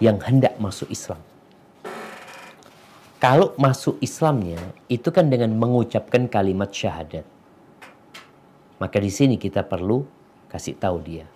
yang 0.00 0.16
hendak 0.22 0.56
masuk 0.62 0.88
Islam. 0.88 1.20
Kalau 3.26 3.50
masuk 3.58 3.98
Islamnya 3.98 4.54
itu 4.86 5.10
kan 5.10 5.26
dengan 5.26 5.50
mengucapkan 5.50 6.30
kalimat 6.30 6.70
syahadat. 6.70 7.26
Maka 8.78 9.02
di 9.02 9.10
sini 9.10 9.34
kita 9.34 9.66
perlu 9.66 10.06
kasih 10.46 10.78
tahu 10.78 11.02
dia 11.02 11.26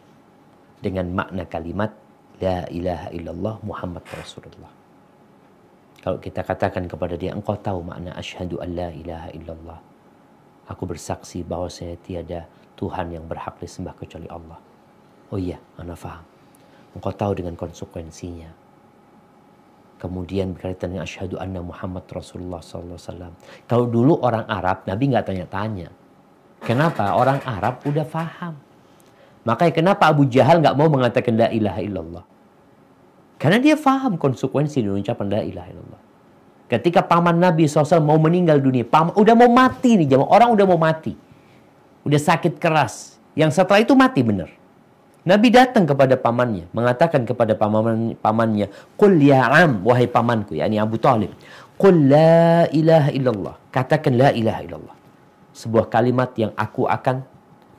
dengan 0.78 1.10
makna 1.10 1.50
kalimat 1.50 1.90
la 2.38 2.62
ilaha 2.70 3.10
illallah 3.10 3.54
Muhammad 3.66 4.06
Rasulullah. 4.06 4.70
Kalau 5.98 6.22
kita 6.22 6.46
katakan 6.46 6.86
kepada 6.86 7.18
dia 7.18 7.34
engkau 7.34 7.58
tahu 7.58 7.82
makna 7.82 8.14
asyhadu 8.14 8.62
an 8.62 8.70
la 8.70 8.94
ilaha 8.94 9.28
illallah. 9.34 9.78
Aku 10.70 10.86
bersaksi 10.86 11.42
bahwa 11.42 11.66
saya 11.66 11.98
tiada 11.98 12.46
Tuhan 12.78 13.18
yang 13.18 13.26
berhak 13.26 13.58
disembah 13.58 13.98
kecuali 13.98 14.30
Allah. 14.30 14.62
Oh 15.34 15.42
iya, 15.42 15.58
Anda 15.74 15.98
faham. 15.98 16.22
Engkau 16.94 17.10
tahu 17.10 17.42
dengan 17.42 17.58
konsekuensinya. 17.58 18.59
Kemudian 20.00 20.56
berkaitan 20.56 20.96
dengan 20.96 21.04
asyhadu 21.04 21.36
anna 21.36 21.60
Muhammad 21.60 22.08
Rasulullah 22.08 22.64
SAW. 22.64 23.36
Kalau 23.68 23.84
dulu 23.84 24.16
orang 24.24 24.48
Arab, 24.48 24.88
Nabi 24.88 25.12
nggak 25.12 25.28
tanya-tanya. 25.28 25.92
Kenapa? 26.64 27.12
Orang 27.12 27.44
Arab 27.44 27.84
udah 27.84 28.08
faham. 28.08 28.56
Makanya 29.44 29.72
kenapa 29.76 30.08
Abu 30.08 30.24
Jahal 30.24 30.64
nggak 30.64 30.76
mau 30.76 30.88
mengatakan 30.88 31.36
la 31.36 31.48
ilaha 31.52 31.80
illallah? 31.84 32.24
Karena 33.36 33.60
dia 33.60 33.76
faham 33.76 34.16
konsekuensi 34.16 34.80
dari 34.80 35.00
ucapan 35.00 35.26
la 35.28 35.40
ilaha 35.44 35.68
illallah. 35.68 36.02
Ketika 36.70 37.04
paman 37.04 37.36
Nabi 37.36 37.68
SAW 37.68 38.00
mau 38.00 38.16
meninggal 38.16 38.56
dunia, 38.60 38.88
paman 38.88 39.12
udah 39.16 39.34
mau 39.36 39.48
mati 39.52 40.00
nih, 40.00 40.16
orang 40.16 40.48
udah 40.52 40.64
mau 40.64 40.80
mati 40.80 41.30
udah 42.04 42.20
sakit 42.20 42.56
keras. 42.56 43.20
Yang 43.36 43.60
setelah 43.60 43.80
itu 43.84 43.94
mati 43.94 44.20
benar. 44.24 44.50
Nabi 45.20 45.52
datang 45.52 45.84
kepada 45.84 46.16
pamannya, 46.16 46.64
mengatakan 46.72 47.28
kepada 47.28 47.52
paman 47.52 48.16
pamannya, 48.16 48.72
"Qul 48.96 49.20
ya 49.20 49.52
am, 49.52 49.84
wahai 49.84 50.08
pamanku, 50.08 50.56
yakni 50.56 50.80
Abu 50.80 50.96
Talib, 50.96 51.28
qul 51.76 52.08
la 52.08 52.64
ilaha 52.72 53.12
illallah." 53.12 53.54
Katakan 53.68 54.16
la 54.16 54.32
ilaha 54.32 54.60
illallah. 54.64 54.96
Sebuah 55.52 55.92
kalimat 55.92 56.32
yang 56.40 56.56
aku 56.56 56.88
akan 56.88 57.20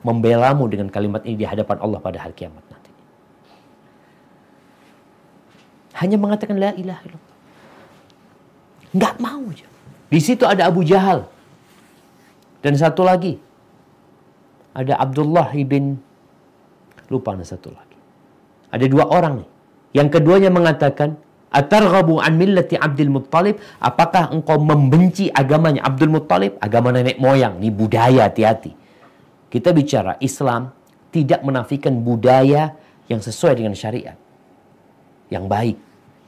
membelamu 0.06 0.70
dengan 0.70 0.88
kalimat 0.94 1.26
ini 1.26 1.42
di 1.42 1.46
hadapan 1.50 1.82
Allah 1.82 1.98
pada 1.98 2.22
hari 2.22 2.34
kiamat 2.38 2.62
nanti. 2.70 2.92
Hanya 5.98 6.18
mengatakan 6.22 6.62
la 6.62 6.78
ilaha 6.78 7.02
illallah. 7.10 7.32
Enggak 8.92 9.16
mau. 9.18 9.46
Di 10.12 10.20
situ 10.20 10.44
ada 10.46 10.70
Abu 10.70 10.86
Jahal. 10.86 11.26
Dan 12.62 12.78
satu 12.78 13.02
lagi. 13.02 13.42
Ada 14.78 15.00
Abdullah 15.00 15.52
ibn 15.58 15.98
Lupa 17.12 17.36
ada 17.36 17.44
satu 17.44 17.76
lagi. 17.76 17.98
Ada 18.72 18.88
dua 18.88 19.12
orang 19.12 19.44
nih. 19.44 19.50
Yang 20.00 20.08
keduanya 20.16 20.48
mengatakan, 20.48 21.20
Atarghabu 21.52 22.24
an 22.24 22.40
millati 22.40 22.80
Abdul 22.80 23.12
Muttalib? 23.12 23.60
Apakah 23.84 24.32
engkau 24.32 24.56
membenci 24.64 25.28
agamanya 25.28 25.84
Abdul 25.84 26.08
Muttalib? 26.08 26.56
Agama 26.64 26.96
nenek 26.96 27.20
moyang. 27.20 27.60
Ini 27.60 27.68
budaya, 27.76 28.32
hati-hati. 28.32 28.72
Kita 29.52 29.76
bicara 29.76 30.16
Islam 30.24 30.72
tidak 31.12 31.44
menafikan 31.44 32.00
budaya 32.00 32.72
yang 33.12 33.20
sesuai 33.20 33.60
dengan 33.60 33.76
syariat. 33.76 34.16
Yang 35.28 35.46
baik. 35.52 35.78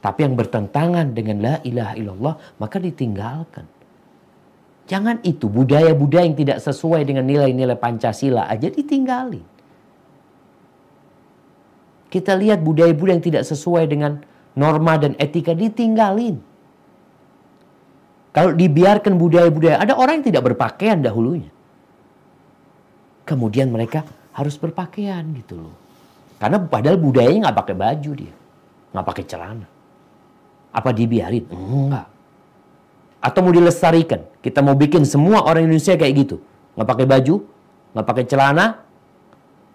Tapi 0.04 0.20
yang 0.20 0.36
bertentangan 0.36 1.16
dengan 1.16 1.40
la 1.40 1.54
ilaha 1.64 1.96
illallah, 1.96 2.34
maka 2.60 2.76
ditinggalkan. 2.76 3.64
Jangan 4.84 5.24
itu, 5.24 5.48
budaya-budaya 5.48 6.28
yang 6.28 6.36
tidak 6.36 6.60
sesuai 6.60 7.08
dengan 7.08 7.24
nilai-nilai 7.24 7.80
Pancasila 7.80 8.44
aja 8.44 8.68
ditinggalin. 8.68 9.53
Kita 12.14 12.38
lihat 12.38 12.62
budaya-budaya 12.62 13.18
yang 13.18 13.26
tidak 13.26 13.42
sesuai 13.42 13.90
dengan 13.90 14.22
norma 14.54 14.94
dan 15.02 15.18
etika 15.18 15.50
ditinggalin. 15.50 16.38
Kalau 18.30 18.54
dibiarkan 18.54 19.18
budaya-budaya, 19.18 19.82
ada 19.82 19.98
orang 19.98 20.22
yang 20.22 20.26
tidak 20.30 20.46
berpakaian 20.46 21.02
dahulunya. 21.02 21.50
Kemudian 23.26 23.66
mereka 23.66 24.06
harus 24.30 24.54
berpakaian 24.54 25.26
gitu 25.42 25.58
loh. 25.58 25.74
Karena 26.38 26.62
padahal 26.62 27.02
budayanya 27.02 27.50
nggak 27.50 27.58
pakai 27.66 27.76
baju 27.82 28.10
dia. 28.14 28.34
Nggak 28.94 29.06
pakai 29.10 29.24
celana. 29.26 29.66
Apa 30.70 30.94
dibiarin? 30.94 31.50
Enggak. 31.50 32.06
Atau 33.18 33.42
mau 33.42 33.50
dilestarikan. 33.50 34.22
Kita 34.38 34.62
mau 34.62 34.78
bikin 34.78 35.02
semua 35.02 35.42
orang 35.42 35.66
Indonesia 35.66 35.98
kayak 35.98 36.14
gitu. 36.14 36.36
Nggak 36.78 36.88
pakai 36.94 37.06
baju, 37.10 37.34
nggak 37.90 38.06
pakai 38.06 38.24
celana, 38.30 38.83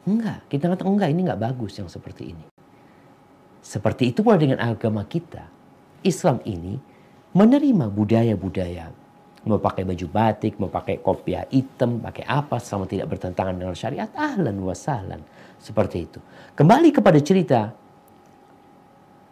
Enggak, 0.08 0.48
kita 0.48 0.72
kata 0.72 0.88
enggak 0.88 1.10
ini 1.12 1.28
enggak 1.28 1.42
bagus 1.42 1.76
yang 1.76 1.90
seperti 1.92 2.32
ini. 2.32 2.46
Seperti 3.60 4.16
itu 4.16 4.24
pula 4.24 4.40
dengan 4.40 4.64
agama 4.64 5.04
kita. 5.04 5.44
Islam 6.06 6.40
ini 6.48 6.80
menerima 7.36 7.92
budaya-budaya. 7.92 8.92
Mau 9.48 9.60
pakai 9.60 9.88
baju 9.88 10.08
batik, 10.12 10.60
mau 10.60 10.68
pakai 10.68 11.00
kopiah 11.00 11.48
hitam, 11.48 12.00
pakai 12.00 12.28
apa 12.28 12.60
selama 12.60 12.88
tidak 12.88 13.08
bertentangan 13.16 13.56
dengan 13.56 13.76
syariat, 13.76 14.10
ahlan 14.16 14.56
wa 14.60 14.76
sahlan. 14.76 15.22
Seperti 15.60 16.08
itu. 16.08 16.20
Kembali 16.56 16.90
kepada 16.92 17.20
cerita 17.20 17.72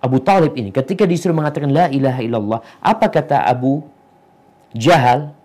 Abu 0.03 0.17
Talib 0.21 0.53
ini. 0.55 0.69
Ketika 0.71 1.03
disuruh 1.03 1.35
mengatakan 1.35 1.71
la 1.71 1.87
ilaha 1.89 2.21
illallah. 2.23 2.59
Apa 2.79 3.07
kata 3.09 3.47
Abu 3.47 3.83
Jahal? 4.75 5.36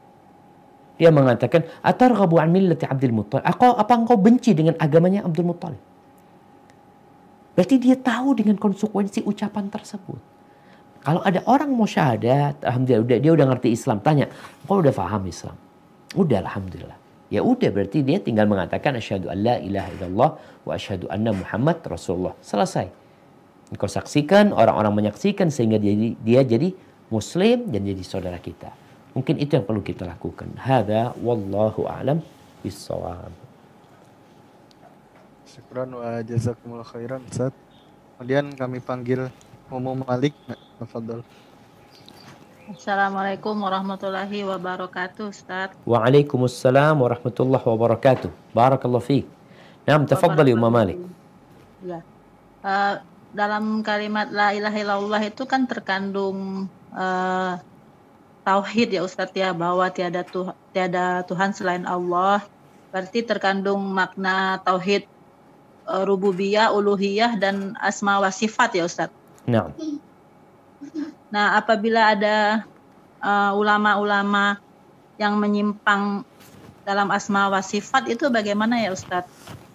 Dia 1.02 1.10
mengatakan, 1.10 1.66
"Atarghabu 1.82 2.38
an 2.38 2.54
millati 2.54 2.86
Abdul 2.86 3.10
Muttalib?" 3.10 3.42
Apa, 3.42 3.74
apa 3.74 3.92
engkau 3.98 4.14
benci 4.14 4.54
dengan 4.54 4.78
agamanya 4.78 5.26
Abdul 5.26 5.50
Muttalib? 5.50 5.82
Berarti 7.58 7.76
dia 7.82 7.98
tahu 7.98 8.38
dengan 8.38 8.54
konsekuensi 8.54 9.26
ucapan 9.26 9.66
tersebut. 9.66 10.22
Kalau 11.02 11.18
ada 11.26 11.42
orang 11.50 11.74
mau 11.74 11.90
syahadat, 11.90 12.62
alhamdulillah 12.62 13.02
udah, 13.02 13.18
dia 13.18 13.32
udah 13.34 13.46
ngerti 13.50 13.74
Islam, 13.74 13.98
tanya, 13.98 14.30
"Engkau 14.62 14.78
udah 14.78 14.94
paham 14.94 15.26
Islam?" 15.26 15.58
Udah 16.14 16.38
alhamdulillah. 16.46 16.98
Ya 17.32 17.40
udah 17.42 17.70
berarti 17.74 18.04
dia 18.06 18.22
tinggal 18.22 18.46
mengatakan 18.46 18.94
asyhadu 18.94 19.26
alla 19.32 19.58
ilaha 19.58 19.88
illallah 19.98 20.30
wa 20.68 20.72
asyhadu 20.76 21.10
anna 21.10 21.34
Muhammad 21.34 21.82
Rasulullah. 21.82 22.38
Selesai. 22.44 22.86
Engkau 23.74 23.88
saksikan, 23.90 24.54
orang-orang 24.54 25.02
menyaksikan 25.02 25.50
sehingga 25.50 25.80
dia, 25.82 25.96
dia 25.96 26.40
jadi 26.46 26.76
muslim 27.08 27.72
dan 27.72 27.88
jadi 27.88 28.04
saudara 28.04 28.36
kita. 28.36 28.68
Mungkin 29.12 29.36
itu 29.36 29.60
yang 29.60 29.68
perlu 29.68 29.84
kita 29.84 30.08
lakukan. 30.08 30.48
Hada 30.56 31.12
wallahu 31.20 31.84
a'lam 31.84 32.24
bissawab. 32.64 33.28
Syukran 35.44 35.92
wa 35.92 36.24
jazakumullah 36.24 36.88
khairan 36.88 37.20
Ustaz. 37.28 37.52
Kemudian 38.16 38.56
kami 38.56 38.80
panggil 38.80 39.28
Momo 39.68 40.00
Malik. 40.00 40.32
Tafadhol. 40.80 41.20
Assalamualaikum 42.72 43.52
warahmatullahi 43.52 44.48
wabarakatuh 44.48 45.28
Ustaz. 45.28 45.76
Waalaikumsalam 45.84 46.96
warahmatullahi 46.96 47.60
wabarakatuh. 47.68 48.32
Barakallahu 48.56 49.04
fiik. 49.04 49.28
Naam, 49.84 50.08
tafadhal 50.08 50.48
ya 50.48 50.56
Malik. 50.56 50.96
Ya. 51.84 52.00
Uh, 52.64 53.02
dalam 53.36 53.84
kalimat 53.84 54.32
la 54.32 54.56
ilaha 54.56 54.78
illallah 54.78 55.20
itu 55.20 55.44
kan 55.44 55.68
terkandung 55.68 56.70
uh, 56.96 57.60
tauhid 58.42 58.94
ya 58.94 59.02
Ustadz 59.06 59.34
ya 59.34 59.54
bahwa 59.54 59.86
tiada 59.90 60.26
Tuhan, 60.26 60.54
tiada 60.74 61.22
Tuhan 61.26 61.54
selain 61.54 61.86
Allah 61.86 62.42
berarti 62.92 63.24
terkandung 63.24 63.80
makna 63.94 64.60
tauhid 64.66 65.08
uh, 65.88 66.04
rububiyah, 66.04 66.74
uluhiyah 66.74 67.40
dan 67.40 67.78
asma 67.80 68.20
wa 68.20 68.28
sifat 68.28 68.76
ya 68.76 68.84
Ustadz. 68.84 69.16
Nah. 69.48 69.72
Nah, 71.32 71.56
apabila 71.56 72.12
ada 72.12 72.68
uh, 73.22 73.56
ulama-ulama 73.56 74.58
uh, 74.58 74.60
yang 75.16 75.38
menyimpang 75.40 76.26
dalam 76.82 77.08
asma 77.14 77.48
wa 77.48 77.62
sifat 77.62 78.10
itu 78.10 78.28
bagaimana 78.28 78.82
ya 78.82 78.92
Ustadz? 78.92 79.30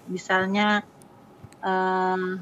Misalnya 0.05 0.86
uh, 1.63 2.38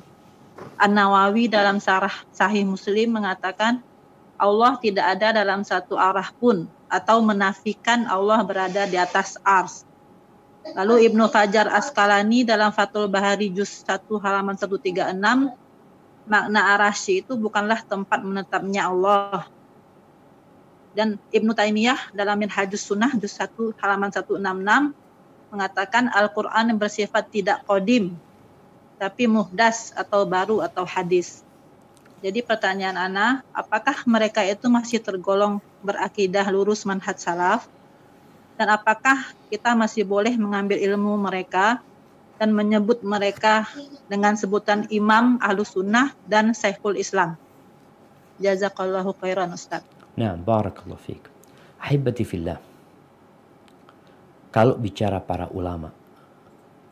An-Nawawi 0.75 1.47
dalam 1.47 1.79
Sarah 1.79 2.13
Sahih 2.35 2.67
Muslim 2.67 3.15
mengatakan 3.15 3.79
Allah 4.35 4.75
tidak 4.79 5.05
ada 5.17 5.31
dalam 5.43 5.63
satu 5.63 5.95
arah 5.95 6.31
pun 6.35 6.67
atau 6.91 7.23
menafikan 7.23 8.03
Allah 8.07 8.43
berada 8.43 8.83
di 8.85 8.99
atas 8.99 9.39
ars. 9.41 9.87
Lalu 10.75 11.13
Ibnu 11.13 11.29
Fajar 11.29 11.69
Askalani 11.69 12.41
dalam 12.41 12.73
Fathul 12.73 13.05
Bahari 13.05 13.53
Juz 13.53 13.85
1 13.85 14.01
halaman 14.17 14.57
136 14.57 15.13
makna 16.25 16.61
arasy 16.73 17.21
itu 17.21 17.37
bukanlah 17.37 17.85
tempat 17.85 18.25
menetapnya 18.25 18.89
Allah. 18.89 19.45
Dan 20.97 21.21
Ibnu 21.29 21.53
Taimiyah 21.53 22.09
dalam 22.17 22.41
Minhajus 22.41 22.81
Sunnah 22.81 23.13
Juz 23.13 23.37
1 23.37 23.77
halaman 23.77 24.09
166 24.09 24.41
mengatakan 25.53 26.09
Al-Qur'an 26.09 26.73
bersifat 26.75 27.29
tidak 27.29 27.61
kodim 27.69 28.17
tapi 28.97 29.29
muhdas 29.29 29.93
atau 29.93 30.25
baru 30.25 30.65
atau 30.65 30.81
hadis. 30.81 31.44
Jadi 32.23 32.39
pertanyaan 32.39 32.95
Ana, 32.95 33.27
apakah 33.51 34.07
mereka 34.07 34.43
itu 34.43 34.71
masih 34.71 35.03
tergolong 35.03 35.59
berakidah 35.83 36.47
lurus 36.47 36.87
manhaj 36.87 37.19
salaf? 37.19 37.67
Dan 38.55 38.71
apakah 38.71 39.35
kita 39.51 39.75
masih 39.75 40.07
boleh 40.07 40.31
mengambil 40.39 40.79
ilmu 40.79 41.19
mereka 41.19 41.83
dan 42.39 42.55
menyebut 42.55 43.03
mereka 43.03 43.67
dengan 44.07 44.39
sebutan 44.39 44.87
imam 44.87 45.35
ahlus 45.43 45.75
sunnah 45.75 46.15
dan 46.23 46.55
syekhul 46.55 46.95
islam? 46.95 47.35
Jazakallahu 48.39 49.15
khairan 49.19 49.51
Ustaz. 49.51 49.83
Nah, 50.15 50.39
barakallahu 50.39 50.99
fiik. 50.99 51.23
Ahibati 51.83 52.23
fillah. 52.23 52.59
Kalau 54.55 54.79
bicara 54.79 55.19
para 55.19 55.51
ulama, 55.51 55.91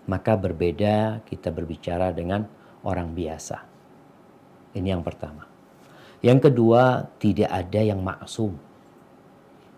maka 0.04 0.36
berbeda 0.36 1.24
kita 1.24 1.48
berbicara 1.48 2.12
dengan 2.12 2.44
orang 2.84 3.16
biasa. 3.16 3.73
Ini 4.74 4.98
yang 4.98 5.06
pertama. 5.06 5.45
Yang 6.24 6.50
kedua, 6.50 7.10
tidak 7.22 7.50
ada 7.52 7.82
yang 7.84 8.00
maksum. 8.02 8.58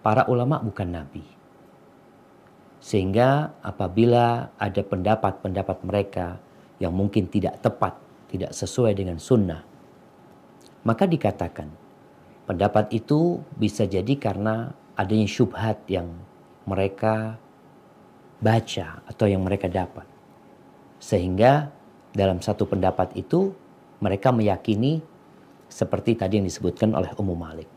Para 0.06 0.30
ulama 0.30 0.62
bukan 0.62 0.88
nabi. 0.94 1.26
Sehingga 2.78 3.58
apabila 3.66 4.54
ada 4.62 4.82
pendapat-pendapat 4.86 5.78
mereka 5.82 6.38
yang 6.78 6.94
mungkin 6.94 7.26
tidak 7.26 7.58
tepat, 7.66 7.98
tidak 8.30 8.54
sesuai 8.54 8.94
dengan 8.94 9.18
sunnah, 9.18 9.66
maka 10.86 11.10
dikatakan 11.10 11.74
pendapat 12.46 12.94
itu 12.94 13.42
bisa 13.58 13.90
jadi 13.90 14.14
karena 14.22 14.70
adanya 14.94 15.26
syubhat 15.26 15.82
yang 15.90 16.14
mereka 16.70 17.42
baca 18.38 19.02
atau 19.10 19.26
yang 19.26 19.42
mereka 19.42 19.66
dapat. 19.66 20.06
Sehingga 21.02 21.74
dalam 22.14 22.38
satu 22.38 22.70
pendapat 22.70 23.18
itu 23.18 23.50
mereka 24.00 24.32
meyakini 24.32 25.00
seperti 25.68 26.16
tadi 26.16 26.40
yang 26.40 26.48
disebutkan 26.48 26.96
oleh 26.96 27.12
Ummu 27.16 27.36
Malik. 27.36 27.70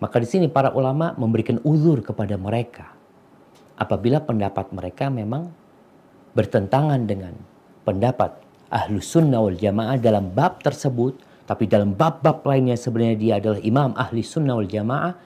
Maka 0.00 0.16
di 0.18 0.28
sini 0.28 0.46
para 0.48 0.72
ulama 0.72 1.12
memberikan 1.14 1.60
uzur 1.60 2.00
kepada 2.00 2.34
mereka 2.40 2.96
apabila 3.80 4.20
pendapat 4.20 4.72
mereka 4.72 5.08
memang 5.08 5.48
bertentangan 6.36 7.04
dengan 7.04 7.32
pendapat 7.84 8.36
ahlu 8.70 9.02
sunnah 9.02 9.40
wal 9.42 9.56
jamaah 9.56 9.96
dalam 9.98 10.30
bab 10.30 10.62
tersebut, 10.62 11.16
tapi 11.48 11.66
dalam 11.66 11.96
bab-bab 11.96 12.46
lainnya 12.46 12.78
sebenarnya 12.78 13.16
dia 13.18 13.32
adalah 13.42 13.58
imam 13.60 13.90
ahli 13.98 14.22
sunnah 14.22 14.54
wal 14.54 14.68
jamaah, 14.68 15.16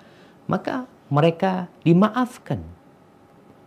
maka 0.48 0.88
mereka 1.12 1.68
dimaafkan. 1.84 2.62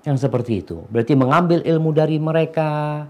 Yang 0.08 0.24
seperti 0.24 0.64
itu. 0.64 0.88
Berarti 0.88 1.14
mengambil 1.20 1.60
ilmu 1.68 1.92
dari 1.92 2.16
mereka, 2.16 3.04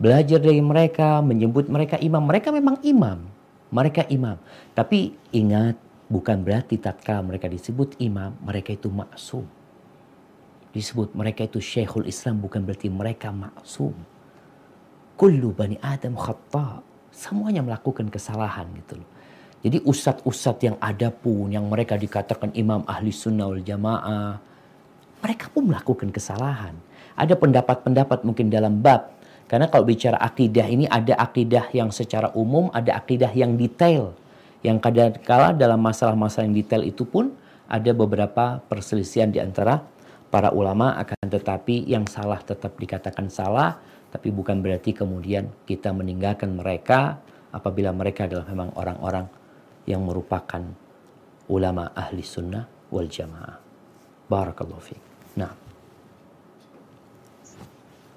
belajar 0.00 0.40
dari 0.40 0.64
mereka, 0.64 1.20
menyebut 1.20 1.68
mereka 1.68 2.00
imam. 2.00 2.24
Mereka 2.24 2.48
memang 2.48 2.80
imam. 2.80 3.28
Mereka 3.70 4.08
imam. 4.08 4.40
Tapi 4.72 5.14
ingat, 5.30 5.76
bukan 6.08 6.40
berarti 6.42 6.80
tatkala 6.80 7.22
mereka 7.22 7.46
disebut 7.46 8.00
imam, 8.00 8.34
mereka 8.42 8.74
itu 8.74 8.88
maksum. 8.88 9.44
Disebut 10.72 11.12
mereka 11.12 11.44
itu 11.44 11.60
syekhul 11.60 12.08
Islam 12.08 12.40
bukan 12.40 12.64
berarti 12.64 12.88
mereka 12.88 13.28
maksum. 13.30 13.94
Kullu 15.20 15.52
bani 15.52 15.76
Adam 15.84 16.16
khata. 16.16 16.80
Semuanya 17.12 17.60
melakukan 17.60 18.08
kesalahan 18.08 18.70
gitu 18.80 18.98
loh. 19.02 19.08
Jadi 19.60 19.82
ustadz-ustadz 19.84 20.64
yang 20.64 20.76
ada 20.80 21.12
pun, 21.12 21.52
yang 21.52 21.68
mereka 21.68 21.98
dikatakan 22.00 22.48
imam 22.56 22.80
ahli 22.88 23.12
sunnah 23.12 23.44
wal 23.44 23.60
jamaah, 23.60 24.40
mereka 25.20 25.52
pun 25.52 25.68
melakukan 25.68 26.08
kesalahan. 26.08 26.72
Ada 27.12 27.36
pendapat-pendapat 27.36 28.24
mungkin 28.24 28.48
dalam 28.48 28.80
bab. 28.80 29.19
Karena 29.50 29.66
kalau 29.66 29.82
bicara 29.82 30.14
akidah 30.14 30.62
ini 30.70 30.86
ada 30.86 31.18
akidah 31.18 31.74
yang 31.74 31.90
secara 31.90 32.30
umum, 32.38 32.70
ada 32.70 32.94
akidah 32.94 33.34
yang 33.34 33.58
detail. 33.58 34.14
Yang 34.62 34.78
kadang-kala 34.78 35.50
dalam 35.58 35.82
masalah-masalah 35.82 36.46
yang 36.46 36.54
detail 36.54 36.86
itu 36.86 37.02
pun 37.02 37.34
ada 37.66 37.90
beberapa 37.90 38.62
perselisihan 38.70 39.26
di 39.26 39.42
antara 39.42 39.82
para 40.30 40.54
ulama 40.54 40.94
akan 41.02 41.26
tetapi 41.26 41.82
yang 41.90 42.06
salah 42.06 42.38
tetap 42.38 42.78
dikatakan 42.78 43.26
salah, 43.26 43.74
tapi 44.14 44.30
bukan 44.30 44.62
berarti 44.62 44.94
kemudian 44.94 45.50
kita 45.66 45.90
meninggalkan 45.90 46.54
mereka 46.54 47.18
apabila 47.50 47.90
mereka 47.90 48.30
adalah 48.30 48.46
memang 48.46 48.70
orang-orang 48.78 49.26
yang 49.82 50.06
merupakan 50.06 50.62
ulama 51.50 51.90
ahli 51.90 52.22
sunnah 52.22 52.70
wal 52.94 53.10
jamaah. 53.10 53.58
Barakallahu 54.30 54.78
fiqh. 54.78 55.02
Nah. 55.34 55.69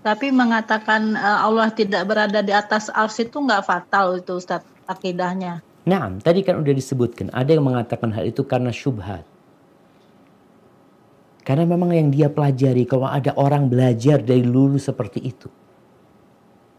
Tapi 0.03 0.35
mengatakan 0.35 1.15
eh, 1.15 1.39
Allah 1.47 1.71
tidak 1.71 2.03
berada 2.11 2.43
di 2.43 2.51
atas 2.51 2.91
ars 2.91 3.15
itu 3.23 3.39
nggak 3.39 3.63
fatal 3.63 4.19
itu 4.19 4.35
Ustaz 4.35 4.67
akidahnya. 4.83 5.63
Nah, 5.87 6.11
tadi 6.19 6.43
kan 6.43 6.59
udah 6.59 6.75
disebutkan 6.75 7.31
ada 7.31 7.55
yang 7.55 7.63
mengatakan 7.63 8.11
hal 8.11 8.27
itu 8.27 8.43
karena 8.43 8.71
syubhat. 8.71 9.23
Karena 11.43 11.67
memang 11.67 11.91
yang 11.91 12.07
dia 12.07 12.31
pelajari 12.31 12.87
kalau 12.87 13.07
ada 13.07 13.35
orang 13.35 13.67
belajar 13.67 14.23
dari 14.23 14.47
dulu 14.47 14.79
seperti 14.79 15.19
itu. 15.23 15.51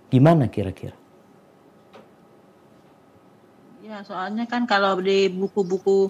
Gimana 0.09 0.49
kira-kira? 0.49 0.97
Ya, 3.85 4.01
soalnya 4.01 4.49
kan 4.49 4.65
kalau 4.65 4.97
di 5.05 5.29
buku-buku 5.29 6.09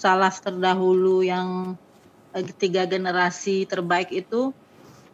salaf 0.00 0.40
terdahulu 0.40 1.20
yang 1.20 1.76
eh, 2.32 2.44
tiga 2.56 2.88
generasi 2.88 3.68
terbaik 3.68 4.08
itu 4.16 4.56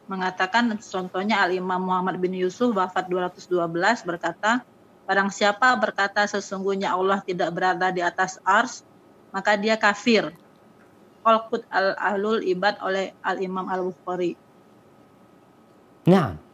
mengatakan 0.07 0.71
contohnya 0.79 1.43
Al-Imam 1.43 1.83
Muhammad 1.83 2.19
bin 2.23 2.35
Yusuf 2.35 2.75
wafat 2.75 3.07
212 3.11 4.07
berkata, 4.07 4.63
Barang 5.07 5.31
siapa 5.31 5.71
berkata 5.79 6.27
sesungguhnya 6.27 6.91
Allah 6.91 7.23
tidak 7.23 7.55
berada 7.55 7.95
di 7.95 8.03
atas 8.03 8.43
ars, 8.43 8.83
maka 9.31 9.55
dia 9.55 9.79
kafir. 9.79 10.35
Qalqut 11.23 11.63
al-ahlul 11.71 12.43
ibad 12.43 12.79
oleh 12.83 13.15
Al-Imam 13.23 13.71
Al-Bukhari. 13.71 14.35
Nah, 16.07 16.47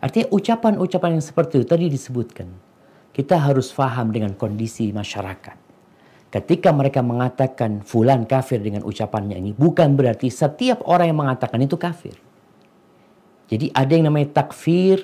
Artinya 0.00 0.32
ucapan-ucapan 0.32 1.20
yang 1.20 1.24
seperti 1.24 1.60
itu 1.60 1.66
tadi 1.68 1.92
disebutkan. 1.92 2.48
Kita 3.12 3.36
harus 3.36 3.68
faham 3.68 4.08
dengan 4.16 4.32
kondisi 4.32 4.88
masyarakat. 4.96 5.68
Ketika 6.32 6.72
mereka 6.72 7.04
mengatakan 7.04 7.84
fulan 7.84 8.24
kafir 8.24 8.64
dengan 8.64 8.80
ucapannya 8.80 9.36
ini, 9.36 9.52
bukan 9.52 9.92
berarti 9.98 10.32
setiap 10.32 10.80
orang 10.88 11.12
yang 11.12 11.20
mengatakan 11.20 11.60
itu 11.60 11.76
kafir. 11.76 12.16
Jadi 13.50 13.74
ada 13.74 13.90
yang 13.90 14.06
namanya 14.06 14.30
takfir 14.30 15.02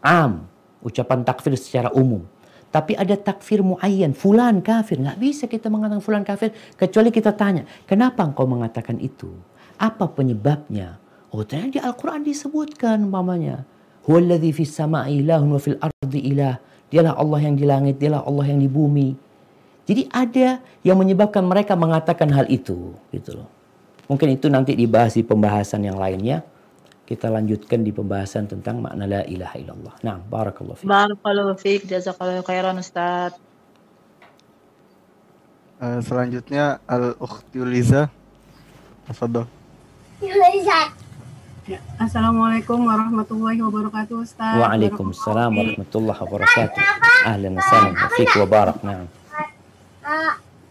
am, 0.00 0.48
ucapan 0.80 1.22
takfir 1.28 1.52
secara 1.60 1.92
umum. 1.92 2.24
Tapi 2.72 2.96
ada 2.96 3.12
takfir 3.20 3.60
muayyan, 3.60 4.16
fulan 4.16 4.64
kafir. 4.64 4.96
Nggak 4.96 5.20
bisa 5.20 5.44
kita 5.44 5.68
mengatakan 5.68 6.00
fulan 6.00 6.24
kafir, 6.24 6.56
kecuali 6.80 7.12
kita 7.12 7.36
tanya, 7.36 7.68
kenapa 7.84 8.24
engkau 8.24 8.48
mengatakan 8.48 8.96
itu? 8.96 9.28
Apa 9.76 10.08
penyebabnya? 10.08 10.96
Oh 11.28 11.44
ternyata 11.44 11.76
di 11.76 11.80
Al-Quran 11.84 12.24
disebutkan 12.24 13.04
umpamanya. 13.04 13.68
Huwallazi 14.08 14.50
fis 14.56 14.72
sama'i 14.72 15.20
ilahun 15.20 15.52
wa 15.52 15.60
fil 15.60 15.76
ardi 15.76 16.32
ilah. 16.32 16.56
Dialah 16.88 17.16
Allah 17.16 17.40
yang 17.44 17.56
di 17.56 17.64
langit, 17.64 17.96
dialah 18.00 18.24
Allah 18.24 18.52
yang 18.52 18.60
di 18.60 18.68
bumi. 18.68 19.16
Jadi 19.88 20.08
ada 20.12 20.60
yang 20.84 20.96
menyebabkan 21.00 21.40
mereka 21.40 21.72
mengatakan 21.72 22.28
hal 22.32 22.48
itu, 22.52 22.92
gitu 23.12 23.40
loh. 23.40 23.48
Mungkin 24.12 24.36
itu 24.36 24.52
nanti 24.52 24.76
dibahas 24.76 25.16
di 25.16 25.24
pembahasan 25.24 25.88
yang 25.88 25.96
lainnya. 25.96 26.44
Kita 27.12 27.28
lanjutkan 27.28 27.84
di 27.84 27.92
pembahasan 27.92 28.48
tentang 28.48 28.80
makna 28.80 29.04
la 29.04 29.20
ilaha 29.28 29.60
illallah. 29.60 29.92
Nah, 30.00 30.16
barakallahu 30.16 30.80
fiik. 30.80 30.88
Barakallahu 30.88 31.52
fiik, 31.60 31.84
jazakallahu 31.84 32.40
khairan 32.40 32.80
Ustaz. 32.80 33.36
Uh, 35.76 36.00
selanjutnya 36.00 36.80
Al-Ukhtiuliza. 36.88 38.08
Tafadhol. 39.04 39.44
Ya. 41.68 41.84
Assalamualaikum 42.00 42.80
warahmatullahi 42.80 43.60
wabarakatuh 43.60 44.16
Ustaz. 44.24 44.56
Waalaikumsalam 44.56 45.52
warahmatullahi 45.52 46.16
wabarakatuh. 46.16 46.80
Ahlan 47.28 47.60
wa 47.60 47.64
sahlan 47.68 47.92
fiik 48.16 48.32
wa 48.40 48.48
barak. 48.48 48.80
Naam. 48.80 49.04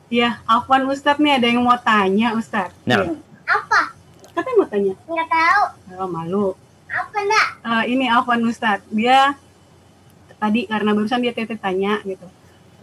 Ya, 0.10 0.42
Afwan 0.50 0.90
Ustaz 0.90 1.22
nih 1.22 1.38
ada 1.38 1.46
yang 1.46 1.62
mau 1.62 1.78
tanya 1.78 2.34
Ustaz. 2.34 2.74
Nah. 2.82 3.06
Ya. 3.06 3.14
Apa? 3.46 3.94
Katanya 4.32 4.56
mau 4.58 4.68
tanya. 4.68 4.94
Enggak 5.08 5.30
tahu. 5.30 5.64
Oh, 6.00 6.10
malu. 6.10 6.48
Apa 6.92 7.18
enggak? 7.24 7.48
Uh, 7.64 7.84
ini 7.88 8.06
Afwan 8.08 8.44
Ustaz. 8.48 8.80
Dia 8.92 9.36
tadi 10.42 10.66
karena 10.66 10.92
barusan 10.96 11.22
dia 11.22 11.34
tete 11.36 11.56
tanya 11.56 12.02
gitu. 12.04 12.28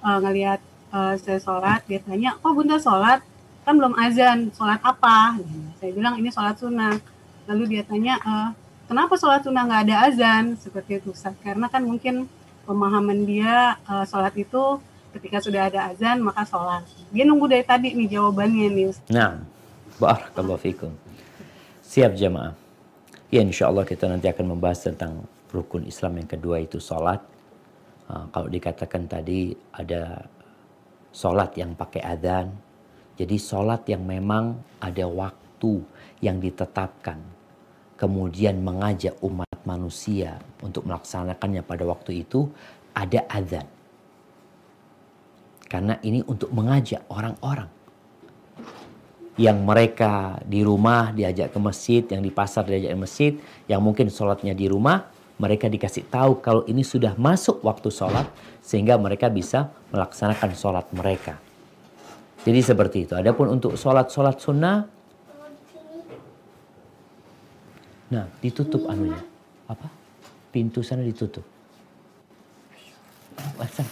Uh, 0.00 0.18
ngelihat 0.22 0.62
uh, 0.94 1.18
saya 1.18 1.42
sholat, 1.42 1.82
dia 1.90 1.98
tanya, 2.00 2.38
oh 2.40 2.54
bunda 2.54 2.78
sholat? 2.78 3.20
Kan 3.66 3.76
belum 3.76 3.98
azan, 3.98 4.48
sholat 4.56 4.80
apa? 4.80 5.36
Saya 5.76 5.90
bilang 5.92 6.16
ini 6.16 6.32
sholat 6.32 6.56
sunnah 6.56 6.96
lalu 7.48 7.64
dia 7.74 7.82
tanya 7.82 8.20
e, 8.20 8.32
kenapa 8.86 9.16
sholat 9.16 9.40
sunnah 9.40 9.64
nggak 9.64 9.82
ada 9.88 9.96
azan 10.12 10.44
seperti 10.60 11.00
itu 11.00 11.16
Ustaz 11.16 11.32
karena 11.40 11.66
kan 11.72 11.80
mungkin 11.80 12.28
pemahaman 12.68 13.24
dia 13.24 13.80
e, 13.88 14.04
sholat 14.04 14.36
itu 14.36 14.76
ketika 15.16 15.40
sudah 15.40 15.72
ada 15.72 15.88
azan 15.88 16.20
maka 16.20 16.44
sholat 16.44 16.84
dia 17.08 17.24
nunggu 17.24 17.48
dari 17.48 17.64
tadi 17.64 17.96
nih 17.96 18.20
jawabannya 18.20 18.68
nih 18.68 18.86
Ustaz. 18.92 19.08
Nah, 19.08 19.40
barakallahu 19.96 20.60
fikum. 20.60 20.92
Siap 21.88 22.20
jamaah. 22.20 22.52
Ya 23.32 23.40
insya 23.40 23.72
Allah 23.72 23.88
kita 23.88 24.12
nanti 24.12 24.28
akan 24.28 24.52
membahas 24.52 24.92
tentang 24.92 25.24
rukun 25.48 25.88
Islam 25.88 26.20
yang 26.20 26.28
kedua 26.28 26.60
itu 26.60 26.76
sholat. 26.76 27.16
Uh, 28.12 28.28
kalau 28.28 28.52
dikatakan 28.52 29.08
tadi 29.08 29.56
ada 29.72 30.20
sholat 31.16 31.56
yang 31.56 31.72
pakai 31.72 32.04
adzan. 32.04 32.52
Jadi 33.16 33.40
sholat 33.40 33.88
yang 33.88 34.04
memang 34.04 34.60
ada 34.84 35.08
waktu 35.08 35.80
yang 36.20 36.36
ditetapkan 36.36 37.16
kemudian 37.96 38.60
mengajak 38.60 39.16
umat 39.24 39.58
manusia 39.64 40.36
untuk 40.60 40.84
melaksanakannya 40.84 41.64
pada 41.64 41.88
waktu 41.88 42.20
itu 42.20 42.52
ada 42.92 43.24
azan. 43.32 43.64
Karena 45.72 45.96
ini 46.04 46.20
untuk 46.28 46.52
mengajak 46.52 47.00
orang-orang 47.08 47.77
yang 49.38 49.62
mereka 49.62 50.42
di 50.42 50.66
rumah 50.66 51.14
diajak 51.14 51.54
ke 51.54 51.58
masjid, 51.62 52.02
yang 52.10 52.20
di 52.20 52.34
pasar 52.34 52.66
diajak 52.66 52.90
ke 52.92 52.98
masjid, 52.98 53.32
yang 53.70 53.78
mungkin 53.78 54.10
sholatnya 54.10 54.52
di 54.52 54.66
rumah, 54.66 55.06
mereka 55.38 55.70
dikasih 55.70 56.10
tahu 56.10 56.42
kalau 56.42 56.66
ini 56.66 56.82
sudah 56.82 57.14
masuk 57.14 57.62
waktu 57.62 57.88
sholat, 57.94 58.26
sehingga 58.58 58.98
mereka 58.98 59.30
bisa 59.30 59.70
melaksanakan 59.94 60.50
sholat 60.58 60.90
mereka. 60.90 61.38
Jadi 62.42 62.60
seperti 62.60 63.06
itu. 63.06 63.14
Adapun 63.14 63.46
untuk 63.54 63.78
sholat-sholat 63.78 64.36
sunnah, 64.42 64.98
Nah, 68.08 68.24
ditutup 68.40 68.88
anunya. 68.88 69.20
Apa? 69.68 69.84
Pintu 70.48 70.80
sana 70.80 71.04
ditutup. 71.04 71.44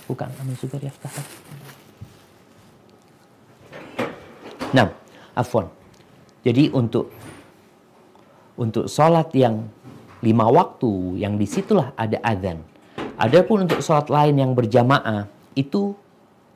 Bukan 0.09 0.29
anu 0.41 0.57
juga 0.57 0.81
ya. 0.81 0.93
Nah, 4.73 4.89
afwan. 5.37 5.69
Jadi 6.41 6.73
untuk 6.73 7.13
untuk 8.57 8.89
sholat 8.89 9.29
yang 9.37 9.69
lima 10.25 10.49
waktu, 10.49 11.21
yang 11.21 11.37
di 11.37 11.45
situlah 11.45 11.93
ada 11.93 12.17
adzan. 12.25 12.65
Adapun 13.21 13.69
untuk 13.69 13.85
sholat 13.85 14.09
lain 14.09 14.41
yang 14.41 14.53
berjamaah, 14.57 15.29
itu 15.53 15.93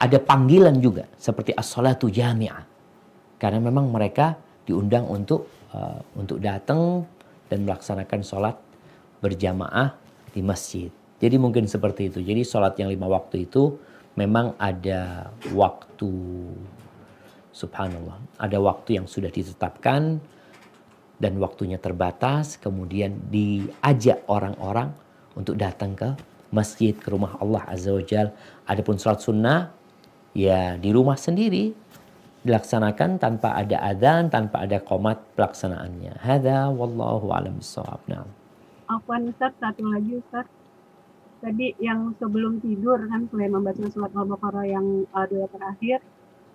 ada 0.01 0.17
panggilan 0.17 0.81
juga. 0.81 1.05
Seperti 1.21 1.53
as-sholatu 1.53 2.09
jami'ah. 2.09 2.65
Karena 3.37 3.61
memang 3.61 3.93
mereka 3.93 4.37
diundang 4.65 5.09
untuk 5.09 5.49
uh, 5.77 6.01
untuk 6.17 6.41
datang 6.41 7.05
dan 7.53 7.69
melaksanakan 7.69 8.21
sholat 8.25 8.57
berjamaah 9.21 9.97
di 10.33 10.41
masjid. 10.41 10.89
Jadi 11.21 11.37
mungkin 11.37 11.69
seperti 11.69 12.09
itu. 12.09 12.25
Jadi 12.25 12.41
sholat 12.45 12.77
yang 12.81 12.89
lima 12.89 13.05
waktu 13.09 13.45
itu 13.45 13.77
memang 14.17 14.57
ada 14.57 15.29
waktu 15.53 16.09
subhanallah. 17.51 18.19
Ada 18.39 18.59
waktu 18.59 19.03
yang 19.03 19.07
sudah 19.07 19.29
ditetapkan 19.29 20.19
dan 21.21 21.33
waktunya 21.39 21.77
terbatas. 21.77 22.57
Kemudian 22.57 23.31
diajak 23.31 24.25
orang-orang 24.27 24.95
untuk 25.37 25.59
datang 25.59 25.95
ke 25.95 26.17
masjid, 26.51 26.95
ke 26.97 27.09
rumah 27.11 27.39
Allah 27.39 27.63
Azza 27.67 27.95
wa 27.95 28.03
Jal. 28.03 28.33
Adapun 28.67 28.99
sholat 28.99 29.23
sunnah 29.23 29.71
ya 30.35 30.79
di 30.79 30.91
rumah 30.95 31.19
sendiri 31.19 31.75
dilaksanakan 32.41 33.21
tanpa 33.21 33.53
ada 33.53 33.85
adzan, 33.85 34.33
tanpa 34.33 34.65
ada 34.65 34.81
komat 34.81 35.21
pelaksanaannya. 35.37 36.25
Hada 36.25 36.73
wallahu 36.73 37.29
alam 37.37 37.61
bisawab. 37.61 38.01
Nah. 38.09 38.25
Afwan 38.89 39.29
Ustaz, 39.29 39.53
satu 39.61 39.87
lagi 39.87 40.19
Ustaz 40.19 40.49
tadi 41.41 41.73
yang 41.81 42.13
sebelum 42.21 42.61
tidur 42.61 43.01
kan 43.09 43.25
selain 43.33 43.53
membaca 43.53 43.81
surat 43.89 44.13
Al-Baqarah 44.13 44.67
yang 44.69 44.87
uh, 45.11 45.27
dua 45.27 45.49
terakhir, 45.49 46.05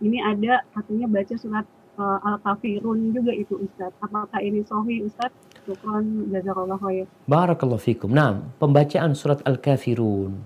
ini 0.03 0.19
ada 0.19 0.63
katanya 0.76 1.07
baca 1.07 1.35
surat 1.39 1.65
uh, 1.95 2.19
Al-Kafirun 2.23 3.15
juga 3.15 3.31
itu 3.31 3.55
Ustaz. 3.59 3.91
Apakah 4.03 4.39
ini 4.43 4.63
sahih 4.67 5.07
Ustaz? 5.07 5.31
Syukran 5.65 6.30
jazakallah 6.30 6.77
khair. 6.77 7.05
Barakallahu 7.26 7.81
fikum. 7.81 8.11
Nah, 8.13 8.43
pembacaan 8.61 9.17
surat 9.17 9.41
Al-Kafirun 9.47 10.38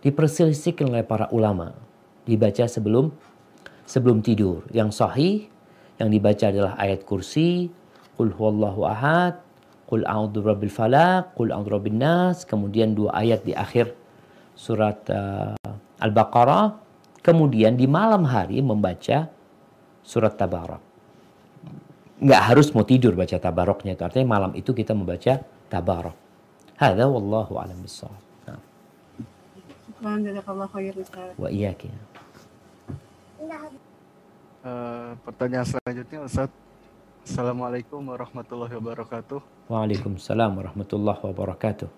diperselisihkan 0.00 0.90
oleh 0.90 1.04
para 1.04 1.28
ulama. 1.30 1.76
Dibaca 2.24 2.64
sebelum 2.66 3.12
sebelum 3.84 4.24
tidur. 4.24 4.64
Yang 4.72 4.96
sahih 4.98 5.36
yang 6.00 6.08
dibaca 6.08 6.48
adalah 6.48 6.74
ayat 6.80 7.04
kursi, 7.04 7.68
Qul 8.16 8.32
huwallahu 8.32 8.88
ahad, 8.88 9.36
Qul 9.84 10.06
a'udzu 10.08 10.40
birabbil 10.40 10.72
falaq, 10.72 11.36
Qul 11.36 11.52
a'udzu 11.52 11.92
nas, 11.92 12.48
kemudian 12.48 12.96
dua 12.96 13.20
ayat 13.20 13.44
di 13.44 13.52
akhir 13.52 13.92
surat 14.56 14.96
uh, 15.12 15.56
Al-Baqarah, 16.00 16.89
kemudian 17.20 17.76
di 17.76 17.86
malam 17.88 18.24
hari 18.24 18.60
membaca 18.60 19.28
surat 20.04 20.34
Tabarak. 20.36 20.82
Nggak 22.20 22.42
harus 22.52 22.68
mau 22.76 22.84
tidur 22.84 23.16
baca 23.16 23.36
Tabaraknya 23.40 23.96
itu, 23.96 24.02
artinya 24.04 24.28
malam 24.36 24.52
itu 24.52 24.76
kita 24.76 24.92
membaca 24.92 25.40
Tabarak. 25.72 26.16
Hadza 26.76 27.04
wallahu 27.08 27.60
a'lam 27.60 27.80
bissawab. 27.80 28.20
Nah. 28.48 28.60
Wa 31.36 31.48
iyyaka. 31.48 31.88
Uh, 34.60 35.16
pertanyaan 35.24 35.64
selanjutnya 35.64 36.20
Ustaz 36.28 36.52
Assalamualaikum 37.20 38.00
warahmatullahi 38.00 38.80
wabarakatuh. 38.80 39.44
Waalaikumsalam 39.68 40.56
warahmatullahi 40.56 41.20
wabarakatuh. 41.20 41.88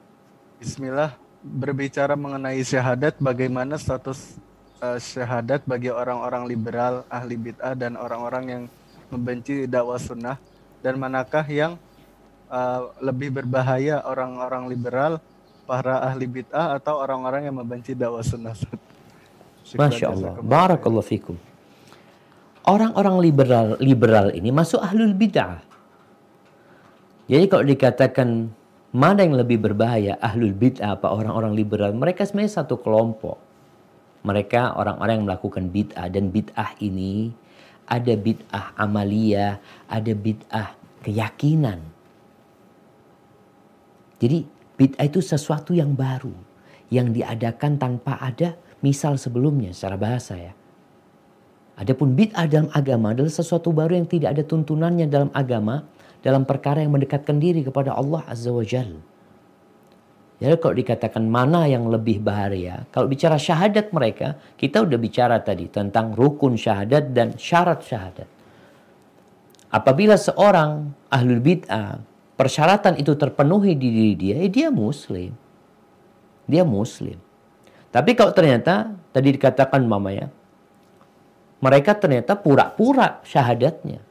Bismillah, 0.59 1.15
berbicara 1.41 2.19
mengenai 2.19 2.59
syahadat, 2.67 3.19
bagaimana 3.23 3.79
status 3.79 4.39
uh, 4.83 4.99
syahadat 4.99 5.63
bagi 5.65 5.89
orang-orang 5.89 6.51
liberal, 6.51 7.07
ahli 7.07 7.39
bid'ah 7.39 7.79
dan 7.79 7.95
orang-orang 7.95 8.45
yang 8.51 8.63
membenci 9.09 9.71
dakwah 9.71 10.03
sunnah 10.03 10.37
dan 10.83 10.99
manakah 10.99 11.47
yang 11.47 11.79
uh, 12.51 12.91
lebih 12.99 13.31
berbahaya 13.31 14.03
orang-orang 14.03 14.67
liberal, 14.67 15.23
para 15.65 16.03
ahli 16.03 16.27
bid'ah 16.27 16.75
atau 16.77 16.99
orang-orang 16.99 17.47
yang 17.47 17.57
membenci 17.57 17.95
dakwah 17.95 18.27
sunnah? 18.27 18.59
Masya 19.79 20.11
Allah. 20.11 20.37
Barakallahu 20.43 21.07
fikum 21.07 21.39
orang-orang 22.67 23.17
liberal 23.19 23.67
liberal 23.83 24.27
ini 24.35 24.55
masuk 24.55 24.79
ahlul 24.79 25.15
bid'ah. 25.15 25.63
Jadi 27.31 27.45
kalau 27.49 27.65
dikatakan 27.65 28.29
mana 28.93 29.25
yang 29.25 29.39
lebih 29.39 29.63
berbahaya 29.63 30.19
ahlul 30.21 30.53
bid'ah 30.53 30.99
apa 30.99 31.11
orang-orang 31.11 31.57
liberal, 31.57 31.91
mereka 31.95 32.27
sebenarnya 32.27 32.63
satu 32.63 32.79
kelompok. 32.79 33.39
Mereka 34.23 34.79
orang-orang 34.79 35.23
yang 35.23 35.27
melakukan 35.27 35.65
bid'ah 35.75 36.07
dan 36.07 36.31
bid'ah 36.31 36.79
ini 36.79 37.35
ada 37.91 38.15
bid'ah 38.15 38.79
amalia, 38.79 39.59
ada 39.91 40.13
bid'ah 40.15 40.79
keyakinan. 41.03 41.83
Jadi 44.23 44.47
bid'ah 44.79 45.07
itu 45.11 45.19
sesuatu 45.19 45.75
yang 45.75 45.99
baru 45.99 46.33
yang 46.95 47.11
diadakan 47.11 47.83
tanpa 47.83 48.23
ada 48.23 48.55
misal 48.79 49.19
sebelumnya 49.19 49.75
secara 49.75 49.99
bahasa 49.99 50.39
ya. 50.39 50.55
Adapun 51.75 52.15
bid'ah 52.15 52.47
dalam 52.47 52.71
agama 52.71 53.11
adalah 53.11 53.33
sesuatu 53.33 53.75
baru 53.75 53.99
yang 53.99 54.07
tidak 54.07 54.39
ada 54.39 54.47
tuntunannya 54.47 55.11
dalam 55.11 55.35
agama 55.35 55.83
dalam 56.23 56.47
perkara 56.47 56.79
yang 56.79 56.95
mendekatkan 56.95 57.43
diri 57.43 57.67
kepada 57.67 57.99
Allah 57.99 58.23
Azza 58.31 58.55
wa 58.55 58.63
Jal. 58.63 59.03
Jadi 60.43 60.59
kalau 60.59 60.75
dikatakan 60.75 61.23
mana 61.23 61.71
yang 61.71 61.87
lebih 61.87 62.19
bahaya, 62.19 62.83
kalau 62.91 63.07
bicara 63.07 63.39
syahadat 63.39 63.95
mereka, 63.95 64.35
kita 64.59 64.83
udah 64.83 64.99
bicara 64.99 65.39
tadi 65.39 65.71
tentang 65.71 66.19
rukun 66.19 66.59
syahadat 66.59 67.15
dan 67.15 67.39
syarat 67.39 67.79
syahadat. 67.87 68.27
Apabila 69.71 70.19
seorang 70.19 70.91
ahlul 71.15 71.39
bid'ah, 71.39 72.03
persyaratan 72.35 72.99
itu 72.99 73.15
terpenuhi 73.15 73.79
di 73.79 73.89
diri 73.95 74.15
dia, 74.19 74.35
eh 74.43 74.51
dia 74.51 74.75
muslim. 74.75 75.31
Dia 76.51 76.67
muslim. 76.67 77.23
Tapi 77.95 78.11
kalau 78.19 78.35
ternyata, 78.35 78.99
tadi 79.15 79.39
dikatakan 79.39 79.87
mama 79.87 80.11
ya, 80.11 80.27
mereka 81.63 81.95
ternyata 81.95 82.35
pura-pura 82.35 83.23
syahadatnya. 83.23 84.03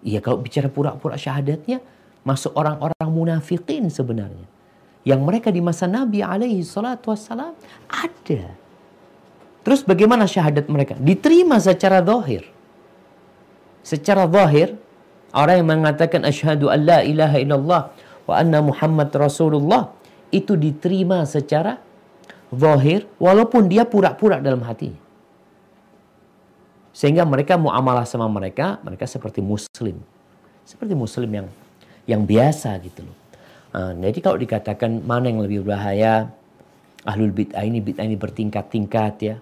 Iya 0.00 0.24
kalau 0.24 0.40
bicara 0.40 0.72
pura-pura 0.72 1.20
syahadatnya, 1.20 1.84
masuk 2.24 2.56
orang-orang 2.56 3.08
munafikin 3.12 3.92
sebenarnya. 3.92 4.56
Yang 5.06 5.20
mereka 5.22 5.48
di 5.54 5.62
masa 5.62 5.86
Nabi 5.86 6.20
alaihi 6.22 6.62
salatu 6.66 7.10
wassalam 7.14 7.54
ada. 7.88 8.42
Terus 9.66 9.84
bagaimana 9.84 10.24
syahadat 10.24 10.66
mereka? 10.70 10.96
Diterima 10.96 11.60
secara 11.60 12.00
zahir. 12.00 12.46
Secara 13.84 14.24
zahir, 14.28 14.76
orang 15.32 15.54
yang 15.60 15.68
mengatakan 15.68 16.24
asyhadu 16.24 16.72
an 16.72 16.80
la 16.84 17.00
ilaha 17.04 17.36
illallah 17.36 17.82
wa 18.28 18.34
anna 18.36 18.60
Muhammad 18.64 19.12
Rasulullah 19.12 19.92
itu 20.28 20.56
diterima 20.56 21.24
secara 21.24 21.80
zahir 22.52 23.08
walaupun 23.20 23.68
dia 23.68 23.84
pura-pura 23.88 24.40
dalam 24.40 24.60
hatinya. 24.64 25.00
Sehingga 26.92 27.22
mereka 27.22 27.54
muamalah 27.54 28.08
sama 28.08 28.26
mereka, 28.26 28.82
mereka 28.82 29.06
seperti 29.06 29.38
muslim. 29.38 30.02
Seperti 30.66 30.92
muslim 30.98 31.30
yang 31.30 31.48
yang 32.08 32.22
biasa 32.24 32.74
gitu 32.82 33.04
loh. 33.04 33.17
Uh, 33.78 33.94
jadi 33.94 34.18
kalau 34.18 34.38
dikatakan 34.42 35.06
mana 35.06 35.30
yang 35.30 35.38
lebih 35.38 35.62
berbahaya, 35.62 36.34
ahlul 37.06 37.30
bid'ah 37.30 37.62
ini 37.62 37.78
bid'ah 37.78 38.02
ini 38.10 38.18
bertingkat-tingkat 38.18 39.14
ya. 39.22 39.36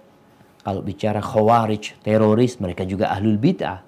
Kalau 0.61 0.85
bicara 0.85 1.25
khawarij, 1.25 1.97
teroris, 2.05 2.61
mereka 2.61 2.85
juga 2.85 3.09
ahlul 3.17 3.41
bid'ah. 3.41 3.81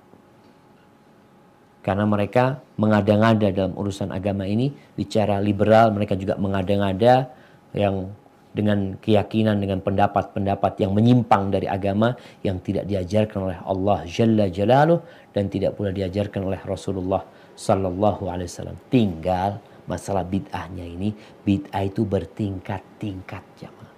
Karena 1.84 2.08
mereka 2.08 2.64
mengada-ngada 2.80 3.52
dalam 3.52 3.76
urusan 3.76 4.08
agama 4.08 4.48
ini, 4.48 4.72
bicara 4.96 5.36
liberal, 5.36 5.92
mereka 5.92 6.16
juga 6.16 6.40
mengada-ngada 6.40 7.28
yang 7.76 8.08
dengan 8.56 8.96
keyakinan 9.04 9.60
dengan 9.60 9.84
pendapat-pendapat 9.84 10.80
yang 10.80 10.96
menyimpang 10.96 11.52
dari 11.52 11.68
agama 11.68 12.16
yang 12.40 12.56
tidak 12.64 12.88
diajarkan 12.88 13.52
oleh 13.52 13.58
Allah 13.60 14.08
Jalla 14.08 14.48
Jalaluh 14.48 15.04
dan 15.36 15.52
tidak 15.52 15.76
pula 15.76 15.92
diajarkan 15.92 16.48
oleh 16.48 16.58
Rasulullah 16.64 17.20
Sallallahu 17.52 18.32
Alaihi 18.32 18.48
Wasallam. 18.48 18.78
Tinggal 18.88 19.60
masalah 19.88 20.22
bid'ahnya 20.22 20.84
ini, 20.84 21.16
bid'ah 21.42 21.82
itu 21.88 22.04
bertingkat-tingkat 22.04 23.42
jamaah. 23.58 23.94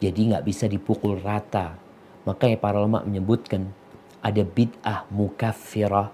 Jadi 0.00 0.20
nggak 0.32 0.44
bisa 0.48 0.64
dipukul 0.64 1.20
rata. 1.20 1.76
Makanya 2.24 2.56
para 2.56 2.80
ulama 2.80 3.04
menyebutkan 3.04 3.68
ada 4.24 4.40
bid'ah 4.40 5.04
mukaffirah, 5.12 6.08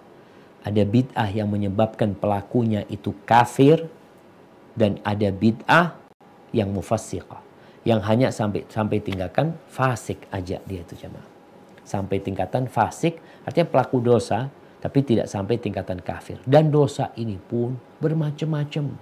ada 0.66 0.82
bid'ah 0.82 1.30
yang 1.30 1.46
menyebabkan 1.46 2.18
pelakunya 2.18 2.82
itu 2.90 3.14
kafir, 3.22 3.86
dan 4.74 4.98
ada 5.06 5.32
bid'ah 5.32 5.96
yang 6.50 6.68
mufassiqah 6.74 7.46
yang 7.86 8.02
hanya 8.02 8.34
sampai 8.34 8.66
sampai 8.66 8.98
tinggalkan 8.98 9.54
fasik 9.70 10.26
aja 10.34 10.58
dia 10.66 10.82
itu 10.82 10.98
jemaah. 10.98 11.22
Sampai 11.86 12.18
tingkatan 12.18 12.66
fasik 12.66 13.22
artinya 13.46 13.70
pelaku 13.70 14.02
dosa 14.02 14.50
tapi 14.86 15.02
tidak 15.02 15.26
sampai 15.26 15.58
tingkatan 15.58 15.98
kafir. 15.98 16.38
Dan 16.46 16.70
dosa 16.70 17.10
ini 17.18 17.34
pun 17.34 17.74
bermacam-macam. 17.98 18.94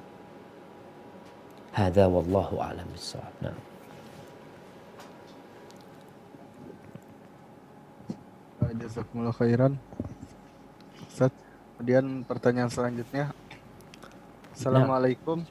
Hadza 1.76 2.08
wallahu 2.08 2.56
a'lam 2.56 2.88
bissawab. 2.88 3.28
Nah. 3.44 3.52
Jazakumullah 8.80 9.36
khairan. 9.36 9.76
Ustaz, 11.04 11.36
kemudian 11.76 12.24
pertanyaan 12.24 12.72
selanjutnya. 12.72 13.36
Assalamualaikum. 14.56 15.44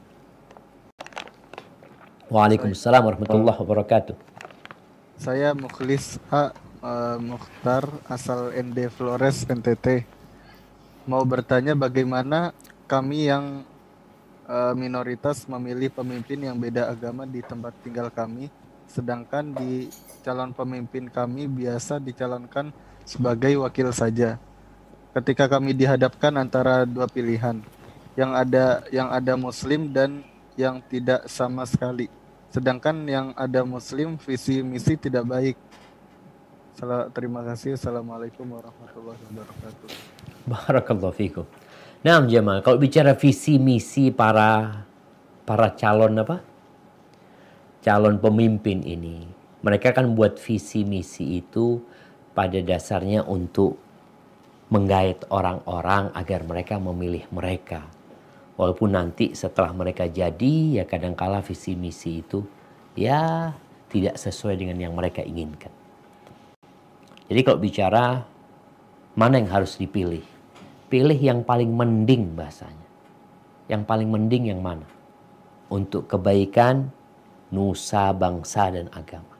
Waalaikumsalam 2.26 3.06
warahmatullahi 3.06 3.58
wabarakatuh. 3.62 4.18
Saya 5.14 5.54
Mukhlis 5.54 6.18
A. 6.34 6.50
Uh, 6.82 7.22
Mukhtar 7.22 7.86
asal 8.10 8.50
ND 8.50 8.90
Flores 8.90 9.46
NTT. 9.46 10.13
Mau 11.04 11.20
bertanya 11.28 11.76
bagaimana 11.76 12.56
kami 12.88 13.28
yang 13.28 13.60
uh, 14.48 14.72
minoritas 14.72 15.44
memilih 15.44 15.92
pemimpin 15.92 16.40
yang 16.40 16.56
beda 16.56 16.88
agama 16.88 17.28
di 17.28 17.44
tempat 17.44 17.76
tinggal 17.84 18.08
kami, 18.08 18.48
sedangkan 18.88 19.52
di 19.52 19.92
calon 20.24 20.56
pemimpin 20.56 21.12
kami 21.12 21.44
biasa 21.44 22.00
dicalonkan 22.00 22.72
sebagai 23.04 23.52
wakil 23.60 23.92
saja. 23.92 24.40
Ketika 25.12 25.44
kami 25.44 25.76
dihadapkan 25.76 26.32
antara 26.40 26.88
dua 26.88 27.04
pilihan, 27.04 27.60
yang 28.16 28.32
ada 28.32 28.80
yang 28.88 29.12
ada 29.12 29.36
muslim 29.36 29.92
dan 29.92 30.24
yang 30.56 30.80
tidak 30.88 31.28
sama 31.28 31.68
sekali. 31.68 32.08
Sedangkan 32.48 33.04
yang 33.04 33.36
ada 33.36 33.60
muslim 33.60 34.16
visi 34.16 34.64
misi 34.64 34.96
tidak 34.96 35.28
baik. 35.28 35.56
Terima 37.14 37.46
kasih. 37.46 37.78
Assalamualaikum 37.78 38.50
warahmatullahi 38.50 39.20
wabarakatuh. 39.30 39.88
Barakallahu 40.50 41.14
fikum. 41.14 41.46
Nah, 42.02 42.18
Jamal, 42.26 42.66
kalau 42.66 42.82
bicara 42.82 43.14
visi 43.14 43.62
misi 43.62 44.10
para 44.10 44.82
para 45.46 45.70
calon 45.78 46.18
apa? 46.18 46.42
Calon 47.78 48.18
pemimpin 48.18 48.82
ini, 48.82 49.22
mereka 49.62 49.94
kan 49.94 50.18
buat 50.18 50.36
visi 50.42 50.82
misi 50.82 51.38
itu 51.38 51.78
pada 52.34 52.58
dasarnya 52.58 53.22
untuk 53.22 53.78
menggait 54.72 55.22
orang-orang 55.30 56.10
agar 56.10 56.42
mereka 56.42 56.82
memilih 56.82 57.22
mereka. 57.30 57.86
Walaupun 58.58 58.98
nanti 58.98 59.30
setelah 59.38 59.70
mereka 59.70 60.10
jadi, 60.10 60.82
ya 60.82 60.84
kadangkala 60.90 61.38
visi 61.38 61.78
misi 61.78 62.18
itu 62.18 62.42
ya 62.98 63.54
tidak 63.88 64.18
sesuai 64.18 64.58
dengan 64.58 64.80
yang 64.82 64.94
mereka 64.98 65.22
inginkan. 65.22 65.83
Jadi 67.28 67.40
kalau 67.40 67.58
bicara 67.60 68.24
mana 69.16 69.40
yang 69.40 69.50
harus 69.50 69.80
dipilih, 69.80 70.24
pilih 70.92 71.16
yang 71.16 71.40
paling 71.40 71.72
mending 71.72 72.36
bahasanya. 72.36 72.88
Yang 73.70 73.82
paling 73.88 74.08
mending 74.12 74.52
yang 74.52 74.60
mana? 74.60 74.84
Untuk 75.72 76.04
kebaikan 76.04 76.92
nusa, 77.48 78.12
bangsa, 78.12 78.68
dan 78.68 78.92
agama. 78.92 79.32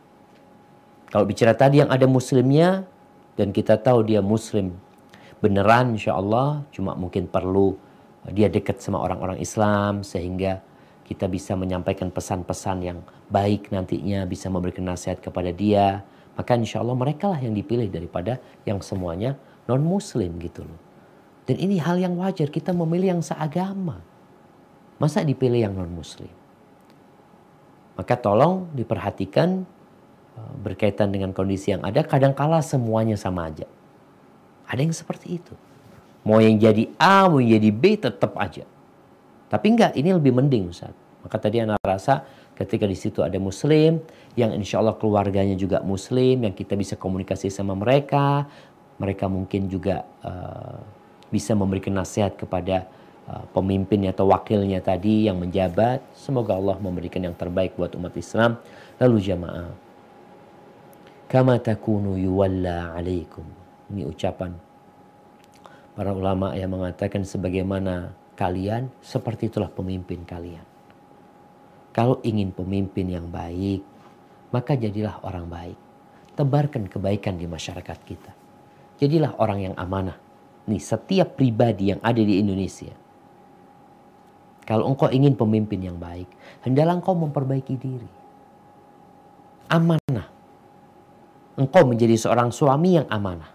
Kalau 1.12 1.28
bicara 1.28 1.52
tadi 1.52 1.84
yang 1.84 1.92
ada 1.92 2.08
muslimnya, 2.08 2.88
dan 3.34 3.50
kita 3.50 3.78
tahu 3.78 4.06
dia 4.06 4.22
muslim 4.22 4.74
beneran 5.42 5.98
insya 5.98 6.16
Allah, 6.16 6.62
cuma 6.70 6.94
mungkin 6.94 7.26
perlu 7.28 7.76
dia 8.32 8.48
dekat 8.48 8.80
sama 8.80 9.04
orang-orang 9.04 9.36
Islam 9.36 10.00
sehingga 10.00 10.64
kita 11.04 11.28
bisa 11.28 11.52
menyampaikan 11.52 12.08
pesan-pesan 12.08 12.78
yang 12.80 12.98
baik 13.28 13.68
nantinya, 13.68 14.24
bisa 14.24 14.48
memberikan 14.48 14.88
nasihat 14.88 15.20
kepada 15.20 15.52
dia. 15.52 16.00
Maka 16.34 16.58
insya 16.58 16.82
Allah 16.82 16.98
mereka 16.98 17.30
lah 17.30 17.38
yang 17.38 17.54
dipilih 17.54 17.86
daripada 17.90 18.42
yang 18.66 18.82
semuanya 18.82 19.38
non-muslim 19.70 20.34
gitu 20.42 20.66
loh. 20.66 20.80
Dan 21.44 21.60
ini 21.60 21.76
hal 21.78 22.00
yang 22.00 22.16
wajar, 22.16 22.48
kita 22.48 22.72
memilih 22.72 23.18
yang 23.18 23.22
seagama. 23.22 24.00
Masa 24.96 25.20
dipilih 25.20 25.68
yang 25.68 25.74
non-muslim? 25.76 26.30
Maka 27.94 28.18
tolong 28.18 28.66
diperhatikan 28.74 29.62
uh, 30.34 30.54
berkaitan 30.64 31.14
dengan 31.14 31.30
kondisi 31.30 31.70
yang 31.76 31.84
ada, 31.84 32.02
kadangkala 32.02 32.64
semuanya 32.64 33.14
sama 33.14 33.46
aja. 33.52 33.68
Ada 34.66 34.80
yang 34.82 34.96
seperti 34.96 35.38
itu. 35.38 35.54
Mau 36.24 36.40
yang 36.40 36.56
jadi 36.56 36.88
A, 36.96 37.28
mau 37.28 37.38
yang 37.38 37.60
jadi 37.60 37.70
B, 37.70 38.00
tetap 38.00 38.32
aja. 38.40 38.64
Tapi 39.52 39.66
enggak, 39.76 39.92
ini 39.94 40.10
lebih 40.16 40.32
mending 40.32 40.72
Ustaz. 40.72 40.96
Maka 41.20 41.36
tadi 41.36 41.60
anak 41.60 41.78
rasa 41.84 42.24
ketika 42.56 42.88
di 42.88 42.96
situ 42.96 43.20
ada 43.20 43.36
muslim, 43.36 44.00
yang 44.34 44.50
insya 44.54 44.82
Allah 44.82 44.98
keluarganya 44.98 45.54
juga 45.54 45.78
muslim, 45.82 46.42
yang 46.42 46.54
kita 46.54 46.74
bisa 46.74 46.98
komunikasi 46.98 47.50
sama 47.50 47.78
mereka, 47.78 48.50
mereka 48.98 49.30
mungkin 49.30 49.70
juga 49.70 50.02
uh, 50.22 50.82
bisa 51.30 51.54
memberikan 51.54 51.94
nasihat 51.94 52.34
kepada 52.34 52.86
uh, 53.30 53.46
pemimpinnya 53.54 54.10
atau 54.10 54.30
wakilnya 54.30 54.82
tadi 54.82 55.30
yang 55.30 55.38
menjabat. 55.38 56.02
Semoga 56.14 56.58
Allah 56.58 56.78
memberikan 56.82 57.22
yang 57.22 57.34
terbaik 57.34 57.78
buat 57.78 57.94
umat 57.94 58.14
Islam. 58.18 58.58
Lalu 58.98 59.16
jamaah. 59.22 59.70
Kama 61.30 61.58
takunu 61.58 62.14
yuwalla 62.18 62.94
alaikum. 62.94 63.46
Ini 63.90 64.06
ucapan 64.06 64.74
para 65.94 66.10
ulama 66.10 66.58
yang 66.58 66.74
mengatakan 66.74 67.22
sebagaimana 67.22 68.10
kalian, 68.34 68.90
seperti 68.98 69.46
itulah 69.46 69.70
pemimpin 69.70 70.26
kalian. 70.26 70.66
Kalau 71.94 72.18
ingin 72.26 72.50
pemimpin 72.50 73.06
yang 73.06 73.30
baik, 73.30 73.86
maka 74.54 74.78
jadilah 74.78 75.18
orang 75.26 75.50
baik. 75.50 75.78
Tebarkan 76.38 76.86
kebaikan 76.86 77.34
di 77.34 77.50
masyarakat 77.50 77.98
kita. 78.06 78.30
Jadilah 79.02 79.34
orang 79.42 79.70
yang 79.70 79.74
amanah 79.74 80.14
nih 80.70 80.78
setiap 80.78 81.34
pribadi 81.34 81.90
yang 81.90 82.00
ada 82.00 82.22
di 82.22 82.38
Indonesia. 82.38 82.94
Kalau 84.64 84.88
engkau 84.88 85.12
ingin 85.12 85.36
pemimpin 85.36 85.76
yang 85.76 85.98
baik, 86.00 86.30
hendaklah 86.64 86.96
engkau 86.96 87.12
memperbaiki 87.12 87.74
diri. 87.76 88.10
Amanah. 89.68 90.30
Engkau 91.60 91.84
menjadi 91.84 92.16
seorang 92.16 92.48
suami 92.48 92.96
yang 92.96 93.06
amanah. 93.12 93.52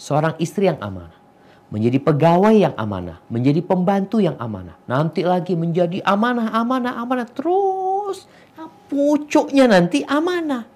Seorang 0.00 0.40
istri 0.40 0.72
yang 0.72 0.80
amanah. 0.80 1.20
Menjadi 1.68 2.00
pegawai 2.00 2.56
yang 2.56 2.74
amanah. 2.80 3.20
Menjadi 3.28 3.60
pembantu 3.60 4.24
yang 4.24 4.40
amanah. 4.40 4.80
Nanti 4.88 5.20
lagi 5.20 5.52
menjadi 5.52 6.00
amanah, 6.00 6.48
amanah, 6.56 6.96
amanah. 6.96 7.28
Terus 7.28 8.24
pucuknya 8.92 9.64
nanti 9.64 10.04
amanah. 10.04 10.68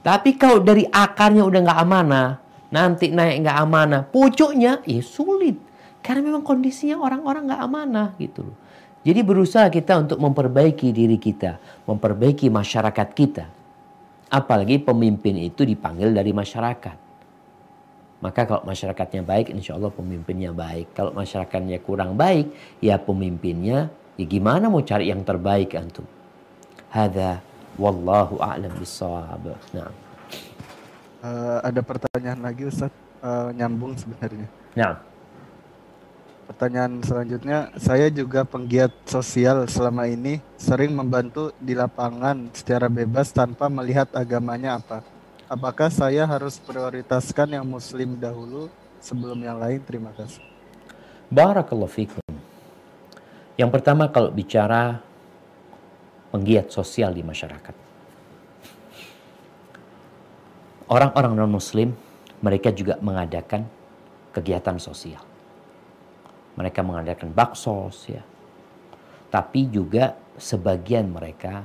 Tapi 0.00 0.40
kalau 0.40 0.64
dari 0.64 0.88
akarnya 0.88 1.44
udah 1.44 1.60
nggak 1.68 1.80
amanah, 1.84 2.40
nanti 2.72 3.12
naik 3.12 3.44
nggak 3.44 3.58
amanah, 3.60 4.00
pucuknya 4.08 4.80
ya 4.88 5.04
sulit. 5.04 5.60
Karena 6.00 6.24
memang 6.24 6.40
kondisinya 6.40 6.96
orang-orang 6.96 7.52
nggak 7.52 7.62
amanah 7.68 8.08
gitu 8.16 8.48
loh. 8.48 8.56
Jadi 9.04 9.20
berusaha 9.20 9.68
kita 9.68 10.00
untuk 10.00 10.16
memperbaiki 10.16 10.88
diri 10.88 11.20
kita, 11.20 11.60
memperbaiki 11.84 12.48
masyarakat 12.48 13.08
kita. 13.12 13.44
Apalagi 14.32 14.80
pemimpin 14.80 15.36
itu 15.36 15.68
dipanggil 15.68 16.12
dari 16.16 16.32
masyarakat. 16.32 16.96
Maka 18.18 18.40
kalau 18.50 18.66
masyarakatnya 18.66 19.22
baik, 19.22 19.54
insya 19.54 19.78
Allah 19.78 19.94
pemimpinnya 19.94 20.50
baik. 20.50 20.90
Kalau 20.96 21.14
masyarakatnya 21.14 21.78
kurang 21.84 22.18
baik, 22.18 22.50
ya 22.82 22.98
pemimpinnya, 22.98 23.92
ya 24.18 24.24
gimana 24.26 24.66
mau 24.66 24.82
cari 24.82 25.08
yang 25.12 25.22
terbaik 25.22 25.78
antum? 25.78 26.17
Hada 26.88 27.44
wallahu 27.76 28.40
a'lam 28.40 28.72
bissawab. 28.80 29.54
Nah. 29.76 29.92
Uh, 31.18 31.58
ada 31.60 31.80
pertanyaan 31.84 32.40
lagi 32.40 32.64
Ustaz, 32.64 32.90
uh, 33.20 33.52
nyambung 33.52 33.92
sebenarnya. 33.94 34.48
Ya. 34.72 34.98
Pertanyaan 36.48 37.04
selanjutnya, 37.04 37.68
saya 37.76 38.08
juga 38.08 38.40
penggiat 38.40 38.88
sosial 39.04 39.68
selama 39.68 40.08
ini 40.08 40.40
sering 40.56 40.96
membantu 40.96 41.52
di 41.60 41.76
lapangan 41.76 42.48
secara 42.56 42.88
bebas 42.88 43.36
tanpa 43.36 43.68
melihat 43.68 44.08
agamanya 44.16 44.80
apa. 44.80 45.04
Apakah 45.44 45.92
saya 45.92 46.24
harus 46.24 46.56
prioritaskan 46.56 47.52
yang 47.52 47.68
muslim 47.68 48.16
dahulu 48.16 48.72
sebelum 48.96 49.36
yang 49.44 49.60
lain? 49.60 49.84
Terima 49.84 50.08
kasih. 50.16 50.40
Barakallahu 51.28 51.92
fikum. 51.92 52.24
Yang 53.60 53.70
pertama 53.74 54.08
kalau 54.08 54.32
bicara 54.32 55.04
penggiat 56.30 56.68
sosial 56.68 57.12
di 57.16 57.24
masyarakat 57.24 57.88
orang-orang 60.88 61.36
non-muslim 61.36 61.92
mereka 62.40 62.72
juga 62.72 62.96
mengadakan 63.04 63.68
kegiatan 64.32 64.80
sosial. 64.80 65.22
Mereka 66.56 66.80
mengadakan 66.82 67.30
baksos 67.30 68.08
ya. 68.10 68.24
Tapi 69.28 69.68
juga 69.68 70.16
sebagian 70.40 71.12
mereka 71.12 71.62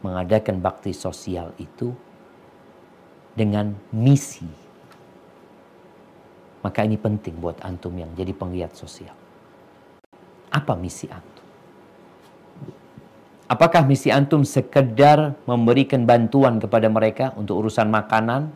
mengadakan 0.00 0.58
bakti 0.58 0.96
sosial 0.96 1.52
itu 1.60 1.92
dengan 3.36 3.76
misi. 3.92 4.48
Maka 6.64 6.82
ini 6.82 6.98
penting 6.98 7.38
buat 7.38 7.62
antum 7.62 7.94
yang 7.94 8.10
jadi 8.16 8.32
penggiat 8.34 8.74
sosial. 8.74 9.14
Apa 10.50 10.74
misi 10.74 11.06
antum? 11.06 11.35
Apakah 13.46 13.86
misi 13.86 14.10
antum 14.10 14.42
sekedar 14.42 15.38
memberikan 15.46 16.02
bantuan 16.02 16.58
kepada 16.58 16.90
mereka 16.90 17.30
untuk 17.38 17.62
urusan 17.62 17.86
makanan, 17.86 18.50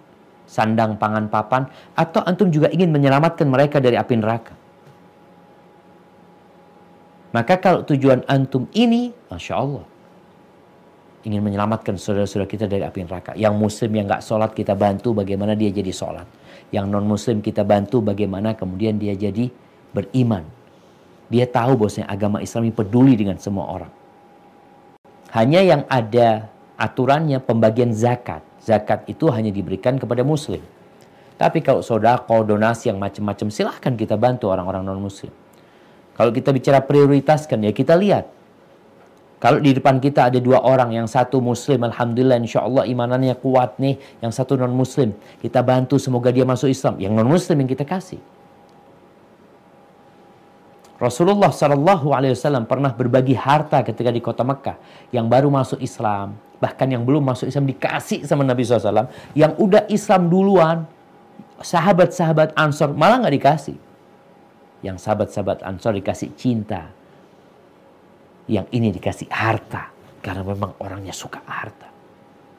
sandang 0.51 0.99
pangan 0.99 1.31
papan, 1.31 1.71
atau 1.95 2.27
antum 2.27 2.51
juga 2.51 2.67
ingin 2.75 2.91
menyelamatkan 2.91 3.47
mereka 3.47 3.79
dari 3.79 3.95
api 3.95 4.15
neraka? 4.19 4.55
Maka 7.31 7.63
kalau 7.63 7.87
tujuan 7.87 8.27
antum 8.27 8.67
ini, 8.75 9.15
Masya 9.31 9.55
Allah, 9.55 9.87
ingin 11.23 11.39
menyelamatkan 11.39 11.95
saudara-saudara 11.95 12.51
kita 12.51 12.67
dari 12.67 12.83
api 12.83 13.07
neraka. 13.07 13.39
Yang 13.39 13.55
muslim 13.55 13.91
yang 13.95 14.11
nggak 14.11 14.27
sholat 14.27 14.51
kita 14.59 14.75
bantu 14.75 15.15
bagaimana 15.15 15.55
dia 15.55 15.71
jadi 15.71 15.95
sholat. 15.95 16.27
Yang 16.75 16.87
non 16.91 17.07
muslim 17.07 17.39
kita 17.39 17.63
bantu 17.63 18.03
bagaimana 18.03 18.59
kemudian 18.59 18.99
dia 18.99 19.15
jadi 19.15 19.47
beriman. 19.95 20.43
Dia 21.31 21.47
tahu 21.47 21.79
bahwasanya 21.79 22.11
agama 22.11 22.43
Islam 22.43 22.67
ini 22.67 22.75
peduli 22.75 23.15
dengan 23.15 23.39
semua 23.39 23.71
orang. 23.71 24.00
Hanya 25.31 25.63
yang 25.63 25.83
ada 25.87 26.51
aturannya 26.75 27.39
pembagian 27.39 27.95
zakat. 27.95 28.43
Zakat 28.61 29.07
itu 29.07 29.31
hanya 29.31 29.55
diberikan 29.55 29.97
kepada 29.97 30.27
muslim. 30.27 30.61
Tapi 31.41 31.65
kalau 31.65 31.81
sodako, 31.81 32.45
donasi 32.45 32.93
yang 32.93 33.01
macam-macam 33.01 33.49
silahkan 33.49 33.97
kita 33.97 34.21
bantu 34.21 34.53
orang-orang 34.53 34.85
non-muslim. 34.85 35.33
Kalau 36.13 36.37
kita 36.37 36.53
bicara 36.53 36.85
prioritaskan 36.85 37.65
ya 37.65 37.73
kita 37.73 37.97
lihat. 37.97 38.29
Kalau 39.41 39.57
di 39.57 39.73
depan 39.73 40.05
kita 40.05 40.29
ada 40.29 40.37
dua 40.37 40.61
orang, 40.61 40.93
yang 40.93 41.09
satu 41.09 41.41
muslim, 41.41 41.81
Alhamdulillah 41.89 42.37
insya 42.37 42.61
Allah 42.61 42.85
imanannya 42.85 43.33
kuat 43.41 43.81
nih. 43.81 43.97
Yang 44.21 44.37
satu 44.37 44.61
non 44.61 44.69
muslim, 44.69 45.17
kita 45.41 45.65
bantu 45.65 45.97
semoga 45.97 46.29
dia 46.29 46.45
masuk 46.45 46.69
Islam. 46.69 47.01
Yang 47.01 47.13
non 47.17 47.25
muslim 47.25 47.57
yang 47.65 47.71
kita 47.73 47.89
kasih. 47.89 48.21
Rasulullah 51.01 51.49
Wasallam 51.49 52.69
pernah 52.69 52.93
berbagi 52.93 53.33
harta 53.33 53.81
ketika 53.81 54.13
di 54.13 54.21
kota 54.21 54.45
Mekah 54.45 54.77
yang 55.17 55.33
baru 55.33 55.49
masuk 55.49 55.81
Islam, 55.81 56.37
bahkan 56.61 56.85
yang 56.93 57.09
belum 57.09 57.25
masuk 57.25 57.49
Islam 57.49 57.65
dikasih 57.73 58.29
sama 58.29 58.45
Nabi 58.45 58.61
SAW. 58.69 59.09
Yang 59.33 59.53
udah 59.57 59.89
Islam 59.89 60.29
duluan, 60.29 60.85
sahabat-sahabat 61.65 62.53
Ansor 62.53 62.93
malah 62.93 63.17
nggak 63.25 63.33
dikasih. 63.33 63.77
Yang 64.85 65.01
sahabat-sahabat 65.01 65.65
Ansor 65.65 65.97
dikasih 65.97 66.37
cinta, 66.37 66.93
yang 68.45 68.69
ini 68.69 68.93
dikasih 68.93 69.33
harta 69.33 69.89
karena 70.21 70.45
memang 70.45 70.77
orangnya 70.85 71.17
suka 71.17 71.41
harta. 71.49 71.89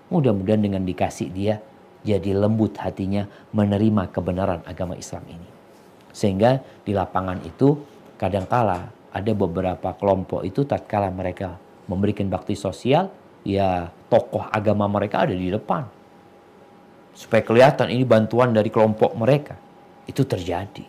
Mudah-mudahan 0.10 0.66
dengan 0.66 0.82
dikasih 0.82 1.30
dia 1.30 1.62
jadi 2.02 2.34
lembut 2.34 2.74
hatinya 2.82 3.30
menerima 3.54 4.10
kebenaran 4.10 4.66
agama 4.66 4.98
Islam 4.98 5.22
ini. 5.30 5.50
Sehingga 6.10 6.58
di 6.82 6.92
lapangan 6.92 7.38
itu 7.46 7.91
kadangkala 8.22 8.94
ada 9.10 9.32
beberapa 9.34 9.98
kelompok 9.98 10.46
itu 10.46 10.62
tatkala 10.62 11.10
mereka 11.10 11.58
memberikan 11.90 12.30
bakti 12.30 12.54
sosial, 12.54 13.10
ya 13.42 13.90
tokoh 14.08 14.46
agama 14.48 14.86
mereka 14.86 15.26
ada 15.26 15.34
di 15.34 15.50
depan. 15.50 15.90
Supaya 17.12 17.44
kelihatan 17.44 17.92
ini 17.92 18.06
bantuan 18.08 18.56
dari 18.56 18.72
kelompok 18.72 19.18
mereka. 19.18 19.60
Itu 20.08 20.24
terjadi. 20.24 20.86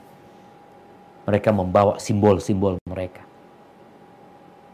Mereka 1.27 1.51
membawa 1.51 1.99
simbol-simbol 1.99 2.79
mereka. 2.87 3.27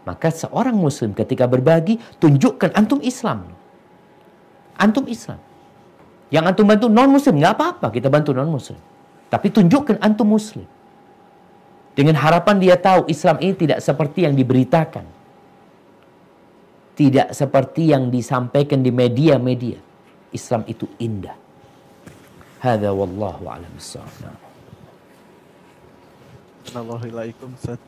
Maka 0.05 0.29
seorang 0.29 0.77
muslim 0.77 1.17
ketika 1.17 1.49
berbagi, 1.49 2.01
tunjukkan 2.21 2.77
antum 2.77 3.01
Islam. 3.01 3.49
Antum 4.77 5.09
Islam. 5.09 5.41
Yang 6.29 6.45
antum 6.53 6.67
bantu 6.69 6.87
non 6.93 7.09
muslim, 7.09 7.41
nggak 7.41 7.55
apa-apa 7.57 7.87
kita 7.93 8.13
bantu 8.13 8.37
non 8.37 8.49
muslim. 8.53 8.81
Tapi 9.33 9.49
tunjukkan 9.49 10.01
antum 10.05 10.29
muslim. 10.29 10.69
Dengan 11.99 12.15
harapan 12.15 12.63
dia 12.63 12.79
tahu 12.79 13.11
Islam 13.11 13.43
ini 13.43 13.59
tidak 13.59 13.83
seperti 13.83 14.23
yang 14.23 14.39
diberitakan. 14.39 15.03
Tidak 16.95 17.35
seperti 17.35 17.91
yang 17.91 18.07
disampaikan 18.07 18.87
di 18.87 18.95
media-media. 18.95 19.83
Islam 20.31 20.63
itu 20.71 20.87
indah. 21.03 21.35
Hada 22.63 22.95
wallahu 22.95 23.51
a'lam 23.51 23.75
Assalamualaikum 26.63 27.51
Ustaz. 27.59 27.83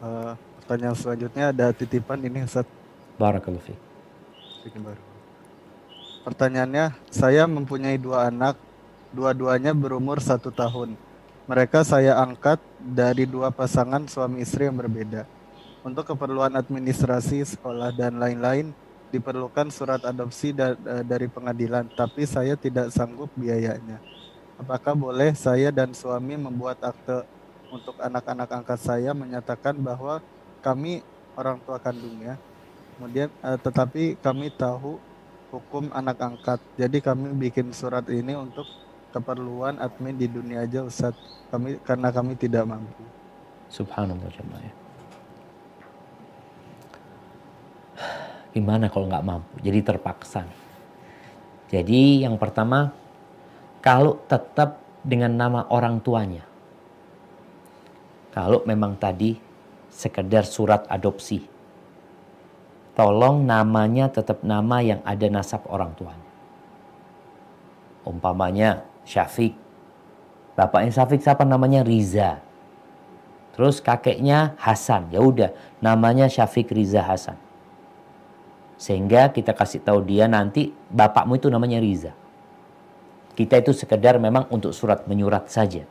Uh, 0.00 0.32
pertanyaan 0.64 0.96
selanjutnya 0.96 1.52
ada 1.52 1.76
titipan 1.76 2.16
ini 2.24 2.48
Ustaz. 2.48 2.64
Barakallahu 3.20 3.60
fiik. 3.60 3.80
Pertanyaannya, 6.24 6.96
saya 7.12 7.44
mempunyai 7.44 8.00
dua 8.00 8.32
anak, 8.32 8.56
dua-duanya 9.12 9.76
berumur 9.76 10.16
satu 10.16 10.48
tahun. 10.48 10.96
Mereka 11.50 11.82
saya 11.82 12.14
angkat 12.14 12.62
dari 12.78 13.26
dua 13.26 13.50
pasangan 13.50 14.06
suami 14.06 14.46
istri 14.46 14.70
yang 14.70 14.78
berbeda. 14.78 15.26
Untuk 15.82 16.06
keperluan 16.06 16.54
administrasi, 16.54 17.42
sekolah, 17.42 17.90
dan 17.90 18.22
lain-lain 18.22 18.70
diperlukan 19.10 19.66
surat 19.74 19.98
adopsi 20.06 20.54
da 20.54 20.78
e, 20.78 21.02
dari 21.02 21.26
pengadilan, 21.26 21.90
tapi 21.98 22.22
saya 22.22 22.54
tidak 22.54 22.94
sanggup 22.94 23.34
biayanya. 23.34 23.98
Apakah 24.62 24.94
boleh 24.94 25.34
saya 25.34 25.74
dan 25.74 25.90
suami 25.90 26.38
membuat 26.38 26.78
akte 26.86 27.26
untuk 27.74 27.98
anak-anak 27.98 28.46
angkat 28.62 28.78
saya 28.78 29.10
menyatakan 29.10 29.74
bahwa 29.74 30.22
kami 30.62 31.02
orang 31.34 31.58
tua 31.66 31.82
kandungnya, 31.82 32.38
kemudian 32.94 33.26
uh, 33.42 33.58
tetapi 33.58 34.14
kami 34.22 34.54
tahu 34.54 35.02
hukum 35.50 35.90
anak 35.90 36.14
angkat, 36.22 36.62
jadi 36.78 36.98
kami 37.02 37.34
bikin 37.34 37.74
surat 37.74 38.06
ini 38.06 38.38
untuk 38.38 38.70
keperluan 39.10 39.78
admin 39.78 40.16
di 40.16 40.26
dunia 40.30 40.64
aja 40.66 40.86
Ustaz. 40.86 41.14
Kami 41.50 41.82
karena 41.82 42.08
kami 42.14 42.38
tidak 42.38 42.66
mampu. 42.66 43.02
Subhanallah 43.70 44.30
jemaah 44.30 44.62
ya. 44.62 44.74
Gimana 48.50 48.90
kalau 48.90 49.06
nggak 49.06 49.26
mampu? 49.26 49.54
Jadi 49.62 49.78
terpaksa 49.82 50.42
jadi 51.70 52.26
yang 52.26 52.34
pertama 52.34 52.90
kalau 53.78 54.18
tetap 54.26 54.82
dengan 55.06 55.30
nama 55.30 55.70
orang 55.70 56.02
tuanya 56.02 56.42
kalau 58.34 58.66
memang 58.66 58.98
tadi 58.98 59.38
sekedar 59.86 60.42
surat 60.42 60.82
adopsi 60.90 61.46
tolong 62.98 63.46
namanya 63.46 64.10
tetap 64.10 64.42
nama 64.42 64.82
yang 64.82 65.00
ada 65.06 65.30
nasab 65.30 65.62
orang 65.70 65.94
tuanya. 65.94 66.28
Umpamanya 68.02 68.82
Syafiq. 69.10 69.58
Bapaknya 70.54 70.94
Syafiq 70.94 71.18
siapa 71.18 71.42
namanya 71.42 71.82
Riza. 71.82 72.38
Terus 73.58 73.82
kakeknya 73.82 74.54
Hasan. 74.62 75.10
Ya 75.10 75.18
udah, 75.18 75.50
namanya 75.82 76.30
Syafiq 76.30 76.70
Riza 76.70 77.02
Hasan. 77.02 77.34
Sehingga 78.78 79.34
kita 79.34 79.50
kasih 79.52 79.82
tahu 79.82 80.06
dia 80.06 80.30
nanti 80.30 80.70
bapakmu 80.94 81.42
itu 81.42 81.50
namanya 81.50 81.82
Riza. 81.82 82.14
Kita 83.34 83.58
itu 83.58 83.74
sekedar 83.74 84.22
memang 84.22 84.46
untuk 84.54 84.70
surat 84.70 85.04
menyurat 85.10 85.50
saja. 85.50 85.82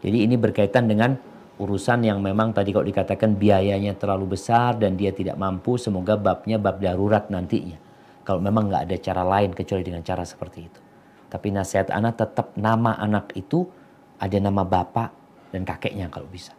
Jadi 0.00 0.18
ini 0.26 0.34
berkaitan 0.34 0.90
dengan 0.90 1.14
urusan 1.60 2.02
yang 2.02 2.24
memang 2.24 2.56
tadi 2.56 2.72
kok 2.72 2.88
dikatakan 2.88 3.36
biayanya 3.36 3.94
terlalu 4.00 4.36
besar 4.36 4.80
dan 4.80 4.96
dia 4.96 5.12
tidak 5.12 5.36
mampu, 5.36 5.76
semoga 5.76 6.16
babnya 6.16 6.56
bab 6.56 6.80
darurat 6.80 7.28
nantinya. 7.28 7.76
Kalau 8.24 8.40
memang 8.40 8.72
nggak 8.72 8.82
ada 8.88 8.96
cara 8.96 9.22
lain 9.24 9.52
kecuali 9.52 9.84
dengan 9.84 10.00
cara 10.00 10.24
seperti 10.24 10.60
itu. 10.60 10.89
Tapi 11.30 11.54
nasihat 11.54 11.94
anak 11.94 12.18
tetap 12.18 12.52
nama 12.58 12.98
anak 12.98 13.30
itu 13.38 13.70
ada 14.18 14.36
nama 14.42 14.66
bapak 14.66 15.08
dan 15.54 15.62
kakeknya 15.62 16.10
kalau 16.10 16.26
bisa. 16.26 16.52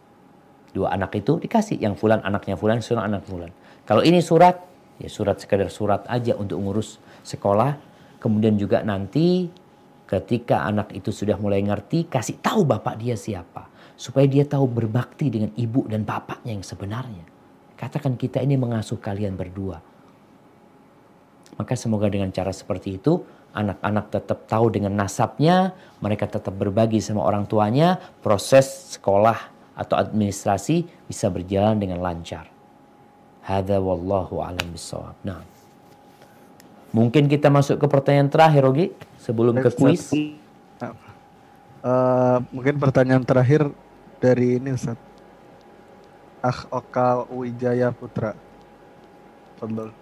Dua 0.72 0.88
anak 0.88 1.12
itu 1.20 1.36
dikasih 1.36 1.76
yang 1.76 1.92
fulan 1.92 2.24
anaknya 2.24 2.56
fulan, 2.56 2.80
surat 2.80 3.04
anak 3.04 3.28
fulan. 3.28 3.52
Kalau 3.84 4.00
ini 4.00 4.24
surat, 4.24 4.56
ya 4.96 5.12
surat 5.12 5.36
sekedar 5.36 5.68
surat 5.68 6.08
aja 6.08 6.32
untuk 6.40 6.56
ngurus 6.56 6.96
sekolah. 7.20 7.76
Kemudian 8.16 8.56
juga 8.56 8.80
nanti 8.80 9.52
ketika 10.08 10.64
anak 10.64 10.96
itu 10.96 11.12
sudah 11.12 11.36
mulai 11.36 11.60
ngerti, 11.60 12.08
kasih 12.08 12.40
tahu 12.40 12.64
bapak 12.64 12.96
dia 12.96 13.12
siapa. 13.12 13.68
Supaya 14.00 14.24
dia 14.24 14.48
tahu 14.48 14.64
berbakti 14.64 15.28
dengan 15.28 15.52
ibu 15.52 15.84
dan 15.84 16.08
bapaknya 16.08 16.56
yang 16.56 16.64
sebenarnya. 16.64 17.24
Katakan 17.76 18.16
kita 18.16 18.40
ini 18.40 18.56
mengasuh 18.56 18.96
kalian 18.96 19.36
berdua. 19.36 19.76
Maka 21.60 21.76
semoga 21.76 22.08
dengan 22.08 22.32
cara 22.32 22.48
seperti 22.48 22.96
itu 22.96 23.20
anak-anak 23.52 24.08
tetap 24.12 24.48
tahu 24.48 24.72
dengan 24.72 24.96
nasabnya, 24.96 25.76
mereka 26.00 26.28
tetap 26.28 26.56
berbagi 26.56 26.98
sama 26.98 27.24
orang 27.24 27.44
tuanya, 27.44 28.00
proses 28.24 28.96
sekolah 28.96 29.38
atau 29.76 29.96
administrasi 29.96 30.84
bisa 31.08 31.28
berjalan 31.28 31.80
dengan 31.80 32.00
lancar. 32.00 32.48
Hada 33.44 33.80
wallahu 33.80 34.40
alam 34.44 34.66
bisawab. 34.72 35.16
Nah, 35.24 35.42
mungkin 36.94 37.26
kita 37.26 37.48
masuk 37.52 37.80
ke 37.80 37.86
pertanyaan 37.88 38.30
terakhir, 38.30 38.62
Ogi, 38.68 38.86
sebelum 39.20 39.58
ke 39.60 39.70
kuis. 39.74 40.10
Uh, 41.82 42.38
mungkin 42.54 42.78
pertanyaan 42.78 43.26
terakhir 43.26 43.66
dari 44.22 44.62
ini 44.62 44.70
Ustaz. 44.70 44.94
Ah 46.38 46.62
Oka 46.70 47.26
Wijaya 47.26 47.90
Putra. 47.90 48.38
Fadlul. 49.58 50.01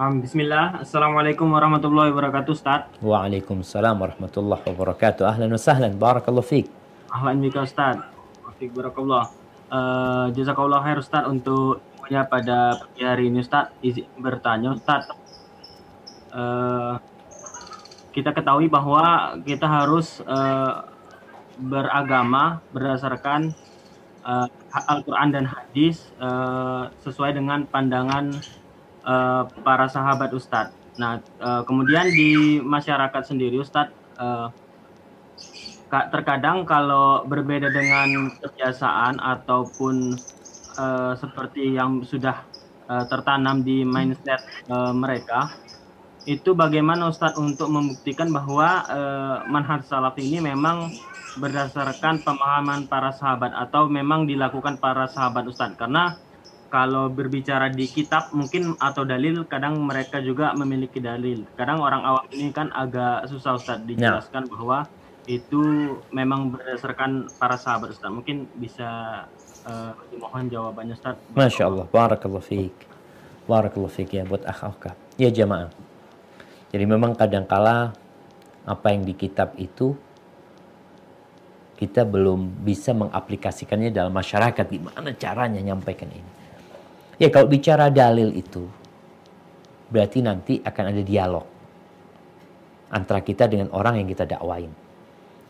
Um, 0.00 0.24
Bismillah, 0.24 0.80
Assalamualaikum 0.80 1.52
warahmatullahi 1.52 2.16
wabarakatuh 2.16 2.56
Ustaz. 2.56 2.88
Waalaikumsalam 3.04 4.00
warahmatullahi 4.00 4.64
wabarakatuh. 4.64 5.20
Ahlan 5.28 5.52
wa 5.52 5.60
sahlan, 5.60 6.00
barakallahu 6.00 6.40
fiqh 6.40 6.72
Ahlan 7.12 7.44
bika 7.44 7.60
Ustaz. 7.60 8.00
Wafik 8.40 8.72
barakallah. 8.72 9.28
Uh, 9.68 10.32
Jazakallah 10.32 10.80
khair 10.80 10.96
Ustaz 10.96 11.28
untuk 11.28 11.84
punya 12.00 12.24
pada 12.24 12.80
pagi 12.80 13.04
hari 13.04 13.28
ini 13.28 13.44
Ustaz. 13.44 13.68
Izin 13.84 14.08
bertanya 14.16 14.72
Ustaz. 14.72 15.12
Uh, 16.32 16.96
kita 18.16 18.32
ketahui 18.32 18.72
bahwa 18.72 19.36
kita 19.44 19.68
harus 19.68 20.24
uh, 20.24 20.88
beragama 21.60 22.64
berdasarkan 22.72 23.52
uh, 24.24 24.48
Al-Quran 24.88 25.36
dan 25.36 25.44
hadis 25.44 26.08
uh, 26.16 26.88
sesuai 27.04 27.36
dengan 27.36 27.68
pandangan 27.68 28.40
uh, 29.06 29.46
para 29.62 29.86
sahabat 29.86 30.30
Ustadz. 30.34 30.74
Nah, 30.98 31.22
uh, 31.40 31.62
kemudian 31.64 32.08
di 32.12 32.60
masyarakat 32.60 33.22
sendiri 33.24 33.60
Ustadz, 33.62 33.94
uh, 34.20 34.52
terkadang 35.92 36.64
kalau 36.64 37.24
berbeda 37.28 37.68
dengan 37.68 38.32
kebiasaan 38.40 39.20
ataupun 39.20 40.16
uh, 40.80 41.12
seperti 41.16 41.76
yang 41.76 42.00
sudah 42.00 42.44
uh, 42.88 43.04
tertanam 43.08 43.60
di 43.60 43.84
mindset 43.84 44.40
uh, 44.72 44.92
mereka, 44.96 45.52
itu 46.24 46.54
bagaimana 46.54 47.10
Ustadz 47.10 47.36
untuk 47.36 47.68
membuktikan 47.68 48.30
bahwa 48.30 48.86
uh, 48.88 49.36
manhaj 49.50 49.84
salaf 49.84 50.16
ini 50.16 50.38
memang 50.40 50.94
berdasarkan 51.36 52.20
pemahaman 52.20 52.86
para 52.86 53.10
sahabat 53.12 53.56
atau 53.56 53.88
memang 53.88 54.28
dilakukan 54.28 54.76
para 54.76 55.08
sahabat 55.08 55.48
Ustadz 55.48 55.80
karena 55.80 56.16
kalau 56.72 57.12
berbicara 57.12 57.68
di 57.68 57.84
kitab 57.84 58.32
mungkin 58.32 58.72
atau 58.80 59.04
dalil 59.04 59.44
kadang 59.44 59.76
mereka 59.84 60.24
juga 60.24 60.56
memiliki 60.56 61.04
dalil. 61.04 61.44
Kadang 61.52 61.84
orang 61.84 62.00
awam 62.00 62.24
ini 62.32 62.48
kan 62.48 62.72
agak 62.72 63.28
susah 63.28 63.60
Ustadz 63.60 63.84
dijelaskan 63.84 64.48
ya. 64.48 64.50
bahwa 64.56 64.78
itu 65.28 65.60
memang 66.16 66.48
berdasarkan 66.48 67.28
para 67.36 67.60
sahabat 67.60 67.92
Ustadz 67.92 68.16
mungkin 68.16 68.48
bisa 68.56 68.88
uh, 69.68 69.92
dimohon 70.08 70.48
jawabannya 70.48 70.96
Ustadz 70.96 71.36
Masya 71.36 71.68
Allah. 71.68 71.84
Barakallah 71.92 72.40
fiqh 72.40 72.88
Barakallah 73.44 73.92
fiqh 73.92 74.16
ya 74.16 74.24
buat 74.24 74.40
akhaka 74.48 74.96
ya 75.20 75.28
jamaah. 75.28 75.68
Jadi 76.72 76.84
memang 76.88 77.12
kadangkala 77.12 77.92
apa 78.64 78.86
yang 78.96 79.04
di 79.04 79.12
kitab 79.12 79.52
itu 79.60 79.92
kita 81.76 82.08
belum 82.08 82.64
bisa 82.64 82.96
mengaplikasikannya 82.96 83.92
dalam 83.92 84.16
masyarakat. 84.16 84.64
Gimana 84.72 85.12
caranya 85.20 85.60
nyampaikan 85.60 86.08
ini? 86.08 86.41
Ya 87.22 87.30
kalau 87.30 87.46
bicara 87.46 87.86
dalil 87.86 88.34
itu, 88.34 88.66
berarti 89.94 90.18
nanti 90.26 90.58
akan 90.58 90.84
ada 90.90 91.02
dialog 91.06 91.46
antara 92.90 93.22
kita 93.22 93.46
dengan 93.46 93.70
orang 93.70 94.02
yang 94.02 94.10
kita 94.10 94.26
dakwain. 94.26 94.74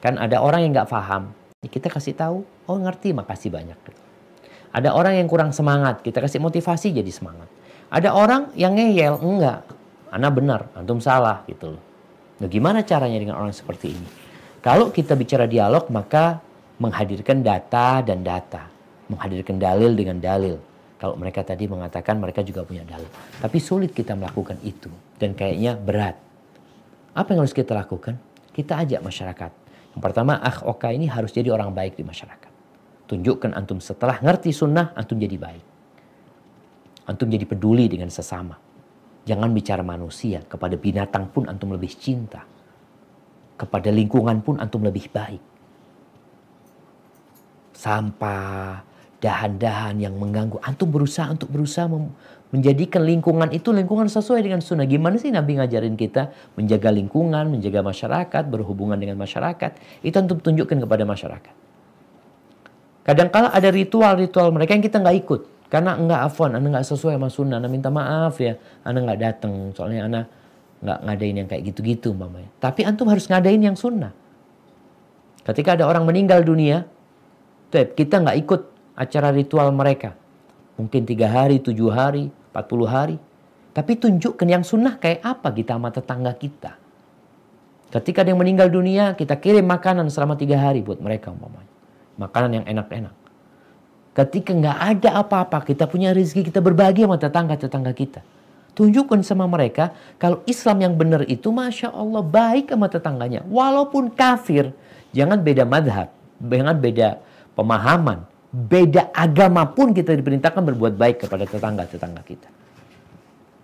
Kan 0.05 0.21
ada 0.21 0.45
orang 0.45 0.69
yang 0.69 0.77
nggak 0.77 0.93
paham, 0.93 1.33
ya 1.65 1.73
kita 1.73 1.89
kasih 1.89 2.13
tahu, 2.13 2.45
oh 2.45 2.77
ngerti, 2.77 3.17
makasih 3.17 3.49
banyak. 3.49 3.81
Ada 4.69 4.93
orang 4.93 5.17
yang 5.17 5.25
kurang 5.33 5.57
semangat, 5.57 6.05
kita 6.05 6.21
kasih 6.21 6.45
motivasi 6.45 6.93
jadi 6.93 7.09
semangat. 7.09 7.49
Ada 7.89 8.13
orang 8.13 8.53
yang 8.53 8.77
ngeyel, 8.77 9.17
enggak, 9.25 9.65
Anda 10.13 10.29
benar, 10.29 10.69
antum 10.77 11.01
salah 11.01 11.41
gitu 11.49 11.73
loh. 11.73 11.83
Nah, 12.37 12.53
gimana 12.53 12.85
caranya 12.85 13.17
dengan 13.17 13.41
orang 13.41 13.57
seperti 13.57 13.97
ini? 13.97 14.09
Kalau 14.61 14.93
kita 14.93 15.17
bicara 15.17 15.49
dialog, 15.49 15.89
maka 15.89 16.37
menghadirkan 16.77 17.41
data 17.41 18.05
dan 18.05 18.21
data. 18.21 18.69
Menghadirkan 19.09 19.57
dalil 19.57 19.97
dengan 19.97 20.21
dalil. 20.21 20.61
Kalau 21.03 21.19
mereka 21.19 21.43
tadi 21.43 21.67
mengatakan 21.67 22.23
mereka 22.23 22.47
juga 22.47 22.63
punya 22.63 22.87
dalil. 22.87 23.11
Tapi 23.43 23.59
sulit 23.59 23.91
kita 23.91 24.15
melakukan 24.15 24.63
itu. 24.63 24.87
Dan 25.19 25.35
kayaknya 25.35 25.75
berat. 25.75 26.15
Apa 27.11 27.35
yang 27.35 27.43
harus 27.43 27.51
kita 27.51 27.75
lakukan? 27.75 28.15
Kita 28.55 28.79
ajak 28.79 29.03
masyarakat. 29.03 29.51
Yang 29.99 30.03
pertama, 30.07 30.39
akh 30.39 30.63
oka 30.63 30.95
ini 30.95 31.11
harus 31.11 31.35
jadi 31.35 31.51
orang 31.51 31.75
baik 31.75 31.99
di 31.99 32.07
masyarakat. 32.07 32.53
Tunjukkan 33.11 33.51
antum 33.51 33.83
setelah 33.83 34.23
ngerti 34.23 34.55
sunnah, 34.55 34.95
antum 34.95 35.19
jadi 35.19 35.35
baik. 35.35 35.65
Antum 37.11 37.27
jadi 37.27 37.51
peduli 37.51 37.91
dengan 37.91 38.07
sesama 38.07 38.55
Jangan 39.23 39.55
bicara 39.55 39.87
manusia, 39.87 40.43
kepada 40.43 40.75
binatang 40.75 41.31
pun 41.31 41.47
antum 41.47 41.71
lebih 41.71 41.95
cinta. 41.95 42.43
Kepada 43.55 43.95
lingkungan 43.95 44.43
pun 44.43 44.59
antum 44.59 44.83
lebih 44.83 45.07
baik. 45.15 45.39
Sampah, 47.71 48.83
dahan-dahan 49.23 50.03
yang 50.03 50.19
mengganggu. 50.19 50.59
Antum 50.67 50.91
berusaha 50.91 51.31
untuk 51.31 51.55
berusaha 51.55 51.87
menjadikan 52.51 53.07
lingkungan 53.07 53.55
itu 53.55 53.71
lingkungan 53.71 54.11
sesuai 54.11 54.43
dengan 54.43 54.59
sunnah. 54.59 54.85
Gimana 54.85 55.17
sih 55.17 55.31
Nabi 55.31 55.63
ngajarin 55.63 55.95
kita 55.95 56.35
menjaga 56.59 56.91
lingkungan, 56.91 57.47
menjaga 57.49 57.87
masyarakat, 57.87 58.43
berhubungan 58.51 58.99
dengan 58.99 59.17
masyarakat. 59.23 60.03
Itu 60.03 60.19
antum 60.19 60.43
tunjukkan 60.43 60.83
kepada 60.83 61.07
masyarakat. 61.07 61.55
Kadang-kala 63.03 63.55
ada 63.55 63.71
ritual-ritual 63.71 64.51
mereka 64.51 64.75
yang 64.75 64.83
kita 64.83 64.99
nggak 64.99 65.17
ikut. 65.23 65.41
Karena 65.73 65.97
enggak 65.97 66.21
afwan, 66.29 66.59
anda 66.59 66.69
enggak 66.69 66.85
sesuai 66.85 67.17
sama 67.17 67.31
sunnah, 67.33 67.57
anda 67.57 67.71
minta 67.71 67.89
maaf 67.89 68.37
ya, 68.43 68.59
anda 68.85 69.01
enggak 69.07 69.19
datang. 69.23 69.73
Soalnya 69.73 70.05
anda 70.05 70.23
enggak 70.83 70.99
ngadain 71.09 71.35
yang 71.39 71.49
kayak 71.49 71.63
gitu-gitu 71.73 72.11
mamanya. 72.13 72.51
Tapi 72.59 72.85
antum 72.85 73.09
harus 73.09 73.25
ngadain 73.31 73.63
yang 73.63 73.79
sunnah. 73.79 74.13
Ketika 75.47 75.79
ada 75.79 75.89
orang 75.89 76.05
meninggal 76.05 76.45
dunia, 76.45 76.85
kita 77.73 78.21
enggak 78.21 78.37
ikut 78.45 78.61
acara 78.97 79.33
ritual 79.33 79.73
mereka. 79.73 80.17
Mungkin 80.81 81.05
tiga 81.05 81.29
hari, 81.29 81.61
tujuh 81.61 81.93
hari, 81.93 82.33
empat 82.33 82.65
puluh 82.67 82.89
hari. 82.89 83.17
Tapi 83.73 83.97
tunjukkan 83.97 84.49
yang 84.49 84.65
sunnah 84.65 85.01
kayak 85.01 85.25
apa 85.25 85.49
kita 85.53 85.77
sama 85.77 85.89
tetangga 85.89 86.33
kita. 86.37 86.77
Ketika 87.93 88.25
yang 88.25 88.41
meninggal 88.41 88.73
dunia, 88.73 89.13
kita 89.13 89.37
kirim 89.37 89.69
makanan 89.69 90.09
selama 90.09 90.37
tiga 90.37 90.57
hari 90.57 90.81
buat 90.81 90.97
mereka 91.01 91.29
umpamanya. 91.29 91.69
Makanan 92.17 92.51
yang 92.61 92.67
enak-enak. 92.69 93.15
Ketika 94.13 94.53
nggak 94.53 94.79
ada 94.81 95.11
apa-apa, 95.25 95.65
kita 95.65 95.89
punya 95.89 96.13
rezeki, 96.13 96.53
kita 96.53 96.61
berbagi 96.61 97.05
sama 97.05 97.17
tetangga-tetangga 97.17 97.93
kita. 97.97 98.21
Tunjukkan 98.73 99.21
sama 99.21 99.45
mereka 99.45 99.93
kalau 100.17 100.41
Islam 100.49 100.81
yang 100.81 100.95
benar 100.97 101.29
itu 101.29 101.53
Masya 101.53 101.93
Allah 101.93 102.25
baik 102.25 102.73
sama 102.73 102.89
tetangganya. 102.89 103.45
Walaupun 103.45 104.09
kafir, 104.13 104.73
jangan 105.13 105.41
beda 105.41 105.69
madhab, 105.69 106.09
jangan 106.41 106.77
beda 106.81 107.21
pemahaman. 107.53 108.25
Beda 108.53 109.09
agama 109.17 109.65
pun 109.73 109.97
kita 109.97 110.13
diperintahkan 110.13 110.61
berbuat 110.61 110.95
baik 111.01 111.25
kepada 111.25 111.49
tetangga-tetangga 111.49 112.23
kita. 112.23 112.49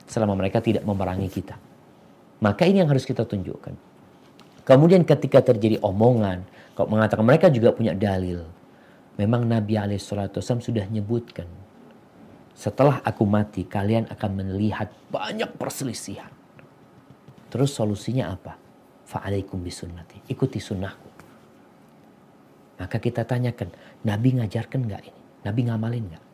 Selama 0.09 0.33
mereka 0.41 0.65
tidak 0.65 0.83
memerangi 0.89 1.29
kita. 1.29 1.61
Maka 2.41 2.65
ini 2.65 2.81
yang 2.81 2.89
harus 2.89 3.05
kita 3.05 3.29
tunjukkan. 3.29 3.77
Kemudian 4.65 5.05
ketika 5.05 5.45
terjadi 5.45 5.77
omongan, 5.85 6.49
kalau 6.73 6.97
mengatakan 6.97 7.25
mereka 7.25 7.53
juga 7.53 7.77
punya 7.77 7.93
dalil 7.93 8.49
Memang 9.19 9.51
Nabi 9.51 9.75
Alaihissalam 9.75 10.63
sudah 10.63 10.87
nyebutkan. 10.87 11.51
Setelah 12.55 13.03
aku 13.03 13.27
mati, 13.27 13.67
kalian 13.67 14.07
akan 14.07 14.31
melihat 14.39 14.95
banyak 15.11 15.59
perselisihan. 15.59 16.31
Terus 17.51 17.75
solusinya 17.75 18.31
apa? 18.31 18.55
Fa'alaikum 19.11 19.59
bisunnati. 19.59 20.23
Ikuti 20.31 20.63
sunnahku. 20.63 21.08
Maka 22.79 23.03
kita 23.03 23.27
tanyakan, 23.27 23.75
Nabi 24.07 24.39
ngajarkan 24.39 24.81
nggak 24.87 25.03
ini? 25.03 25.21
Nabi 25.43 25.61
ngamalin 25.67 26.05
nggak? 26.15 26.25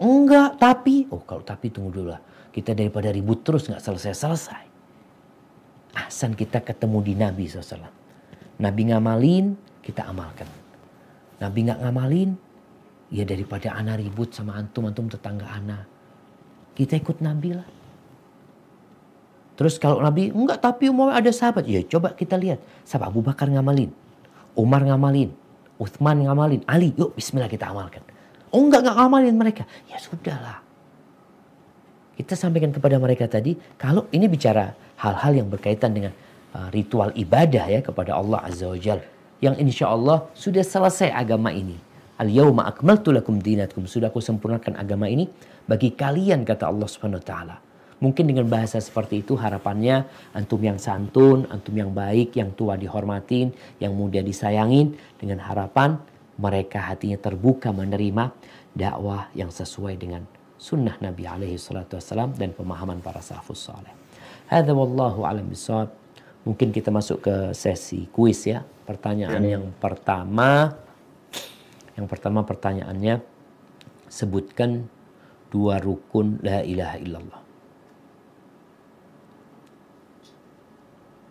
Enggak, 0.00 0.50
tapi, 0.56 1.04
oh 1.12 1.20
kalau 1.28 1.44
tapi 1.44 1.68
tunggu 1.68 1.92
dulu 1.92 2.08
lah. 2.16 2.22
Kita 2.50 2.72
daripada 2.72 3.12
ribut 3.12 3.44
terus 3.44 3.68
nggak 3.68 3.84
selesai-selesai. 3.84 4.64
Ahsan 5.92 6.32
kita 6.32 6.64
ketemu 6.64 6.98
di 7.04 7.14
Nabi 7.14 7.44
SAW. 7.44 7.92
Nabi 8.56 8.82
ngamalin, 8.88 9.54
kita 9.84 10.08
amalkan. 10.08 10.48
Nabi 11.40 11.68
nggak 11.68 11.80
ngamalin, 11.84 12.30
ya 13.12 13.28
daripada 13.28 13.76
ana 13.76 14.00
ribut 14.00 14.32
sama 14.32 14.56
antum, 14.56 14.88
antum 14.88 15.12
tetangga 15.12 15.44
ana. 15.52 15.84
Kita 16.72 16.96
ikut 16.96 17.20
Nabi 17.20 17.50
lah. 17.52 17.68
Terus 19.60 19.76
kalau 19.76 20.00
Nabi, 20.00 20.32
enggak 20.32 20.64
tapi 20.64 20.88
mau 20.88 21.12
ada 21.12 21.28
sahabat. 21.28 21.68
Ya 21.68 21.84
coba 21.84 22.16
kita 22.16 22.40
lihat. 22.40 22.64
Sahabat 22.88 23.12
Abu 23.12 23.20
Bakar 23.20 23.44
ngamalin. 23.52 23.92
Umar 24.56 24.80
ngamalin. 24.80 25.36
Uthman 25.80 26.28
ngamalin. 26.28 26.60
Ali, 26.68 26.92
yuk 26.94 27.16
bismillah 27.16 27.48
kita 27.48 27.72
amalkan. 27.72 28.04
Oh 28.52 28.60
enggak, 28.60 28.84
enggak 28.84 28.96
ngamalin 29.00 29.36
mereka. 29.40 29.62
Ya 29.88 29.96
sudahlah. 29.96 30.60
Kita 32.20 32.36
sampaikan 32.36 32.68
kepada 32.68 33.00
mereka 33.00 33.24
tadi, 33.24 33.56
kalau 33.80 34.04
ini 34.12 34.28
bicara 34.28 34.76
hal-hal 35.00 35.40
yang 35.40 35.48
berkaitan 35.48 35.96
dengan 35.96 36.12
uh, 36.52 36.68
ritual 36.68 37.08
ibadah 37.16 37.64
ya 37.64 37.80
kepada 37.80 38.12
Allah 38.12 38.44
Azza 38.44 38.68
wa 38.68 38.76
Jalla 38.76 39.08
yang 39.40 39.56
insya 39.56 39.88
Allah 39.88 40.28
sudah 40.36 40.60
selesai 40.60 41.08
agama 41.08 41.48
ini. 41.48 41.80
Al-yawma 42.20 42.68
akmaltu 42.68 43.16
lakum 43.16 43.40
dinakum. 43.40 43.88
Sudah 43.88 44.12
aku 44.12 44.20
sempurnakan 44.20 44.76
agama 44.76 45.08
ini 45.08 45.24
bagi 45.64 45.96
kalian 45.96 46.44
kata 46.44 46.68
Allah 46.68 46.84
Subhanahu 46.84 47.16
wa 47.16 47.26
taala. 47.26 47.56
Mungkin 48.00 48.32
dengan 48.32 48.48
bahasa 48.48 48.80
seperti 48.80 49.20
itu 49.20 49.36
harapannya 49.36 50.08
antum 50.32 50.60
yang 50.64 50.80
santun, 50.80 51.44
antum 51.52 51.76
yang 51.76 51.92
baik, 51.92 52.32
yang 52.32 52.56
tua 52.56 52.80
dihormatin, 52.80 53.52
yang 53.76 53.92
muda 53.92 54.24
disayangin 54.24 54.96
dengan 55.20 55.44
harapan 55.44 56.00
mereka 56.40 56.80
hatinya 56.80 57.20
terbuka 57.20 57.68
menerima 57.76 58.32
dakwah 58.72 59.28
yang 59.36 59.52
sesuai 59.52 60.00
dengan 60.00 60.24
sunnah 60.56 60.96
Nabi 61.04 61.28
alaihi 61.28 61.60
salatu 61.60 62.00
wasallam 62.00 62.32
dan 62.40 62.56
pemahaman 62.56 63.04
para 63.04 63.20
salafus 63.20 63.68
saleh. 63.68 63.92
Hadza 64.48 64.72
wallahu 64.72 65.28
alam 65.28 65.44
bisawab. 65.44 65.92
Mungkin 66.48 66.72
kita 66.72 66.88
masuk 66.88 67.20
ke 67.20 67.34
sesi 67.52 68.08
kuis 68.08 68.48
ya. 68.48 68.64
Pertanyaan 68.88 69.44
ya. 69.44 69.60
yang 69.60 69.68
pertama 69.76 70.72
yang 72.00 72.08
pertama 72.08 72.40
pertanyaannya 72.48 73.20
sebutkan 74.08 74.88
dua 75.52 75.76
rukun 75.84 76.40
la 76.40 76.64
ilaha 76.64 76.96
illallah. 76.96 77.39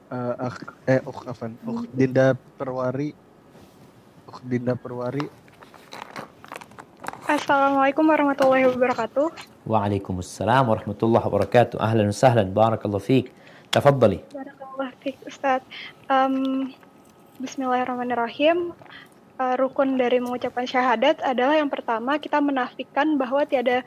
Uh, 0.09 0.33
eh, 0.89 0.97
uh, 1.05 1.29
afan, 1.29 1.53
uh, 1.69 1.85
Dinda 1.93 2.33
Perwari, 2.33 3.13
uh, 4.25 4.41
Dinda 4.41 4.73
Perwari. 4.73 5.21
Assalamualaikum 7.29 8.09
warahmatullahi 8.09 8.65
wabarakatuh. 8.73 9.29
Waalaikumsalam 9.69 10.65
warahmatullahi 10.65 11.21
wabarakatuh. 11.21 11.77
Ahlan 11.77 12.09
sahlan, 12.09 12.49
barakallahu 12.49 13.05
fiik. 13.05 13.29
Tafadhali. 13.69 14.25
Baik, 14.81 15.21
Ustaz. 15.29 15.61
Um, 16.09 16.73
Bismillahirrahmanirrahim. 17.37 18.73
Uh, 19.37 19.55
rukun 19.61 20.01
dari 20.01 20.17
mengucapkan 20.17 20.65
syahadat 20.65 21.21
adalah 21.21 21.53
yang 21.53 21.69
pertama 21.69 22.17
kita 22.17 22.41
menafikan 22.41 23.13
bahwa 23.13 23.45
tiada 23.45 23.85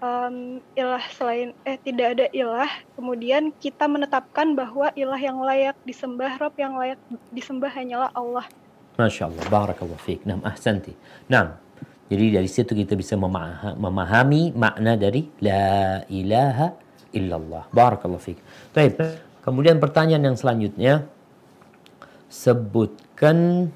um, 0.00 0.58
ilah 0.74 1.04
selain 1.14 1.52
eh 1.62 1.76
tidak 1.80 2.18
ada 2.18 2.26
ilah, 2.32 2.68
kemudian 2.96 3.52
kita 3.60 3.86
menetapkan 3.86 4.56
bahwa 4.56 4.90
ilah 4.96 5.20
yang 5.20 5.38
layak 5.40 5.76
disembah, 5.84 6.40
Rob 6.40 6.56
yang 6.56 6.74
layak 6.76 6.98
disembah 7.30 7.70
hanyalah 7.70 8.10
Allah. 8.16 8.44
Masya 8.96 9.30
Allah, 9.32 9.44
barakallah 9.48 10.00
fiqh. 10.00 10.24
Nah, 10.28 10.40
ahsanti. 10.44 10.92
Nah, 11.30 11.56
jadi 12.10 12.42
dari 12.42 12.48
situ 12.50 12.74
kita 12.74 12.98
bisa 12.98 13.14
memahami 13.16 14.52
makna 14.52 14.98
dari 14.98 15.30
la 15.40 16.02
ilaha 16.10 16.74
illallah. 17.14 17.70
Barakallah 17.70 18.20
fiqh. 18.20 18.40
Baik, 18.74 18.98
kemudian 19.46 19.78
pertanyaan 19.78 20.32
yang 20.32 20.36
selanjutnya. 20.36 21.06
Sebutkan 22.30 23.70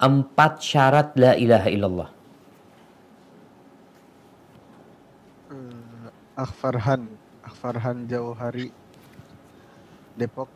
empat 0.00 0.64
syarat 0.64 1.12
la 1.18 1.36
ilaha 1.36 1.68
illallah. 1.68 2.08
Akfarhan 6.37 7.05
Akfarhan 7.45 8.09
Jauh 8.09 8.33
Hari 8.33 8.73
Depok 10.17 10.49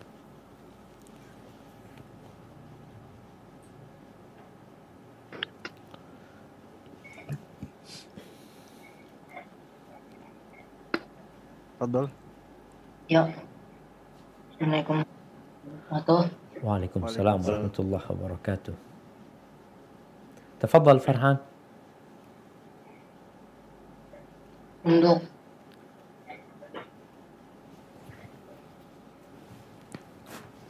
Fadol 11.77 12.09
Ya 13.11 13.29
Assalamualaikum 14.57 15.05
warahmatullahi 15.93 16.29
Waalaikumsalam 16.65 17.37
warahmatullahi 17.45 18.05
wabarakatuh 18.09 18.75
تفضل 20.57 20.97
فرحان 21.05 21.37
untuk 24.89 25.30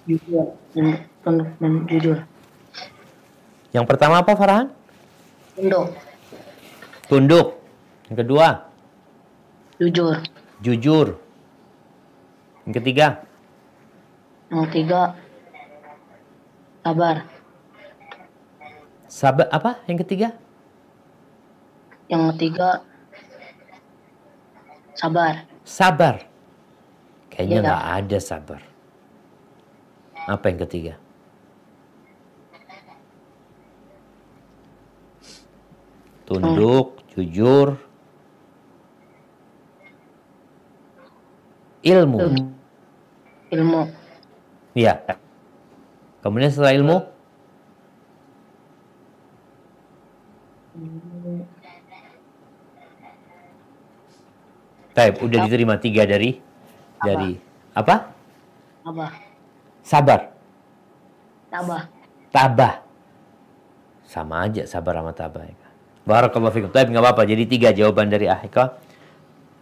jujur 0.07 0.47
dan 0.75 0.87
dan 1.23 1.73
jujur. 1.87 2.19
Yang 3.73 3.85
pertama 3.89 4.21
apa 4.21 4.33
Farhan? 4.37 4.67
Tunduk. 5.57 5.87
Tunduk. 7.09 7.47
Yang 8.11 8.17
kedua? 8.27 8.47
Jujur. 9.81 10.15
Jujur. 10.61 11.07
Yang 12.69 12.75
ketiga? 12.83 13.07
Yang 14.53 14.63
ketiga 14.69 15.01
sabar. 16.85 17.17
Sabar 19.09 19.47
apa? 19.49 19.81
Yang 19.89 19.99
ketiga? 20.05 20.29
Yang 22.13 22.23
ketiga 22.37 22.69
sabar. 24.97 25.35
Sabar. 25.65 26.17
Kayaknya 27.33 27.57
Iya. 27.57 27.65
nggak 27.65 27.85
ada 27.97 28.19
sabar. 28.21 28.61
Apa 30.27 30.45
yang 30.51 30.59
ketiga? 30.67 30.95
Tunduk, 36.23 37.03
jujur, 37.13 37.77
ilmu. 41.83 42.19
Ilmu. 43.53 43.83
Iya. 44.73 45.03
Kemudian 46.23 46.49
setelah 46.49 46.73
ilmu, 46.79 46.97
Taib, 54.93 55.25
udah 55.25 55.49
diterima 55.49 55.81
tiga 55.81 56.05
dari 56.05 56.37
dari 57.01 57.41
apa? 57.73 58.13
Apa? 58.85 59.32
Sabar, 59.83 60.31
Tabah. 61.53 61.83
tabah. 62.31 62.75
Sama 64.09 64.47
aja 64.47 64.63
sabar 64.65 65.03
sama 65.03 65.13
tabah. 65.13 65.45
ya 65.45 65.55
kan? 65.59 65.73
Barakallahu 66.03 66.55
fikum. 66.55 66.71
Taib 66.73 66.89
nggak 66.91 67.03
apa-apa. 67.03 67.23
Jadi 67.29 67.45
tiga 67.47 67.69
jawaban 67.71 68.09
dari 68.11 68.27
Ahika. 68.27 68.79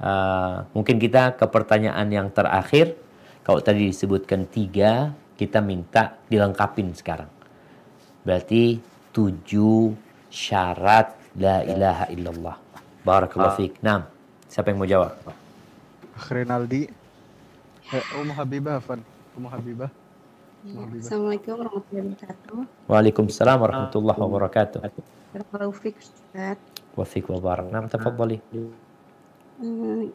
Uh, 0.00 0.64
mungkin 0.72 0.96
kita 0.96 1.36
ke 1.36 1.44
pertanyaan 1.50 2.08
yang 2.08 2.28
terakhir. 2.32 2.96
Kalau 3.44 3.60
tadi 3.64 3.88
disebutkan 3.90 4.46
tiga, 4.46 5.12
kita 5.36 5.64
minta 5.64 6.20
dilengkapin 6.28 6.92
sekarang. 6.92 7.28
Berarti 8.22 8.78
tujuh 9.10 9.96
syarat 10.30 11.16
la 11.36 11.64
ilaha 11.64 12.04
illallah. 12.12 12.56
Barakallahu 13.02 13.56
fiik. 13.56 13.80
Nah, 13.80 14.06
siapa 14.46 14.70
yang 14.70 14.78
mau 14.80 14.88
jawab? 14.88 15.16
Rinaldi 16.28 16.84
eh, 17.90 18.04
Um 18.20 18.28
Habibah 18.36 18.76
Afan 18.78 19.00
Um 19.34 19.48
Iya, 19.48 19.56
Habibah. 19.56 19.90
Assalamualaikum 20.60 21.56
warahmatullahi 21.56 22.04
wabarakatuh. 22.12 22.58
Waalaikumsalam 22.84 23.58
warahmatullahi 23.64 24.18
wabarakatuh. 24.20 24.80
Fiik 25.72 25.96
Ustaz. 25.96 26.60
Wa 26.92 27.04
fiik 27.08 27.32
wa 27.32 27.40
barak. 27.40 27.72
Nah, 27.72 27.88
tafadhali. 27.88 28.44
Eh, 28.44 30.12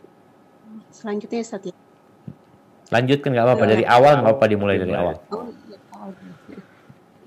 selanjutnya 0.93 1.41
Ustaz 1.41 1.65
ya. 1.65 1.73
Lanjutkan 2.93 3.33
nggak 3.33 3.41
apa-apa 3.41 3.65
dari 3.65 3.89
awal 3.89 4.21
nggak 4.21 4.37
apa-apa 4.37 4.45
dimulai 4.45 4.77
dari 4.77 4.93
awal. 4.93 5.17
Oh, 5.33 5.49
iya, 5.49 5.77
oh, 5.97 6.13
iya. 6.13 6.61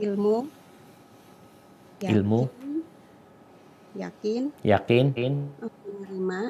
Ilmu. 0.06 0.36
Ilmu. 1.98 2.40
Yakin. 3.98 4.42
Yakin, 4.62 5.06
Menerima. 5.18 6.40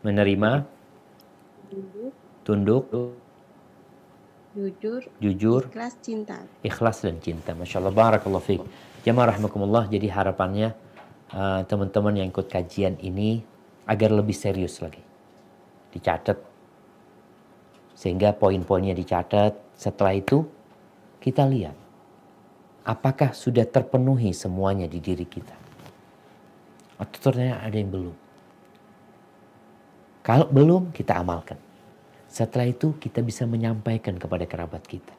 menerima, 0.00 0.50
Tunduk. 1.68 2.12
tunduk, 2.48 2.82
Jujur. 4.52 5.00
jujur, 5.16 5.62
Ikhlas 5.72 5.96
cinta. 6.04 6.44
ikhlas 6.60 7.00
dan 7.00 7.16
cinta. 7.24 7.56
Masya 7.56 7.80
Allah, 7.80 7.94
barakallahu 7.96 8.44
fiik. 8.44 8.62
Jamaah 9.00 9.32
rahmakumullah, 9.32 9.88
jadi 9.88 10.12
harapannya 10.12 10.76
uh, 11.32 11.64
teman-teman 11.64 12.20
yang 12.20 12.28
ikut 12.28 12.52
kajian 12.52 13.00
ini 13.00 13.40
agar 13.88 14.12
lebih 14.12 14.36
serius 14.36 14.76
lagi. 14.84 15.00
Dicatat. 15.96 16.36
Sehingga 17.96 18.36
poin-poinnya 18.36 18.92
dicatat. 18.92 19.56
Setelah 19.72 20.12
itu 20.20 20.44
kita 21.16 21.48
lihat. 21.48 21.74
Apakah 22.84 23.32
sudah 23.32 23.64
terpenuhi 23.64 24.36
semuanya 24.36 24.84
di 24.84 25.00
diri 25.00 25.24
kita? 25.24 25.54
Atau 27.00 27.30
ternyata 27.32 27.64
ada 27.64 27.76
yang 27.78 27.90
belum. 27.90 28.16
Kalau 30.22 30.46
belum, 30.50 30.94
kita 30.94 31.18
amalkan. 31.18 31.58
Setelah 32.32 32.72
itu 32.72 32.96
kita 32.96 33.20
bisa 33.20 33.44
menyampaikan 33.44 34.16
kepada 34.16 34.48
kerabat 34.48 34.80
kita. 34.88 35.12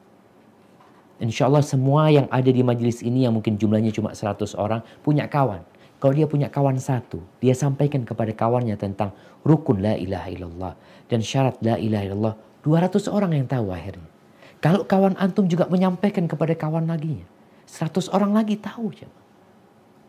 Insya 1.22 1.46
Allah 1.46 1.62
semua 1.62 2.10
yang 2.10 2.26
ada 2.26 2.50
di 2.50 2.58
majelis 2.66 3.06
ini 3.06 3.22
yang 3.22 3.38
mungkin 3.38 3.54
jumlahnya 3.54 3.94
cuma 3.94 4.10
100 4.18 4.58
orang 4.58 4.82
punya 5.06 5.30
kawan. 5.30 5.62
Kalau 6.02 6.10
dia 6.10 6.26
punya 6.26 6.50
kawan 6.50 6.74
satu, 6.74 7.22
dia 7.38 7.54
sampaikan 7.54 8.02
kepada 8.02 8.34
kawannya 8.34 8.74
tentang 8.74 9.14
rukun 9.46 9.78
la 9.78 9.94
ilaha 9.94 10.26
illallah 10.26 10.72
dan 11.06 11.22
syarat 11.22 11.54
la 11.62 11.78
ilaha 11.78 12.02
illallah. 12.02 12.34
200 12.66 13.06
orang 13.06 13.30
yang 13.30 13.46
tahu 13.46 13.70
akhirnya. 13.70 14.10
Kalau 14.58 14.82
kawan 14.82 15.14
antum 15.14 15.46
juga 15.46 15.70
menyampaikan 15.70 16.26
kepada 16.26 16.58
kawan 16.58 16.90
laginya, 16.90 17.30
100 17.70 18.10
orang 18.10 18.34
lagi 18.34 18.58
tahu. 18.58 18.90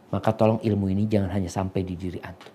Maka 0.10 0.34
tolong 0.34 0.58
ilmu 0.66 0.90
ini 0.90 1.06
jangan 1.06 1.30
hanya 1.38 1.54
sampai 1.54 1.86
di 1.86 1.94
diri 1.94 2.18
antum. 2.26 2.55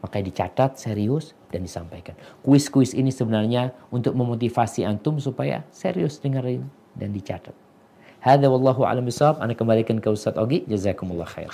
Makanya 0.00 0.24
dicatat 0.30 0.80
serius 0.80 1.36
dan 1.50 1.66
disampaikan. 1.66 2.14
Kuis-kuis 2.46 2.94
ini 2.94 3.10
sebenarnya 3.10 3.74
untuk 3.92 4.14
memotivasi 4.16 4.86
antum 4.86 5.18
supaya 5.18 5.66
serius 5.74 6.22
dengerin 6.22 6.66
dan 6.94 7.10
dicatat. 7.10 7.54
Hadza 8.24 8.48
wallahu 8.48 8.88
a'lam 8.88 9.04
bishawab. 9.04 9.36
Ana 9.44 9.52
kembalikan 9.52 10.00
ke 10.00 10.08
Ustaz 10.08 10.32
Ogi. 10.40 10.64
Jazakumullah 10.64 11.28
khair. 11.28 11.42